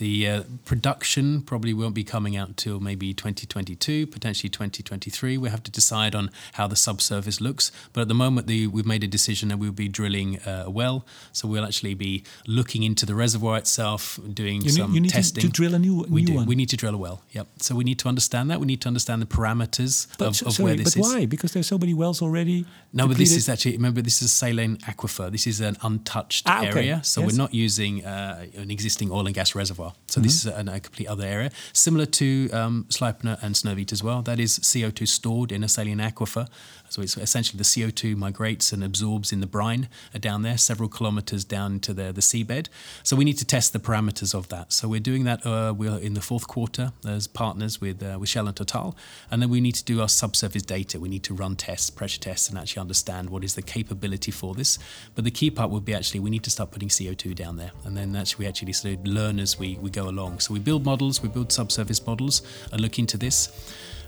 the 0.04 0.28
uh, 0.28 0.42
production 0.66 1.40
probably 1.40 1.72
won't 1.72 1.94
be 1.94 2.04
coming 2.04 2.36
out 2.36 2.58
till 2.58 2.78
maybe 2.78 3.14
2022, 3.14 4.06
potentially 4.06 4.50
2023. 4.50 5.38
We 5.38 5.48
have 5.48 5.62
to 5.62 5.70
decide 5.70 6.14
on 6.14 6.30
how 6.52 6.66
the 6.66 6.76
subsurface 6.76 7.40
looks. 7.40 7.72
But 7.94 8.02
at 8.02 8.08
the 8.08 8.14
moment, 8.14 8.46
the, 8.46 8.66
we've 8.66 8.84
made 8.84 9.02
a 9.02 9.06
decision 9.06 9.48
that 9.48 9.56
we'll 9.56 9.72
be 9.72 9.88
drilling 9.88 10.40
uh, 10.40 10.64
a 10.66 10.70
well. 10.70 11.06
So 11.32 11.48
we'll 11.48 11.64
actually 11.64 11.94
be 11.94 12.22
looking 12.46 12.82
into 12.82 13.06
the 13.06 13.14
reservoir 13.14 13.56
itself, 13.56 14.20
doing 14.30 14.60
you 14.60 14.68
some 14.68 14.90
need, 14.90 14.94
you 14.94 15.00
need 15.00 15.10
testing. 15.10 15.40
To, 15.40 15.46
to 15.46 15.52
drill 15.52 15.74
a 15.74 15.78
new, 15.78 16.04
we 16.10 16.20
new 16.20 16.26
do. 16.26 16.34
One. 16.34 16.44
We 16.44 16.54
need 16.54 16.68
to 16.68 16.76
drill 16.76 16.94
a 16.94 16.98
well. 16.98 17.22
Yep. 17.32 17.46
So 17.60 17.74
we 17.74 17.84
need 17.84 17.98
to 18.00 18.08
understand 18.08 18.50
that. 18.50 18.60
We 18.60 18.66
need 18.66 18.82
to 18.82 18.88
understand 18.88 19.22
the 19.22 19.26
parameters 19.26 20.06
but, 20.18 20.28
of, 20.28 20.36
so, 20.36 20.46
of 20.48 20.52
sorry, 20.52 20.64
where 20.64 20.76
this 20.76 20.96
but 20.96 21.00
is. 21.00 21.08
But 21.08 21.14
why? 21.14 21.24
Because 21.24 21.52
there's 21.52 21.66
so 21.66 21.78
many 21.78 21.94
wells 21.94 22.20
already. 22.20 22.66
No, 22.92 23.08
but 23.08 23.16
this 23.16 23.34
is 23.34 23.48
actually 23.48 23.72
remember 23.72 24.02
this 24.02 24.20
is 24.20 24.26
a 24.26 24.34
saline 24.34 24.76
aquifer. 24.84 25.32
This 25.32 25.46
is 25.46 25.62
an 25.62 25.78
untouched 25.82 26.44
ah, 26.46 26.58
okay. 26.58 26.80
area, 26.80 27.00
so 27.02 27.22
yes. 27.22 27.32
we're 27.32 27.38
not 27.38 27.54
using 27.54 28.04
uh, 28.04 28.44
an 28.54 28.70
existing 28.70 29.10
oil 29.10 29.24
and 29.24 29.34
gas 29.34 29.54
reservoir. 29.54 29.93
So 30.06 30.20
mm-hmm. 30.20 30.26
this 30.26 30.44
is 30.44 30.46
an, 30.46 30.68
a 30.68 30.80
complete 30.80 31.08
other 31.08 31.24
area, 31.24 31.50
similar 31.72 32.06
to 32.06 32.50
um, 32.50 32.86
Sleipner 32.88 33.42
and 33.42 33.54
Snøhvit 33.54 33.92
as 33.92 34.02
well. 34.02 34.22
That 34.22 34.38
is 34.38 34.58
CO2 34.58 35.08
stored 35.08 35.50
in 35.52 35.64
a 35.64 35.68
saline 35.68 35.98
aquifer. 35.98 36.46
So 36.94 37.02
it's 37.02 37.16
essentially 37.16 37.58
the 37.58 37.64
CO2 37.64 38.16
migrates 38.16 38.72
and 38.72 38.84
absorbs 38.84 39.32
in 39.32 39.40
the 39.40 39.48
brine 39.48 39.88
down 40.20 40.42
there, 40.42 40.56
several 40.56 40.88
kilometers 40.88 41.44
down 41.44 41.80
to 41.80 41.92
the, 41.92 42.12
the 42.12 42.20
seabed. 42.20 42.68
So 43.02 43.16
we 43.16 43.24
need 43.24 43.36
to 43.38 43.44
test 43.44 43.72
the 43.72 43.80
parameters 43.80 44.32
of 44.32 44.48
that. 44.50 44.72
So 44.72 44.86
we're 44.86 45.00
doing 45.00 45.24
that. 45.24 45.44
Uh, 45.44 45.74
we're 45.76 45.98
in 45.98 46.14
the 46.14 46.20
fourth 46.20 46.46
quarter 46.46 46.92
as 47.04 47.26
partners 47.26 47.80
with 47.80 48.00
uh, 48.00 48.16
with 48.20 48.28
Shell 48.28 48.46
and 48.46 48.56
Total, 48.56 48.96
and 49.28 49.42
then 49.42 49.50
we 49.50 49.60
need 49.60 49.74
to 49.74 49.82
do 49.82 50.00
our 50.02 50.08
subsurface 50.08 50.62
data. 50.62 51.00
We 51.00 51.08
need 51.08 51.24
to 51.24 51.34
run 51.34 51.56
tests, 51.56 51.90
pressure 51.90 52.20
tests, 52.20 52.48
and 52.48 52.56
actually 52.56 52.82
understand 52.82 53.28
what 53.28 53.42
is 53.42 53.56
the 53.56 53.62
capability 53.62 54.30
for 54.30 54.54
this. 54.54 54.78
But 55.16 55.24
the 55.24 55.32
key 55.32 55.50
part 55.50 55.72
would 55.72 55.84
be 55.84 55.94
actually 55.94 56.20
we 56.20 56.30
need 56.30 56.44
to 56.44 56.50
start 56.50 56.70
putting 56.70 56.90
CO2 56.90 57.34
down 57.34 57.56
there, 57.56 57.72
and 57.84 57.96
then 57.96 58.14
actually 58.14 58.44
we 58.44 58.48
actually 58.48 58.72
sort 58.72 58.94
of 58.94 59.04
learn 59.04 59.40
as 59.40 59.58
we, 59.58 59.78
we 59.82 59.90
go 59.90 60.08
along. 60.08 60.38
So 60.38 60.54
we 60.54 60.60
build 60.60 60.84
models, 60.84 61.24
we 61.24 61.28
build 61.28 61.50
subsurface 61.50 62.06
models, 62.06 62.42
and 62.70 62.80
look 62.80 63.00
into 63.00 63.18
this 63.18 63.50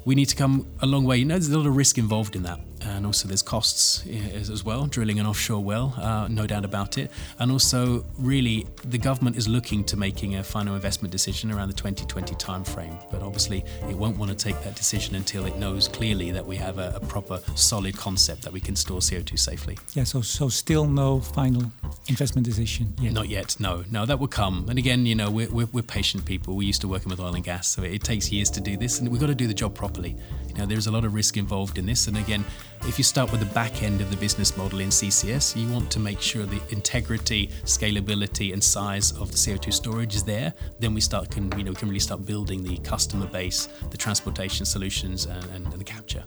we 0.06 0.14
need 0.14 0.26
to 0.26 0.36
come 0.36 0.66
a 0.80 0.86
long 0.86 1.04
way. 1.04 1.18
You 1.18 1.26
know, 1.26 1.34
there's 1.34 1.50
a 1.50 1.58
lot 1.58 1.66
of 1.66 1.76
risk 1.76 1.98
involved 1.98 2.36
in 2.36 2.44
that. 2.44 2.60
and 2.82 3.06
also 3.06 3.26
there's 3.26 3.42
costs 3.42 4.06
as 4.06 4.64
well, 4.64 4.86
drilling 4.86 5.18
an 5.18 5.26
offshore 5.26 5.62
well, 5.62 5.94
uh, 5.96 6.28
no 6.28 6.46
doubt 6.46 6.64
about 6.64 6.98
it. 6.98 7.10
And 7.38 7.50
also, 7.50 8.04
really, 8.18 8.66
the 8.84 8.98
government 8.98 9.36
is 9.36 9.48
looking 9.48 9.82
to 9.84 9.96
making 9.96 10.36
a 10.36 10.44
final 10.44 10.74
investment 10.74 11.10
decision 11.10 11.50
around 11.50 11.68
the 11.68 11.74
2020 11.74 12.34
timeframe. 12.36 12.96
But 13.10 13.22
obviously, 13.22 13.64
it 13.88 13.96
won't 13.96 14.16
want 14.16 14.30
to 14.30 14.36
take 14.36 14.62
that 14.62 14.74
decision 14.74 15.14
until 15.14 15.46
it 15.46 15.56
knows 15.56 15.88
clearly 15.88 16.30
that 16.30 16.46
we 16.46 16.56
have 16.56 16.78
a, 16.78 16.92
a 16.94 17.00
proper, 17.00 17.40
solid 17.54 17.96
concept 17.96 18.42
that 18.42 18.52
we 18.52 18.60
can 18.60 18.76
store 18.76 19.00
CO2 19.00 19.38
safely. 19.38 19.76
Yeah, 19.94 20.04
so 20.04 20.20
so 20.20 20.48
still 20.48 20.86
no 20.86 21.20
final 21.20 21.72
investment 22.08 22.46
decision 22.46 22.94
yet. 23.00 23.12
Not 23.12 23.28
yet. 23.28 23.56
No, 23.58 23.84
no, 23.90 24.06
that 24.06 24.18
will 24.18 24.28
come. 24.28 24.66
And 24.68 24.78
again, 24.78 25.06
you 25.06 25.14
know, 25.14 25.30
we're, 25.30 25.50
we're, 25.50 25.66
we're 25.72 25.82
patient 25.82 26.24
people. 26.24 26.54
We're 26.56 26.68
used 26.68 26.82
to 26.82 26.88
working 26.88 27.10
with 27.10 27.20
oil 27.20 27.34
and 27.34 27.44
gas, 27.44 27.68
so 27.68 27.82
it 27.82 28.02
takes 28.04 28.30
years 28.30 28.50
to 28.50 28.60
do 28.60 28.76
this, 28.76 29.00
and 29.00 29.08
we've 29.08 29.20
got 29.20 29.26
to 29.28 29.34
do 29.34 29.46
the 29.46 29.54
job 29.54 29.74
properly. 29.74 29.95
You 30.04 30.54
know, 30.54 30.66
there's 30.66 30.86
a 30.86 30.90
lot 30.90 31.04
of 31.04 31.14
risk 31.14 31.36
involved 31.36 31.78
in 31.78 31.86
this, 31.86 32.06
and 32.06 32.16
again, 32.16 32.44
if 32.82 32.98
you 32.98 33.04
start 33.04 33.30
with 33.30 33.40
the 33.40 33.54
back 33.54 33.82
end 33.82 34.00
of 34.00 34.10
the 34.10 34.16
business 34.16 34.56
model 34.56 34.80
in 34.80 34.88
CCS, 34.88 35.56
you 35.56 35.70
want 35.72 35.90
to 35.90 35.98
make 35.98 36.20
sure 36.20 36.44
the 36.46 36.60
integrity, 36.70 37.48
scalability, 37.64 38.52
and 38.52 38.62
size 38.62 39.12
of 39.12 39.30
the 39.30 39.36
CO2 39.36 39.72
storage 39.72 40.14
is 40.14 40.22
there. 40.22 40.52
Then 40.78 40.94
we 40.94 41.00
start 41.00 41.30
can 41.30 41.56
you 41.58 41.64
know 41.64 41.72
can 41.72 41.88
really 41.88 42.00
start 42.00 42.24
building 42.24 42.62
the 42.62 42.76
customer 42.78 43.26
base, 43.26 43.68
the 43.90 43.96
transportation 43.96 44.66
solutions, 44.66 45.26
and, 45.26 45.44
and, 45.46 45.66
and 45.66 45.80
the 45.80 45.84
capture. 45.84 46.24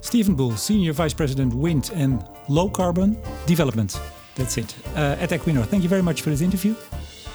Stephen 0.00 0.34
Bull, 0.34 0.56
Senior 0.56 0.92
Vice 0.92 1.14
President 1.14 1.52
Wind 1.52 1.90
and 1.94 2.24
Low 2.48 2.68
Carbon 2.68 3.18
Development. 3.46 3.98
That's 4.36 4.56
it. 4.58 4.74
Uh, 4.94 5.16
at 5.18 5.30
Equinor, 5.30 5.64
thank 5.66 5.82
you 5.82 5.88
very 5.88 6.02
much 6.02 6.22
for 6.22 6.30
this 6.30 6.42
interview. 6.42 6.74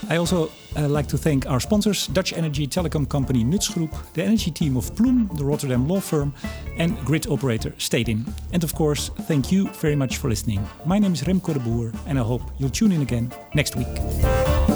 I 0.10 0.18
also 0.18 0.52
uh, 0.76 0.88
like 0.88 1.08
to 1.08 1.18
thank 1.18 1.46
our 1.46 1.60
sponsors 1.60 2.08
Dutch 2.08 2.34
energy 2.34 2.68
telecom 2.68 3.08
company 3.08 3.44
Nutsgroep, 3.44 3.94
the 4.14 4.24
energy 4.24 4.52
team 4.52 4.78
of 4.78 4.94
Ploum, 4.96 5.36
the 5.38 5.46
Rotterdam 5.46 5.88
law 5.88 6.00
firm, 6.00 6.34
and 6.78 6.98
grid 7.06 7.28
operator 7.28 7.72
Stedin. 7.78 8.26
And 8.54 8.64
of 8.64 8.74
course, 8.74 9.10
thank 9.28 9.52
you 9.52 9.70
very 9.70 9.96
much 9.96 10.18
for 10.18 10.30
listening. 10.30 10.66
My 10.86 11.00
name 11.00 11.14
is 11.14 11.24
Remco 11.24 11.54
de 11.54 11.60
Boer, 11.60 11.92
and 12.08 12.20
I 12.20 12.24
hope 12.24 12.42
you'll 12.58 12.70
tune 12.70 12.92
in 12.92 13.02
again 13.02 13.32
next 13.54 13.76
week. 13.76 14.71